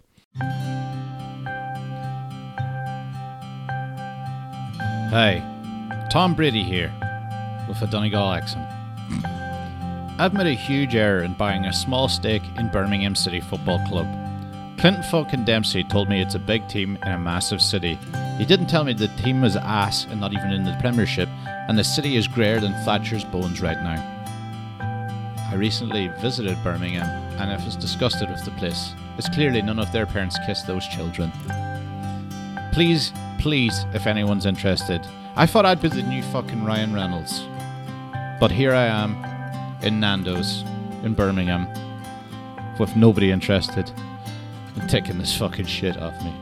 Hey, 5.11 5.54
Tom 6.09 6.33
Brady 6.33 6.63
here 6.63 6.93
with 7.67 7.81
a 7.81 7.87
Donegal 7.87 8.33
accent. 8.33 8.67
I've 10.17 10.33
made 10.33 10.47
a 10.47 10.53
huge 10.53 10.95
error 10.95 11.23
in 11.23 11.33
buying 11.33 11.65
a 11.65 11.73
small 11.73 12.07
stake 12.07 12.43
in 12.57 12.69
Birmingham 12.69 13.15
City 13.15 13.41
Football 13.41 13.85
Club. 13.87 14.07
Clinton 14.77 15.03
fucking 15.03 15.45
Dempsey 15.45 15.83
told 15.83 16.07
me 16.07 16.21
it's 16.21 16.35
a 16.35 16.39
big 16.39 16.67
team 16.69 16.97
in 17.03 17.11
a 17.11 17.19
massive 17.19 17.61
city. 17.61 17.97
He 18.37 18.45
didn't 18.45 18.67
tell 18.67 18.83
me 18.83 18.93
the 18.93 19.07
team 19.23 19.41
was 19.41 19.55
ass 19.55 20.05
and 20.05 20.21
not 20.21 20.31
even 20.31 20.51
in 20.51 20.63
the 20.63 20.77
Premiership, 20.79 21.27
and 21.67 21.77
the 21.77 21.83
city 21.83 22.15
is 22.15 22.27
greyer 22.27 22.59
than 22.59 22.73
Thatcher's 22.85 23.25
bones 23.25 23.61
right 23.61 23.81
now. 23.81 24.11
I 25.51 25.55
recently 25.55 26.09
visited 26.21 26.57
Birmingham 26.63 27.07
and 27.39 27.51
I 27.51 27.65
was 27.65 27.75
disgusted 27.75 28.29
with 28.29 28.45
the 28.45 28.51
place. 28.51 28.93
It's 29.17 29.29
clearly 29.29 29.61
none 29.61 29.79
of 29.79 29.91
their 29.91 30.05
parents 30.05 30.37
kissed 30.45 30.67
those 30.67 30.87
children. 30.87 31.31
Please, 32.71 33.11
please, 33.39 33.85
if 33.93 34.05
anyone's 34.07 34.45
interested, 34.45 35.05
I 35.37 35.45
thought 35.45 35.65
I'd 35.65 35.81
be 35.81 35.89
the 35.89 36.01
new 36.01 36.23
fucking 36.23 36.63
Ryan 36.63 36.93
Reynolds. 36.93 37.45
But 38.39 38.51
here 38.51 38.73
I 38.73 38.85
am 38.85 39.15
in 39.83 39.99
Nando's 39.99 40.63
in 41.03 41.13
Birmingham 41.13 41.67
with 42.79 42.95
nobody 42.95 43.31
interested 43.31 43.91
in 44.75 44.87
taking 44.87 45.17
this 45.17 45.37
fucking 45.37 45.65
shit 45.65 45.97
off 45.97 46.13
me. 46.23 46.33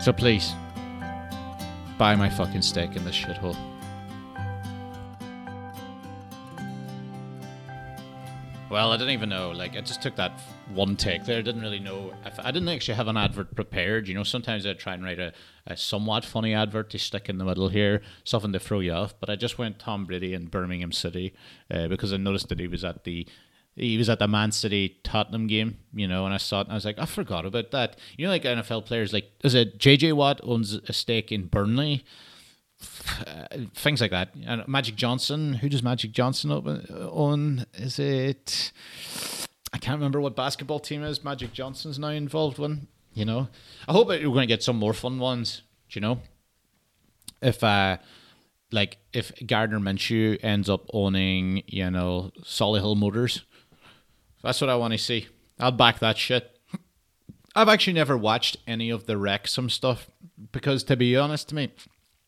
So 0.00 0.10
please, 0.12 0.54
buy 1.98 2.16
my 2.16 2.30
fucking 2.30 2.62
steak 2.62 2.96
in 2.96 3.04
this 3.04 3.14
shithole. 3.14 3.56
Well, 8.74 8.90
I 8.90 8.96
didn't 8.96 9.12
even 9.12 9.28
know. 9.28 9.52
Like, 9.52 9.76
I 9.76 9.82
just 9.82 10.02
took 10.02 10.16
that 10.16 10.32
one 10.74 10.96
take 10.96 11.24
there. 11.24 11.38
I 11.38 11.42
didn't 11.42 11.60
really 11.60 11.78
know. 11.78 12.12
If, 12.26 12.40
I 12.40 12.50
didn't 12.50 12.68
actually 12.68 12.96
have 12.96 13.06
an 13.06 13.16
advert 13.16 13.54
prepared. 13.54 14.08
You 14.08 14.14
know, 14.14 14.24
sometimes 14.24 14.66
I 14.66 14.72
try 14.72 14.94
and 14.94 15.04
write 15.04 15.20
a, 15.20 15.32
a 15.64 15.76
somewhat 15.76 16.24
funny 16.24 16.54
advert 16.54 16.90
to 16.90 16.98
stick 16.98 17.28
in 17.28 17.38
the 17.38 17.44
middle 17.44 17.68
here, 17.68 18.02
something 18.24 18.52
to 18.52 18.58
throw 18.58 18.80
you 18.80 18.90
off. 18.90 19.14
But 19.20 19.30
I 19.30 19.36
just 19.36 19.58
went 19.58 19.78
Tom 19.78 20.06
Brady 20.06 20.34
in 20.34 20.46
Birmingham 20.46 20.90
City 20.90 21.34
uh, 21.70 21.86
because 21.86 22.12
I 22.12 22.16
noticed 22.16 22.48
that 22.48 22.58
he 22.58 22.66
was 22.66 22.82
at 22.84 23.04
the 23.04 23.28
he 23.76 23.96
was 23.96 24.08
at 24.08 24.18
the 24.18 24.26
Man 24.26 24.50
City 24.50 24.98
Tottenham 25.04 25.46
game, 25.46 25.78
you 25.94 26.08
know, 26.08 26.24
and 26.24 26.34
I 26.34 26.38
saw 26.38 26.58
it 26.58 26.64
and 26.64 26.72
I 26.72 26.74
was 26.74 26.84
like, 26.84 26.98
I 26.98 27.06
forgot 27.06 27.46
about 27.46 27.70
that. 27.70 27.96
You 28.16 28.26
know, 28.26 28.32
like 28.32 28.42
NFL 28.42 28.86
players, 28.86 29.12
like, 29.12 29.30
is 29.44 29.54
it 29.54 29.78
JJ 29.78 30.14
Watt 30.14 30.40
owns 30.42 30.74
a 30.74 30.92
stake 30.92 31.30
in 31.30 31.46
Burnley? 31.46 32.04
Things 33.74 34.00
like 34.00 34.10
that. 34.10 34.30
And 34.46 34.66
Magic 34.66 34.96
Johnson, 34.96 35.54
who 35.54 35.68
does 35.68 35.82
Magic 35.82 36.12
Johnson 36.12 36.50
own? 36.90 37.66
Is 37.74 37.98
it? 37.98 38.72
I 39.72 39.78
can't 39.78 39.96
remember 39.96 40.20
what 40.20 40.36
basketball 40.36 40.80
team 40.80 41.02
is. 41.02 41.24
Magic 41.24 41.52
Johnson's 41.52 41.98
now 41.98 42.08
involved 42.08 42.58
one. 42.58 42.88
You 43.12 43.24
know, 43.24 43.48
I 43.86 43.92
hope 43.92 44.08
we're 44.08 44.20
going 44.20 44.40
to 44.40 44.46
get 44.46 44.62
some 44.62 44.76
more 44.76 44.92
fun 44.92 45.18
ones. 45.18 45.62
Do 45.88 45.98
you 45.98 46.00
know? 46.00 46.20
If 47.40 47.62
uh, 47.62 47.98
like 48.72 48.98
if 49.12 49.32
Gardner 49.46 49.78
Minshew 49.78 50.38
ends 50.42 50.68
up 50.68 50.86
owning, 50.92 51.62
you 51.66 51.90
know, 51.90 52.32
Solihull 52.42 52.96
Moors, 52.96 53.44
that's 54.42 54.60
what 54.60 54.70
I 54.70 54.76
want 54.76 54.92
to 54.92 54.98
see. 54.98 55.28
I'll 55.60 55.72
back 55.72 56.00
that 56.00 56.18
shit. 56.18 56.50
I've 57.54 57.68
actually 57.68 57.92
never 57.92 58.16
watched 58.16 58.56
any 58.66 58.90
of 58.90 59.06
the 59.06 59.16
Wrexham 59.16 59.70
stuff 59.70 60.08
because, 60.50 60.82
to 60.84 60.96
be 60.96 61.16
honest 61.16 61.48
to 61.50 61.54
me, 61.54 61.72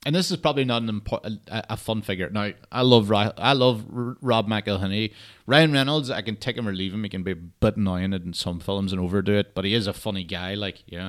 and 0.06 0.14
this 0.14 0.30
is 0.30 0.36
probably 0.36 0.64
not 0.64 0.82
an 0.82 0.88
important, 0.88 1.40
a, 1.48 1.76
fun 1.76 2.00
figure. 2.00 2.30
Now, 2.30 2.52
I 2.70 2.82
love 2.82 3.10
I 3.12 3.52
love 3.54 3.84
Rob 3.88 4.48
McElhenney. 4.48 5.12
Ryan 5.48 5.72
Reynolds, 5.72 6.12
I 6.12 6.22
can 6.22 6.36
take 6.36 6.56
him 6.56 6.68
or 6.68 6.72
leave 6.72 6.94
him. 6.94 7.02
He 7.02 7.08
can 7.08 7.24
be 7.24 7.32
a 7.32 7.34
bit 7.36 7.76
annoying 7.76 8.12
in 8.12 8.32
some 8.32 8.60
films 8.60 8.92
and 8.92 9.00
overdo 9.00 9.32
it, 9.32 9.52
but 9.52 9.64
he 9.64 9.74
is 9.74 9.88
a 9.88 9.92
funny 9.92 10.22
guy. 10.22 10.54
Like, 10.54 10.84
yeah, 10.86 11.08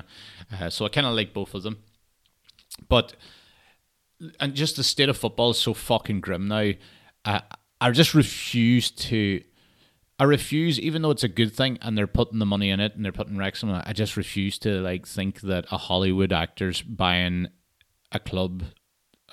uh, 0.52 0.68
so 0.68 0.84
I 0.84 0.88
kind 0.88 1.06
of 1.06 1.14
like 1.14 1.32
both 1.32 1.54
of 1.54 1.62
them. 1.62 1.78
But 2.88 3.14
and 4.40 4.54
just 4.54 4.74
the 4.74 4.82
state 4.82 5.08
of 5.08 5.16
football 5.16 5.50
is 5.50 5.58
so 5.58 5.74
fucking 5.74 6.20
grim 6.20 6.48
now. 6.48 6.72
I 7.24 7.42
I 7.80 7.92
just 7.92 8.14
refuse 8.14 8.90
to. 8.90 9.44
I 10.18 10.24
refuse, 10.24 10.80
even 10.80 11.02
though 11.02 11.12
it's 11.12 11.22
a 11.22 11.28
good 11.28 11.54
thing, 11.54 11.78
and 11.82 11.96
they're 11.96 12.08
putting 12.08 12.40
the 12.40 12.46
money 12.46 12.70
in 12.70 12.80
it, 12.80 12.96
and 12.96 13.04
they're 13.04 13.12
putting 13.12 13.36
Wrexham. 13.36 13.70
I 13.70 13.92
just 13.92 14.16
refuse 14.16 14.58
to 14.58 14.80
like 14.80 15.06
think 15.06 15.42
that 15.42 15.66
a 15.70 15.78
Hollywood 15.78 16.32
actor's 16.32 16.82
buying 16.82 17.46
a 18.10 18.18
club 18.18 18.64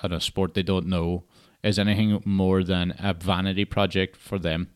at 0.02 0.12
a 0.12 0.20
sport 0.20 0.54
they 0.54 0.62
don't 0.62 0.86
know 0.86 1.24
is 1.62 1.78
anything 1.78 2.22
more 2.24 2.62
than 2.62 2.94
a 2.98 3.14
vanity 3.14 3.64
project 3.64 4.16
for 4.16 4.38
them. 4.38 4.68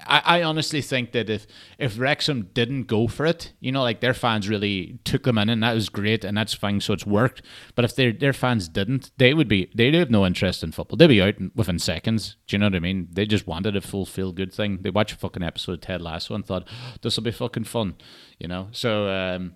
I, 0.00 0.22
I 0.24 0.42
honestly 0.42 0.82
think 0.82 1.12
that 1.12 1.30
if 1.30 1.46
if 1.78 1.98
Wrexham 1.98 2.50
didn't 2.52 2.82
go 2.82 3.08
for 3.08 3.24
it, 3.24 3.52
you 3.60 3.72
know, 3.72 3.82
like 3.82 4.00
their 4.00 4.12
fans 4.12 4.48
really 4.48 4.98
took 5.04 5.22
them 5.22 5.38
in, 5.38 5.48
and 5.48 5.62
that 5.62 5.74
was 5.74 5.88
great, 5.88 6.22
and 6.22 6.36
that's 6.36 6.52
fine, 6.52 6.80
so 6.80 6.92
it's 6.92 7.06
worked. 7.06 7.40
But 7.74 7.86
if 7.86 7.96
their 7.96 8.12
their 8.12 8.34
fans 8.34 8.68
didn't, 8.68 9.10
they 9.16 9.32
would 9.32 9.48
be 9.48 9.70
they'd 9.74 9.94
have 9.94 10.10
no 10.10 10.26
interest 10.26 10.62
in 10.62 10.72
football. 10.72 10.98
They'd 10.98 11.06
be 11.06 11.22
out 11.22 11.36
within 11.54 11.78
seconds. 11.78 12.36
Do 12.46 12.54
you 12.56 12.58
know 12.58 12.66
what 12.66 12.74
I 12.74 12.80
mean? 12.80 13.08
They 13.10 13.24
just 13.24 13.46
wanted 13.46 13.74
a 13.74 13.80
full 13.80 14.04
feel 14.04 14.32
good 14.32 14.52
thing. 14.52 14.80
They 14.82 14.90
watched 14.90 15.14
a 15.14 15.18
fucking 15.18 15.42
episode 15.42 15.72
of 15.72 15.80
Ted 15.80 16.02
Lasso 16.02 16.34
and 16.34 16.44
thought 16.44 16.68
this 17.00 17.16
will 17.16 17.24
be 17.24 17.32
fucking 17.32 17.64
fun, 17.64 17.94
you 18.38 18.48
know. 18.48 18.68
So. 18.72 19.08
um 19.08 19.54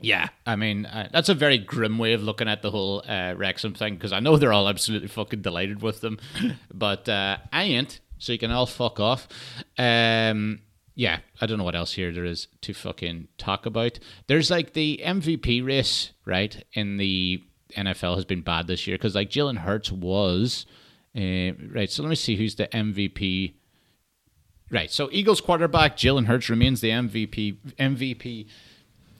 yeah, 0.00 0.28
I 0.46 0.56
mean 0.56 0.86
uh, 0.86 1.08
that's 1.12 1.28
a 1.28 1.34
very 1.34 1.58
grim 1.58 1.98
way 1.98 2.12
of 2.12 2.22
looking 2.22 2.48
at 2.48 2.62
the 2.62 2.70
whole 2.70 3.02
uh, 3.08 3.34
Wrexham 3.36 3.74
thing 3.74 3.94
because 3.94 4.12
I 4.12 4.20
know 4.20 4.36
they're 4.36 4.52
all 4.52 4.68
absolutely 4.68 5.08
fucking 5.08 5.42
delighted 5.42 5.82
with 5.82 6.00
them, 6.00 6.18
but 6.72 7.08
uh, 7.08 7.38
I 7.52 7.64
ain't. 7.64 8.00
So 8.18 8.32
you 8.32 8.38
can 8.38 8.50
all 8.50 8.66
fuck 8.66 8.98
off. 8.98 9.28
Um, 9.78 10.60
yeah, 10.94 11.20
I 11.40 11.46
don't 11.46 11.58
know 11.58 11.64
what 11.64 11.76
else 11.76 11.92
here 11.92 12.12
there 12.12 12.24
is 12.24 12.48
to 12.62 12.74
fucking 12.74 13.28
talk 13.38 13.66
about. 13.66 14.00
There's 14.26 14.50
like 14.50 14.72
the 14.72 15.00
MVP 15.04 15.64
race, 15.64 16.10
right? 16.24 16.64
In 16.72 16.96
the 16.96 17.44
NFL 17.76 18.16
has 18.16 18.24
been 18.24 18.40
bad 18.40 18.66
this 18.66 18.86
year 18.86 18.96
because 18.96 19.14
like 19.14 19.30
Jalen 19.30 19.58
Hurts 19.58 19.92
was, 19.92 20.66
uh, 21.16 21.52
right. 21.72 21.88
So 21.88 22.02
let 22.02 22.08
me 22.08 22.16
see 22.16 22.36
who's 22.36 22.56
the 22.56 22.66
MVP. 22.68 23.54
Right, 24.70 24.90
so 24.90 25.08
Eagles 25.10 25.40
quarterback 25.40 25.96
Jalen 25.96 26.26
Hurts 26.26 26.50
remains 26.50 26.82
the 26.82 26.90
MVP 26.90 27.56
MVP 27.78 28.48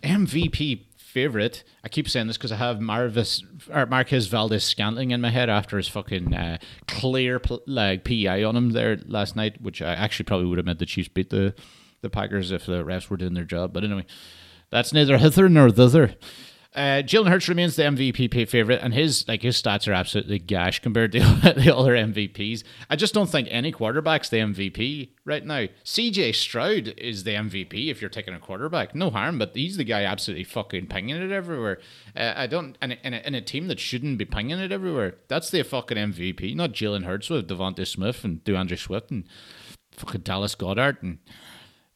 MVP 0.03 0.85
favorite. 0.97 1.65
I 1.83 1.89
keep 1.89 2.09
saying 2.09 2.27
this 2.27 2.37
because 2.37 2.53
I 2.53 2.57
have 2.57 2.81
Marvis 2.81 3.43
or 3.73 3.87
Marquez 3.87 4.27
Valdes-Scantling 4.27 5.11
in 5.11 5.21
my 5.21 5.31
head 5.31 5.49
after 5.49 5.77
his 5.77 5.89
fucking 5.89 6.35
uh, 6.35 6.59
clear 6.87 7.39
pl- 7.39 7.63
like 7.67 8.05
PI 8.05 8.45
on 8.45 8.57
him 8.57 8.71
there 8.71 8.99
last 9.07 9.35
night, 9.35 9.61
which 9.61 9.81
I 9.83 9.95
actually 9.95 10.25
probably 10.27 10.47
would 10.47 10.59
have 10.59 10.67
meant 10.67 10.79
the 10.79 10.87
Chiefs 10.87 11.09
beat 11.09 11.31
the 11.31 11.55
the 12.01 12.11
Packers 12.11 12.53
if 12.53 12.67
the 12.67 12.85
refs 12.85 13.11
were 13.11 13.17
doing 13.17 13.35
their 13.35 13.45
job. 13.45 13.73
But 13.73 13.83
anyway, 13.83 14.07
that's 14.71 14.93
neither 14.93 15.19
hither 15.19 15.49
nor 15.49 15.71
thither. 15.71 16.15
Uh, 16.79 17.03
Jalen 17.03 17.29
Hurts 17.29 17.49
remains 17.49 17.75
the 17.75 17.83
MVP 17.83 18.49
favorite, 18.49 18.79
and 18.81 18.95
his 18.95 19.27
like 19.27 19.43
his 19.43 19.61
stats 19.61 19.89
are 19.89 19.93
absolutely 19.93 20.39
gash 20.39 20.79
compared 20.81 21.11
to 21.11 21.19
the 21.57 21.75
other 21.77 21.95
MVPs. 21.95 22.63
I 22.89 22.95
just 22.95 23.13
don't 23.13 23.29
think 23.29 23.49
any 23.51 23.73
quarterback's 23.73 24.29
the 24.29 24.37
MVP 24.37 25.09
right 25.25 25.45
now. 25.45 25.67
CJ 25.85 26.37
Stroud 26.37 26.95
is 26.97 27.25
the 27.25 27.33
MVP 27.33 27.91
if 27.91 28.01
you're 28.01 28.09
taking 28.09 28.33
a 28.33 28.39
quarterback. 28.39 28.95
No 28.95 29.11
harm, 29.11 29.41
but 29.41 29.57
he's 29.57 29.77
the 29.77 29.83
guy 29.83 30.05
absolutely 30.05 30.45
fucking 30.45 30.87
pinging 30.87 31.17
it 31.17 31.33
everywhere. 31.33 31.81
Uh, 32.17 32.35
I 32.37 32.47
don't, 32.47 32.79
and 32.81 32.97
in 33.03 33.13
a, 33.13 33.27
in 33.27 33.35
a 33.35 33.41
team 33.41 33.67
that 33.67 33.81
shouldn't 33.81 34.17
be 34.17 34.25
pinging 34.25 34.61
it 34.61 34.71
everywhere, 34.71 35.17
that's 35.27 35.51
the 35.51 35.65
fucking 35.65 35.99
MVP, 35.99 36.55
not 36.55 36.71
Jalen 36.71 37.07
Hurts 37.07 37.29
with 37.29 37.49
DeVonta 37.49 37.89
Smith 37.89 38.23
and 38.23 38.45
D'Andre 38.45 38.77
Swift 38.77 39.11
and 39.11 39.25
fucking 39.97 40.21
Dallas 40.21 40.55
Goedert 40.55 41.03
and 41.03 41.19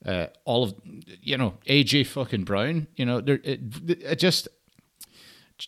uh, 0.04 0.26
all 0.44 0.64
of 0.64 0.74
you 0.84 1.36
know 1.36 1.54
AJ 1.68 2.08
fucking 2.08 2.42
Brown. 2.42 2.88
You 2.96 3.06
know, 3.06 3.18
it, 3.18 3.60
it 3.86 4.18
just 4.18 4.48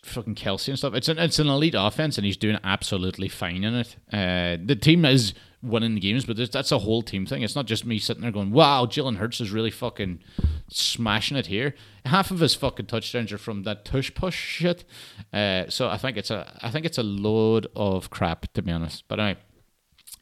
fucking 0.05 0.35
Kelce 0.35 0.69
and 0.69 0.79
stuff. 0.79 0.95
It's 0.95 1.09
an 1.09 1.19
it's 1.19 1.39
an 1.39 1.49
elite 1.49 1.75
offense, 1.77 2.19
and 2.19 2.25
he's 2.25 2.37
doing 2.37 2.59
absolutely 2.65 3.29
fine 3.29 3.65
in 3.65 3.75
it. 3.75 3.97
Uh, 4.13 4.57
the 4.65 4.77
team 4.77 5.05
is 5.05 5.35
winning 5.63 5.97
games, 5.97 6.25
but 6.25 6.37
that's 6.53 6.73
a 6.73 6.79
whole 6.79 7.03
team 7.03 7.27
thing. 7.27 7.43
It's 7.43 7.57
not 7.57 7.67
just 7.67 7.87
me 7.87 7.99
sitting 7.99 8.23
there 8.23 8.31
going, 8.31 8.51
"Wow, 8.51 8.87
Jalen 8.87 9.17
Hurts 9.17 9.41
is 9.41 9.51
really 9.51 9.71
fucking 9.71 10.21
smashing 10.69 11.37
it 11.37 11.47
here." 11.47 11.75
Half 12.05 12.31
of 12.31 12.41
his 12.41 12.55
fucking 12.55 12.87
touchdowns 12.87 13.33
are 13.33 13.39
from 13.39 13.63
that 13.63 13.85
tush 13.85 14.13
push 14.15 14.37
shit. 14.37 14.85
Uh, 15.33 15.65
so 15.69 15.89
I 15.89 15.97
think 15.97 16.17
it's 16.17 16.31
a 16.31 16.59
I 16.63 16.71
think 16.71 16.87
it's 16.87 16.99
a 16.99 17.03
load 17.03 17.67
of 17.75 18.11
crap 18.11 18.53
to 18.55 18.63
be 18.63 18.73
honest. 18.73 19.05
But 19.09 19.21
anyway. 19.21 19.41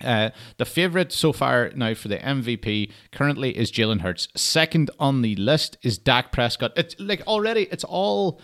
Uh, 0.03 0.31
the 0.57 0.64
favorite 0.64 1.12
so 1.12 1.33
far 1.33 1.70
now 1.77 1.95
for 1.95 2.09
the 2.09 2.16
MVP 2.16 2.91
currently 3.12 3.57
is 3.57 3.70
Jalen 3.70 4.01
Hurts. 4.01 4.27
Second 4.35 4.91
on 4.99 5.23
the 5.23 5.37
list 5.37 5.77
is 5.83 5.99
Dak 5.99 6.33
Prescott. 6.33 6.73
It's 6.77 6.97
like 6.99 7.20
already, 7.27 7.68
it's 7.70 7.85
all 7.85 8.41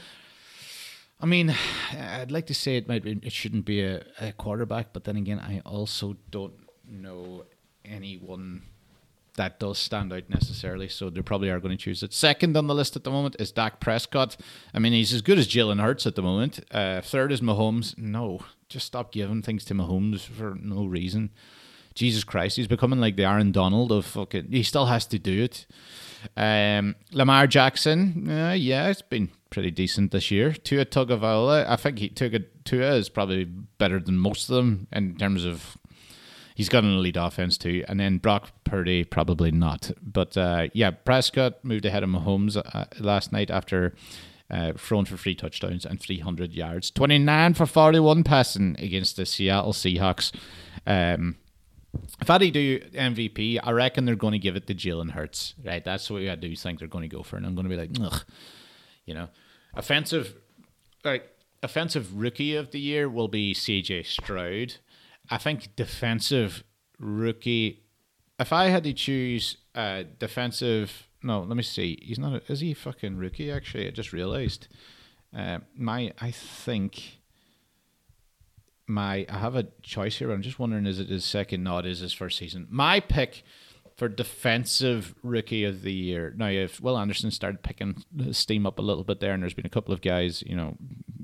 I 1.20 1.26
mean, 1.26 1.54
I'd 1.92 2.30
like 2.30 2.46
to 2.46 2.54
say 2.54 2.76
it 2.76 2.88
might 2.88 3.04
it 3.04 3.32
shouldn't 3.32 3.64
be 3.64 3.82
a, 3.82 4.02
a 4.20 4.32
quarterback, 4.32 4.92
but 4.92 5.04
then 5.04 5.16
again, 5.16 5.40
I 5.40 5.60
also 5.64 6.16
don't 6.30 6.54
know 6.88 7.44
anyone 7.84 8.62
that 9.38 9.58
does 9.58 9.78
stand 9.78 10.12
out 10.12 10.28
necessarily, 10.28 10.88
so 10.88 11.10
they 11.10 11.22
probably 11.22 11.48
are 11.48 11.60
going 11.60 11.76
to 11.76 11.82
choose 11.82 12.02
it. 12.02 12.12
Second 12.12 12.56
on 12.56 12.66
the 12.66 12.74
list 12.74 12.96
at 12.96 13.04
the 13.04 13.10
moment 13.10 13.36
is 13.38 13.50
Dak 13.52 13.80
Prescott. 13.80 14.36
I 14.74 14.78
mean, 14.78 14.92
he's 14.92 15.12
as 15.12 15.22
good 15.22 15.38
as 15.38 15.48
Jalen 15.48 15.80
Hurts 15.80 16.06
at 16.06 16.16
the 16.16 16.22
moment. 16.22 16.60
Uh, 16.70 17.00
third 17.00 17.32
is 17.32 17.40
Mahomes. 17.40 17.96
No, 17.96 18.40
just 18.68 18.86
stop 18.86 19.12
giving 19.12 19.42
things 19.42 19.64
to 19.66 19.74
Mahomes 19.74 20.20
for 20.20 20.56
no 20.60 20.84
reason. 20.84 21.30
Jesus 21.94 22.22
Christ, 22.24 22.56
he's 22.56 22.68
becoming 22.68 23.00
like 23.00 23.16
the 23.16 23.24
Aaron 23.24 23.50
Donald 23.50 23.90
of 23.90 24.06
fucking. 24.06 24.50
He 24.50 24.62
still 24.62 24.86
has 24.86 25.06
to 25.06 25.18
do 25.18 25.42
it. 25.42 25.66
Um, 26.36 26.96
Lamar 27.12 27.46
Jackson, 27.46 28.30
uh, 28.30 28.54
yeah, 28.56 28.88
it's 28.88 29.02
been 29.02 29.30
pretty 29.50 29.70
decent 29.70 30.12
this 30.12 30.30
year. 30.30 30.52
Tua 30.52 30.84
Tagovailoa, 30.84 31.66
I 31.68 31.76
think 31.76 31.98
he 31.98 32.08
took 32.08 32.32
a 32.32 32.40
Tua 32.64 32.94
is 32.94 33.08
probably 33.08 33.44
better 33.44 33.98
than 33.98 34.18
most 34.18 34.48
of 34.48 34.56
them 34.56 34.88
in 34.92 35.16
terms 35.16 35.44
of 35.44 35.78
he's 36.54 36.68
got 36.68 36.84
an 36.84 36.92
elite 36.92 37.16
offense 37.18 37.56
too. 37.56 37.84
And 37.88 37.98
then 37.98 38.18
Brock 38.18 38.50
Purdy, 38.64 39.04
probably 39.04 39.50
not. 39.50 39.90
But 40.02 40.36
uh, 40.36 40.68
yeah, 40.74 40.90
Prescott 40.90 41.64
moved 41.64 41.86
ahead 41.86 42.02
of 42.02 42.10
Mahomes 42.10 42.56
uh, 42.56 42.84
last 42.98 43.32
night 43.32 43.50
after 43.50 43.94
uh, 44.50 44.72
thrown 44.76 45.04
for 45.04 45.16
three 45.16 45.34
touchdowns 45.34 45.86
and 45.86 46.00
300 46.00 46.52
yards. 46.52 46.90
29 46.90 47.54
for 47.54 47.66
41 47.66 48.24
passing 48.24 48.76
against 48.78 49.16
the 49.16 49.24
Seattle 49.24 49.72
Seahawks. 49.72 50.34
Um, 50.86 51.36
if 52.20 52.30
I 52.30 52.38
do 52.38 52.80
MVP, 52.80 53.60
I 53.62 53.70
reckon 53.70 54.04
they're 54.04 54.14
going 54.14 54.32
to 54.32 54.38
give 54.38 54.56
it 54.56 54.66
to 54.66 54.74
Jalen 54.74 55.12
Hurts. 55.12 55.54
Right, 55.64 55.84
that's 55.84 56.10
what 56.10 56.22
I 56.22 56.34
do 56.34 56.54
think 56.54 56.78
they're 56.78 56.88
going 56.88 57.08
to 57.08 57.16
go 57.16 57.22
for, 57.22 57.36
and 57.36 57.46
I'm 57.46 57.54
going 57.54 57.68
to 57.68 57.74
be 57.74 57.80
like, 57.80 57.90
ugh, 58.00 58.24
you 59.04 59.14
know, 59.14 59.28
offensive, 59.74 60.34
like 61.04 61.30
offensive 61.62 62.20
rookie 62.20 62.54
of 62.54 62.70
the 62.70 62.80
year 62.80 63.08
will 63.08 63.28
be 63.28 63.54
C.J. 63.54 64.04
Stroud. 64.04 64.76
I 65.30 65.38
think 65.38 65.76
defensive 65.76 66.64
rookie. 66.98 67.84
If 68.38 68.52
I 68.52 68.66
had 68.66 68.84
to 68.84 68.92
choose 68.92 69.56
a 69.74 70.04
defensive, 70.04 71.08
no, 71.22 71.40
let 71.40 71.56
me 71.56 71.62
see. 71.62 71.98
He's 72.02 72.18
not. 72.18 72.34
A, 72.34 72.52
is 72.52 72.60
he 72.60 72.74
fucking 72.74 73.16
rookie? 73.16 73.50
Actually, 73.50 73.86
I 73.88 73.90
just 73.90 74.12
realized. 74.12 74.68
Uh, 75.36 75.58
my, 75.76 76.12
I 76.18 76.30
think 76.30 77.17
my 78.88 79.26
I 79.28 79.38
have 79.38 79.56
a 79.56 79.66
choice 79.82 80.18
here. 80.18 80.30
I'm 80.30 80.42
just 80.42 80.58
wondering 80.58 80.86
is 80.86 81.00
it 81.00 81.08
his 81.08 81.24
second? 81.24 81.62
No, 81.62 81.78
it 81.78 81.86
is 81.86 82.00
his 82.00 82.12
first 82.12 82.38
season. 82.38 82.66
My 82.70 83.00
pick 83.00 83.44
for 83.98 84.08
defensive 84.08 85.12
rookie 85.24 85.64
of 85.64 85.82
the 85.82 85.92
year. 85.92 86.32
Now, 86.36 86.46
if 86.46 86.80
Will 86.80 86.96
Anderson 86.96 87.32
started 87.32 87.64
picking 87.64 88.04
steam 88.30 88.64
up 88.64 88.78
a 88.78 88.82
little 88.82 89.02
bit 89.02 89.18
there, 89.18 89.32
and 89.32 89.42
there's 89.42 89.54
been 89.54 89.66
a 89.66 89.70
couple 89.70 89.92
of 89.92 90.00
guys, 90.00 90.40
you 90.46 90.54
know, 90.54 90.76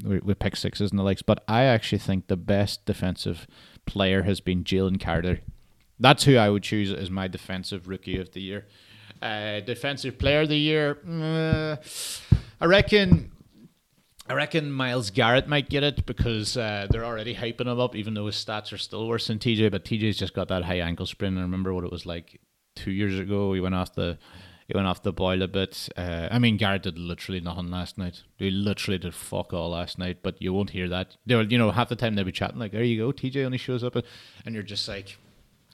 with 0.02 0.40
pick 0.40 0.56
sixes 0.56 0.90
and 0.90 0.98
the 0.98 1.04
likes, 1.04 1.22
but 1.22 1.44
I 1.46 1.62
actually 1.62 1.98
think 1.98 2.26
the 2.26 2.36
best 2.36 2.84
defensive 2.84 3.46
player 3.86 4.24
has 4.24 4.40
been 4.40 4.64
Jalen 4.64 5.00
Carter. 5.00 5.38
That's 6.00 6.24
who 6.24 6.36
I 6.36 6.50
would 6.50 6.64
choose 6.64 6.92
as 6.92 7.12
my 7.12 7.28
defensive 7.28 7.86
rookie 7.86 8.18
of 8.18 8.32
the 8.32 8.40
year. 8.40 8.66
Uh, 9.22 9.60
defensive 9.60 10.18
player 10.18 10.40
of 10.40 10.48
the 10.48 10.58
year, 10.58 10.98
uh, 11.08 11.76
I 12.60 12.66
reckon 12.66 13.30
I 14.26 14.32
reckon 14.32 14.72
Myles 14.72 15.10
Garrett 15.10 15.48
might 15.48 15.68
get 15.68 15.82
it 15.82 16.06
because 16.06 16.56
uh, 16.56 16.86
they're 16.88 17.04
already 17.04 17.34
hyping 17.34 17.66
him 17.66 17.78
up, 17.78 17.94
even 17.94 18.14
though 18.14 18.26
his 18.26 18.36
stats 18.36 18.72
are 18.72 18.78
still 18.78 19.06
worse 19.06 19.26
than 19.26 19.38
TJ. 19.38 19.70
But 19.70 19.84
TJ's 19.84 20.16
just 20.16 20.32
got 20.32 20.48
that 20.48 20.64
high 20.64 20.80
ankle 20.80 21.04
sprain. 21.04 21.36
I 21.36 21.42
remember 21.42 21.74
what 21.74 21.84
it 21.84 21.92
was 21.92 22.06
like 22.06 22.40
two 22.74 22.90
years 22.90 23.18
ago. 23.18 23.52
He 23.52 23.60
went 23.60 23.74
off 23.74 23.94
the 23.94 24.18
he 24.66 24.74
went 24.74 24.86
off 24.86 25.02
the 25.02 25.12
boil 25.12 25.42
a 25.42 25.48
bit. 25.48 25.90
Uh, 25.94 26.28
I 26.30 26.38
mean, 26.38 26.56
Garrett 26.56 26.84
did 26.84 26.98
literally 26.98 27.40
nothing 27.40 27.70
last 27.70 27.98
night. 27.98 28.22
He 28.38 28.50
literally 28.50 28.96
did 28.96 29.14
fuck 29.14 29.52
all 29.52 29.70
last 29.70 29.98
night. 29.98 30.22
But 30.22 30.40
you 30.40 30.54
won't 30.54 30.70
hear 30.70 30.88
that. 30.88 31.16
They 31.26 31.34
were, 31.34 31.42
you 31.42 31.58
know, 31.58 31.70
half 31.70 31.90
the 31.90 31.96
time 31.96 32.14
they'll 32.14 32.24
be 32.24 32.32
chatting 32.32 32.58
like, 32.58 32.72
"There 32.72 32.82
you 32.82 32.96
go, 32.96 33.12
TJ 33.12 33.44
only 33.44 33.58
shows 33.58 33.84
up," 33.84 33.94
and 34.46 34.54
you're 34.54 34.62
just 34.62 34.88
like, 34.88 35.18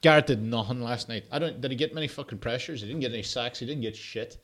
Garrett 0.01 0.27
did 0.27 0.41
nothing 0.41 0.81
last 0.81 1.07
night. 1.07 1.23
I 1.31 1.39
don't. 1.39 1.61
Did 1.61 1.71
he 1.71 1.77
get 1.77 1.95
many 1.95 2.09
fucking 2.09 2.39
pressures? 2.39 2.81
He 2.81 2.87
didn't 2.87 3.01
get 3.01 3.13
any 3.13 3.23
sacks. 3.23 3.59
He 3.59 3.65
didn't 3.65 3.81
get 3.81 3.95
shit. 3.95 4.37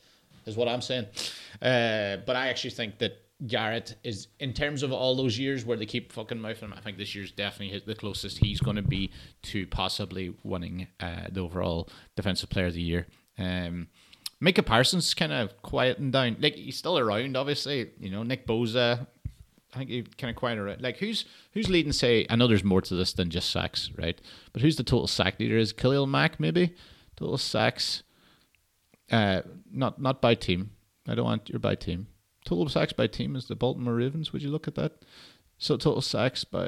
Is 0.46 0.56
what 0.56 0.70
I'm 0.70 0.82
saying. 0.82 1.08
Uh, 1.62 2.24
but 2.26 2.38
I 2.38 2.48
actually 2.48 2.70
think 2.70 3.00
that 3.00 3.27
Garrett 3.46 3.96
is 4.04 4.28
in 4.40 4.54
terms 4.54 4.82
of 4.82 4.92
all 4.92 5.16
those 5.16 5.38
years 5.38 5.64
where 5.64 5.78
they 5.78 5.86
keep 5.86 6.12
fucking 6.12 6.40
mouthing 6.40 6.70
him. 6.70 6.74
I 6.76 6.82
think 6.82 6.98
this 6.98 7.14
year's 7.14 7.32
definitely 7.32 7.80
the 7.86 7.94
closest 7.94 8.40
he's 8.40 8.60
going 8.60 8.78
to 8.78 8.82
be 8.82 9.12
to 9.44 9.68
possibly 9.68 10.34
winning 10.44 10.88
uh, 11.00 11.28
the 11.32 11.42
overall 11.42 11.88
defensive 12.16 12.50
player 12.50 12.68
of 12.68 12.74
the 12.74 12.82
year. 12.82 13.06
Um, 13.38 13.88
Micah 14.40 14.64
Parsons 14.64 15.14
kind 15.14 15.32
of 15.32 15.62
quieting 15.62 16.10
down. 16.10 16.38
Like 16.40 16.56
he's 16.56 16.78
still 16.78 16.98
around, 16.98 17.38
obviously. 17.38 17.92
You 18.00 18.10
know, 18.10 18.24
Nick 18.24 18.48
Bosa. 18.48 19.06
I 19.74 19.78
think 19.78 19.90
he 19.90 20.02
kind 20.18 20.32
of 20.32 20.36
quiet 20.36 20.58
around. 20.58 20.82
Like 20.82 20.98
who's 20.98 21.26
who's 21.54 21.70
leading? 21.70 21.92
Say, 21.92 22.26
I 22.30 22.36
know 22.36 22.48
there's 22.48 22.64
more 22.64 22.82
to 22.82 22.96
this 22.96 23.14
than 23.14 23.30
just 23.30 23.52
sacks, 23.52 23.92
right? 23.96 24.20
But 24.52 24.64
who's 24.64 24.78
the 24.78 24.84
total 24.84 25.08
sack 25.08 25.40
leader? 25.40 25.58
Is 25.58 25.74
Khalil 25.74 26.08
Mack 26.08 26.40
maybe 26.40 26.76
total 27.16 27.38
sacks? 27.38 28.02
Uh, 29.12 29.42
not 29.72 30.02
not 30.02 30.22
by 30.22 30.34
team. 30.34 30.72
I 31.08 31.14
don't 31.14 31.26
want 31.26 31.50
your 31.50 31.60
by 31.60 31.76
team. 31.76 32.08
Total 32.48 32.70
sacks 32.70 32.94
by 32.94 33.08
team 33.08 33.36
is 33.36 33.50
the 33.50 33.58
Baltimore 33.58 33.96
Ravens. 33.96 34.32
Would 34.32 34.42
you 34.42 34.50
look 34.50 34.70
at 34.70 34.76
that? 34.76 34.94
So 35.58 35.76
total 35.76 36.02
sacks 36.02 36.46
by 36.46 36.68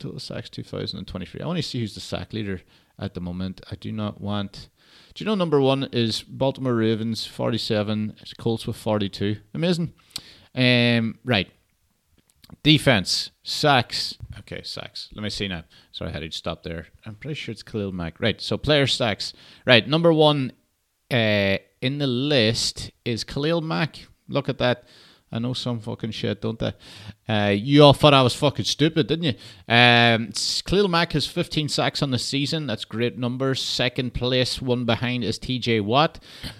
total 0.00 0.18
sacks 0.18 0.50
2023. 0.50 1.40
I 1.40 1.46
want 1.46 1.56
to 1.56 1.62
see 1.62 1.78
who's 1.78 1.94
the 1.94 2.00
sack 2.00 2.32
leader 2.32 2.62
at 2.98 3.14
the 3.14 3.20
moment. 3.20 3.60
I 3.70 3.76
do 3.76 3.92
not 3.92 4.20
want. 4.20 4.70
Do 5.14 5.22
you 5.22 5.26
know 5.26 5.36
number 5.36 5.60
one 5.60 5.88
is 5.92 6.24
Baltimore 6.24 6.74
Ravens 6.74 7.26
47, 7.26 8.16
it's 8.20 8.34
Colts 8.34 8.66
with 8.66 8.74
42. 8.74 9.36
Amazing. 9.54 9.92
Um, 10.52 11.20
right. 11.24 11.48
Defense 12.64 13.30
sacks. 13.44 14.18
Okay, 14.40 14.62
sacks. 14.64 15.10
Let 15.14 15.22
me 15.22 15.30
see 15.30 15.46
now. 15.46 15.62
Sorry, 15.92 16.10
I 16.10 16.12
had 16.12 16.22
to 16.28 16.36
stop 16.36 16.64
there. 16.64 16.88
I'm 17.06 17.14
pretty 17.14 17.36
sure 17.36 17.52
it's 17.52 17.62
Khalil 17.62 17.92
Mack. 17.92 18.20
Right. 18.20 18.40
So 18.40 18.58
player 18.58 18.88
sacks. 18.88 19.32
Right. 19.64 19.86
Number 19.86 20.12
one 20.12 20.50
uh, 21.08 21.58
in 21.80 21.98
the 21.98 22.08
list 22.08 22.90
is 23.04 23.22
Khalil 23.22 23.60
Mack. 23.60 24.08
Look 24.26 24.48
at 24.48 24.58
that. 24.58 24.86
I 25.32 25.38
know 25.38 25.52
some 25.52 25.78
fucking 25.78 26.10
shit, 26.10 26.40
don't 26.40 26.58
they? 26.58 26.72
Uh, 27.28 27.50
you 27.50 27.84
all 27.84 27.92
thought 27.92 28.14
I 28.14 28.22
was 28.22 28.34
fucking 28.34 28.64
stupid, 28.64 29.06
didn't 29.06 29.24
you? 29.24 29.34
Um, 29.72 30.32
Khalil 30.66 30.88
Mack 30.88 31.12
has 31.12 31.26
15 31.26 31.68
sacks 31.68 32.02
on 32.02 32.10
the 32.10 32.18
season. 32.18 32.66
That's 32.66 32.84
great 32.84 33.16
numbers. 33.16 33.62
Second 33.62 34.12
place, 34.12 34.60
one 34.60 34.84
behind 34.84 35.22
is 35.22 35.38
TJ 35.38 35.82
Watt. 35.82 36.18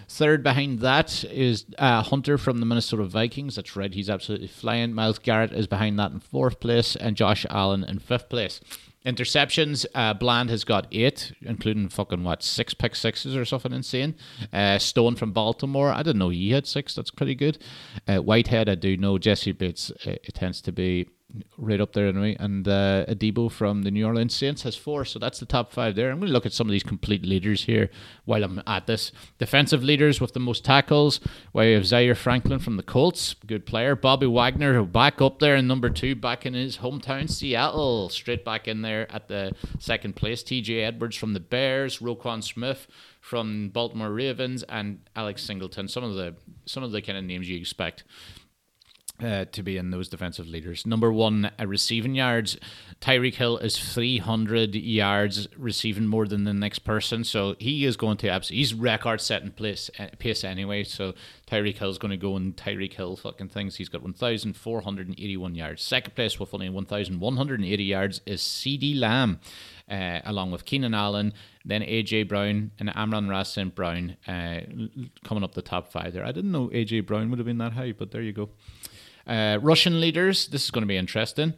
Third 0.09 0.45
behind 0.45 0.79
that 0.81 1.25
is 1.25 1.67
uh, 1.79 2.03
Hunter 2.03 2.39
from 2.39 2.59
the 2.59 2.67
Minnesota 2.67 3.05
Vikings. 3.05 3.57
That's 3.57 3.75
right, 3.75 3.93
he's 3.93 4.09
absolutely 4.09 4.49
flying. 4.49 4.93
Myles 4.93 5.19
Garrett 5.19 5.53
is 5.53 5.67
behind 5.67 5.99
that 5.99 6.13
in 6.13 6.21
fourth 6.21 6.61
place, 6.61 6.95
and 6.95 7.17
Josh 7.17 7.45
Allen 7.51 7.83
in 7.83 7.99
fifth 7.99 8.29
place. 8.29 8.61
Interceptions, 9.07 9.87
uh, 9.95 10.13
Bland 10.13 10.51
has 10.51 10.63
got 10.63 10.87
eight, 10.93 11.33
including 11.41 11.89
fucking 11.89 12.23
what 12.23 12.43
six 12.43 12.75
pick 12.75 12.95
sixes 12.95 13.35
or 13.35 13.47
something 13.47 13.73
insane. 13.73 14.15
Uh, 14.53 14.79
Stone 14.79 15.17
from 15.17 15.33
Baltimore, 15.33 15.91
I 15.91 16.03
didn't 16.03 16.19
know 16.19 16.29
he 16.29 16.51
had 16.51 16.67
six. 16.67 16.95
That's 16.95 17.11
pretty 17.11 17.35
good. 17.35 17.59
Uh, 18.07 18.19
Whitehead, 18.19 18.69
I 18.69 18.75
do 18.75 18.97
know. 18.99 19.17
Jessie 19.17 19.53
Bates, 19.53 19.91
uh, 20.07 20.17
it 20.23 20.35
tends 20.35 20.61
to 20.63 20.73
be 20.73 21.09
right 21.57 21.81
up 21.81 21.93
there 21.93 22.07
anyway. 22.07 22.37
And 22.39 22.67
uh, 22.67 23.05
Adebo 23.07 23.51
from 23.51 23.83
the 23.83 23.91
New 23.91 24.07
Orleans 24.07 24.35
Saints 24.35 24.63
has 24.63 24.77
four, 24.77 25.05
so 25.05 25.19
that's 25.19 25.41
the 25.41 25.47
top 25.47 25.73
five 25.73 25.95
there. 25.95 26.11
I'm 26.11 26.19
going 26.19 26.29
to 26.29 26.33
look 26.33 26.47
at 26.47 26.53
some 26.53 26.67
of 26.67 26.73
these 26.73 26.83
complete 26.83 27.25
leaders 27.25 27.65
here 27.65 27.91
while 28.25 28.43
I'm 28.43 28.63
at 28.67 28.87
this. 28.87 29.13
Defensive 29.39 29.83
leaders 29.83 30.21
with 30.21 30.33
the 30.33 30.41
most 30.41 30.65
tackles. 30.65 31.21
We 31.53 31.73
have 31.73 31.87
Zaire 31.87 32.15
Franklin 32.15 32.59
from 32.59 32.77
the 32.77 32.83
Colts, 32.83 33.35
good 33.47 33.67
player. 33.67 33.95
Bobby 33.95 34.27
Wagner, 34.27 34.83
back 34.85 35.21
up 35.21 35.39
there 35.39 35.57
in 35.57 35.67
number 35.67 35.91
two, 35.91 36.15
back 36.15 36.47
in 36.47 36.55
his 36.55 36.79
hometown 36.79 37.31
Seattle, 37.31 38.09
straight 38.09 38.45
back 38.45 38.67
in 38.69 38.83
there 38.83 39.11
at 39.13 39.29
the 39.29 39.53
second 39.79 40.17
place. 40.17 40.43
T.J. 40.43 40.83
Edwards 40.83 41.17
from 41.17 41.35
the 41.35 41.41
Bears, 41.41 41.99
Roquan 41.99 42.43
Smith 42.43 42.87
from 43.21 43.69
Baltimore 43.69 44.11
Ravens, 44.11 44.63
and 44.65 45.01
Alex 45.15 45.43
Singleton. 45.43 45.89
Some 45.89 46.05
of 46.05 46.15
the 46.15 46.35
some 46.65 46.83
of 46.83 46.93
the 46.93 47.03
kind 47.03 47.19
of 47.19 47.25
names 47.25 47.49
you 47.49 47.59
expect 47.59 48.05
uh, 49.23 49.45
to 49.47 49.63
be 49.63 49.77
in 49.77 49.91
those 49.91 50.09
defensive 50.09 50.47
leaders. 50.47 50.87
Number 50.87 51.13
one, 51.13 51.51
uh, 51.59 51.67
receiving 51.67 52.15
yards. 52.15 52.57
Tyreek 53.01 53.35
Hill 53.35 53.59
is 53.59 53.79
300 53.79 54.75
yards 54.75 55.49
receiving 55.57 56.07
more 56.07 56.27
than 56.27 56.45
the 56.45 56.55
next 56.55 56.81
person, 56.81 57.25
so 57.25 57.57
he 57.59 57.85
is 57.85 57.97
going 57.97 58.17
to 58.19 58.29
absolutely. 58.29 58.59
He's 58.59 58.75
record 58.75 59.21
setting 59.21 59.51
place 59.51 59.91
uh, 59.99 60.09
pace 60.19 60.45
anyway. 60.45 60.85
So 60.85 61.15
Tyreek 61.47 61.79
Hill 61.79 61.91
is 61.91 61.99
going 61.99 62.11
to 62.11 62.17
go 62.17 62.37
in 62.37 62.53
Tyreek 62.55 62.95
Hill 62.95 63.17
fucking 63.17 63.49
things. 63.49 63.77
He's 63.77 63.89
got 63.89 64.03
1,481 64.03 65.55
yards. 65.55 65.83
Second 65.83 66.15
place 66.15 66.39
with 66.39 66.55
only 66.55 66.69
1,180 66.69 67.85
yards 67.85 68.21
is 68.27 68.41
CeeDee 68.43 68.99
Lamb. 68.99 69.41
Uh, 69.91 70.21
along 70.25 70.53
with 70.53 70.65
Keenan 70.65 70.95
Allen, 70.95 71.33
then 71.65 71.83
AJ 71.83 72.29
Brown 72.29 72.71
and 72.79 72.91
Amon-Ra 72.91 73.43
Brown 73.75 74.17
uh, 74.29 74.61
coming 75.25 75.43
up 75.43 75.55
the 75.55 75.63
top 75.63 75.91
five 75.91 76.13
there. 76.13 76.25
I 76.25 76.31
didn't 76.31 76.53
know 76.53 76.69
AJ 76.69 77.07
Brown 77.07 77.29
would 77.31 77.41
have 77.41 77.47
been 77.47 77.59
that 77.59 77.73
high, 77.73 77.91
but 77.91 78.13
there 78.13 78.23
you 78.23 78.33
go. 78.33 78.51
Uh, 79.31 79.59
Russian 79.63 80.01
leaders, 80.01 80.49
this 80.49 80.65
is 80.65 80.73
going 80.73 80.83
to 80.83 80.89
be 80.89 80.97
interesting. 80.97 81.55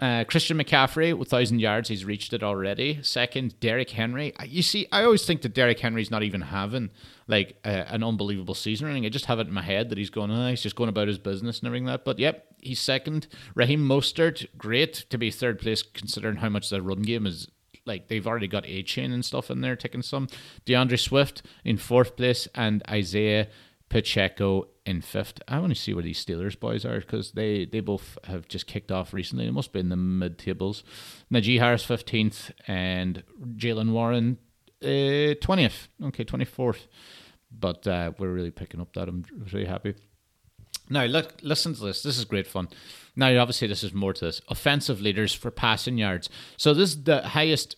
Uh, 0.00 0.22
Christian 0.22 0.56
McCaffrey, 0.56 1.12
1,000 1.12 1.58
yards, 1.58 1.88
he's 1.88 2.04
reached 2.04 2.32
it 2.32 2.44
already. 2.44 3.00
Second, 3.02 3.58
Derrick 3.58 3.90
Henry. 3.90 4.32
You 4.46 4.62
see, 4.62 4.86
I 4.92 5.02
always 5.02 5.26
think 5.26 5.42
that 5.42 5.54
Derrick 5.54 5.80
Henry's 5.80 6.12
not 6.12 6.22
even 6.22 6.40
having 6.40 6.90
like 7.26 7.58
uh, 7.64 7.84
an 7.88 8.04
unbelievable 8.04 8.54
season 8.54 8.86
or 8.86 8.90
anything. 8.90 9.06
I 9.06 9.08
just 9.08 9.24
have 9.24 9.40
it 9.40 9.48
in 9.48 9.52
my 9.52 9.62
head 9.62 9.88
that 9.90 9.98
he's 9.98 10.10
going, 10.10 10.30
oh, 10.30 10.48
he's 10.50 10.62
just 10.62 10.76
going 10.76 10.88
about 10.88 11.08
his 11.08 11.18
business 11.18 11.58
and 11.58 11.66
everything 11.66 11.86
like 11.86 11.94
that. 11.94 12.04
But 12.04 12.20
yep, 12.20 12.46
he's 12.60 12.78
second. 12.78 13.26
Raheem 13.56 13.80
Mostert, 13.80 14.46
great 14.56 14.94
to 15.10 15.18
be 15.18 15.32
third 15.32 15.58
place 15.58 15.82
considering 15.82 16.36
how 16.36 16.48
much 16.48 16.70
the 16.70 16.80
run 16.80 17.02
game 17.02 17.26
is. 17.26 17.48
Like 17.84 18.06
they've 18.06 18.26
already 18.26 18.48
got 18.48 18.64
Achane 18.64 19.12
and 19.12 19.24
stuff 19.24 19.50
in 19.50 19.62
there 19.62 19.74
taking 19.74 20.02
some. 20.02 20.28
D'Andre 20.64 20.96
Swift 20.96 21.42
in 21.64 21.78
fourth 21.78 22.16
place 22.16 22.46
and 22.54 22.82
Isaiah 22.88 23.48
Pacheco 23.88 24.68
in 24.84 25.00
fifth. 25.00 25.40
I 25.48 25.58
want 25.58 25.74
to 25.74 25.80
see 25.80 25.94
where 25.94 26.02
these 26.02 26.24
Steelers 26.24 26.58
boys 26.58 26.84
are 26.84 27.00
because 27.00 27.32
they, 27.32 27.64
they 27.64 27.80
both 27.80 28.18
have 28.24 28.48
just 28.48 28.66
kicked 28.66 28.92
off 28.92 29.12
recently. 29.12 29.44
They 29.44 29.50
must 29.50 29.72
be 29.72 29.80
in 29.80 29.88
the 29.88 29.96
mid 29.96 30.38
tables. 30.38 30.82
Najee 31.32 31.58
Harris 31.58 31.86
15th 31.86 32.50
and 32.66 33.22
Jaylen 33.56 33.92
Warren 33.92 34.38
uh, 34.82 35.34
20th. 35.34 35.88
Okay, 36.04 36.24
24th. 36.24 36.86
But 37.50 37.86
uh, 37.86 38.12
we're 38.18 38.30
really 38.30 38.50
picking 38.50 38.80
up 38.80 38.92
that. 38.94 39.08
I'm 39.08 39.24
really 39.52 39.66
happy. 39.66 39.94
Now, 40.90 41.04
look, 41.04 41.34
listen 41.42 41.74
to 41.74 41.84
this. 41.84 42.02
This 42.02 42.18
is 42.18 42.24
great 42.24 42.46
fun. 42.46 42.68
Now, 43.16 43.36
obviously, 43.40 43.68
this 43.68 43.84
is 43.84 43.92
more 43.92 44.12
to 44.12 44.24
this. 44.26 44.40
Offensive 44.48 45.00
leaders 45.00 45.34
for 45.34 45.50
passing 45.50 45.98
yards. 45.98 46.28
So, 46.56 46.72
this 46.72 46.90
is 46.90 47.04
the 47.04 47.22
highest, 47.22 47.76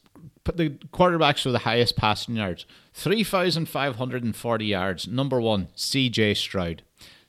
the 0.57 0.71
quarterbacks 0.93 1.45
with 1.45 1.53
the 1.53 1.61
highest 1.61 1.97
passing 1.97 2.37
yards 2.37 2.67
3,540 2.95 4.65
yards. 4.65 5.09
Number 5.09 5.41
one, 5.41 5.69
CJ 5.77 6.37
Stroud. 6.37 6.83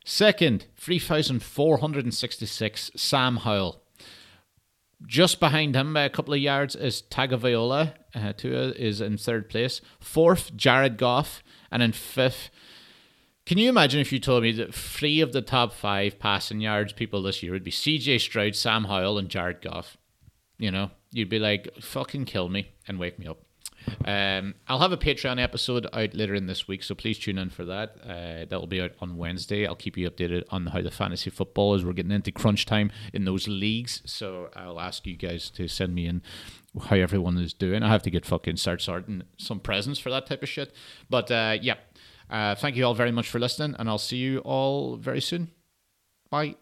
Second, 0.03 0.65
3,466, 0.78 2.91
Sam 2.95 3.38
Howell. 3.38 3.82
Just 5.05 5.39
behind 5.39 5.76
him 5.76 5.93
by 5.93 6.03
a 6.03 6.09
couple 6.09 6.34
of 6.34 6.39
yards 6.39 6.76
is 6.76 7.03
Tagovailoa. 7.03 7.93
Uh, 8.13 8.34
Tua 8.34 8.72
is 8.72 9.01
in 9.01 9.17
third 9.17 9.49
place. 9.49 9.82
Fourth, 9.99 10.55
Jared 10.55 10.97
Goff. 10.97 11.43
And 11.72 11.82
in 11.82 11.91
fifth, 11.91 12.49
can 13.45 13.57
you 13.57 13.69
imagine 13.69 13.99
if 13.99 14.11
you 14.11 14.19
told 14.19 14.43
me 14.43 14.51
that 14.53 14.74
three 14.74 15.22
of 15.22 15.34
the 15.34 15.41
top 15.41 15.74
five 15.74 16.19
passing 16.19 16.61
yards 16.61 16.93
people 16.93 17.24
this 17.24 17.41
year 17.41 17.53
would 17.53 17.63
be 17.63 17.72
CJ 17.72 18.19
Stroud, 18.19 18.55
Sam 18.55 18.86
Howell, 18.86 19.17
and 19.17 19.30
Jared 19.30 19.61
Goff? 19.61 19.97
You 20.57 20.72
know, 20.72 20.91
you'd 21.11 21.30
be 21.30 21.39
like, 21.39 21.69
fucking 21.82 22.26
kill 22.26 22.49
me 22.49 22.72
and 22.92 23.00
wake 23.00 23.18
me 23.18 23.26
up. 23.26 23.39
Um, 24.06 24.54
I'll 24.68 24.80
have 24.80 24.92
a 24.92 24.98
Patreon 24.98 25.42
episode 25.42 25.88
out 25.92 26.14
later 26.14 26.36
in 26.36 26.46
this 26.46 26.68
week, 26.68 26.84
so 26.84 26.94
please 26.94 27.18
tune 27.18 27.38
in 27.38 27.50
for 27.50 27.66
that. 27.66 27.96
Uh, 28.04 28.46
that 28.46 28.52
will 28.52 28.68
be 28.68 28.82
out 28.82 28.92
on 29.00 29.18
Wednesday. 29.18 29.66
I'll 29.66 29.76
keep 29.76 29.98
you 29.98 30.10
updated 30.10 30.44
on 30.50 30.68
how 30.68 30.82
the 30.82 30.92
fantasy 30.92 31.30
football 31.30 31.74
is. 31.74 31.84
We're 31.84 31.94
getting 31.94 32.12
into 32.12 32.32
crunch 32.32 32.66
time 32.66 32.92
in 33.14 33.26
those 33.26 33.48
leagues, 33.48 34.02
so 34.06 34.50
I'll 34.56 34.80
ask 34.80 35.08
you 35.08 35.16
guys 35.16 35.50
to 35.52 35.68
send 35.68 35.96
me 35.96 36.06
in 36.06 36.22
how 36.89 36.98
everyone 36.98 37.38
is 37.38 37.54
doing. 37.54 37.82
I 37.82 37.89
have 37.89 38.04
to 38.04 38.12
get 38.12 38.26
fucking 38.26 38.58
start 38.58 38.82
sorting 38.82 39.24
some 39.38 39.60
presents 39.60 40.00
for 40.00 40.10
that 40.12 40.28
type 40.28 40.44
of 40.44 40.50
shit. 40.50 40.74
But 41.10 41.32
uh, 41.32 41.58
yeah, 41.60 41.78
uh, 42.30 42.56
thank 42.56 42.76
you 42.76 42.86
all 42.86 42.94
very 42.94 43.12
much 43.12 43.30
for 43.30 43.39
listening, 43.39 43.76
and 43.80 43.89
I'll 43.89 43.98
see 43.98 44.18
you 44.18 44.39
all 44.39 44.98
very 44.98 45.22
soon. 45.22 45.50
Bye. 46.30 46.56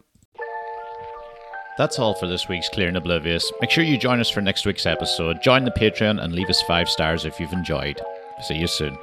That's 1.80 1.98
all 1.98 2.14
for 2.14 2.28
this 2.28 2.50
week's 2.50 2.68
Clear 2.68 2.90
and 2.90 2.98
Oblivious. 2.98 3.50
Make 3.62 3.72
sure 3.72 3.86
you 3.86 3.98
join 3.98 4.20
us 4.20 4.30
for 4.30 4.42
next 4.42 4.66
week's 4.66 4.86
episode. 4.86 5.42
Join 5.42 5.64
the 5.64 5.72
Patreon 5.72 6.22
and 6.22 6.34
leave 6.34 6.50
us 6.50 6.62
five 6.64 6.90
stars 6.90 7.24
if 7.24 7.40
you've 7.40 7.54
enjoyed. 7.54 8.02
See 8.42 8.56
you 8.56 8.68
soon. 8.68 8.98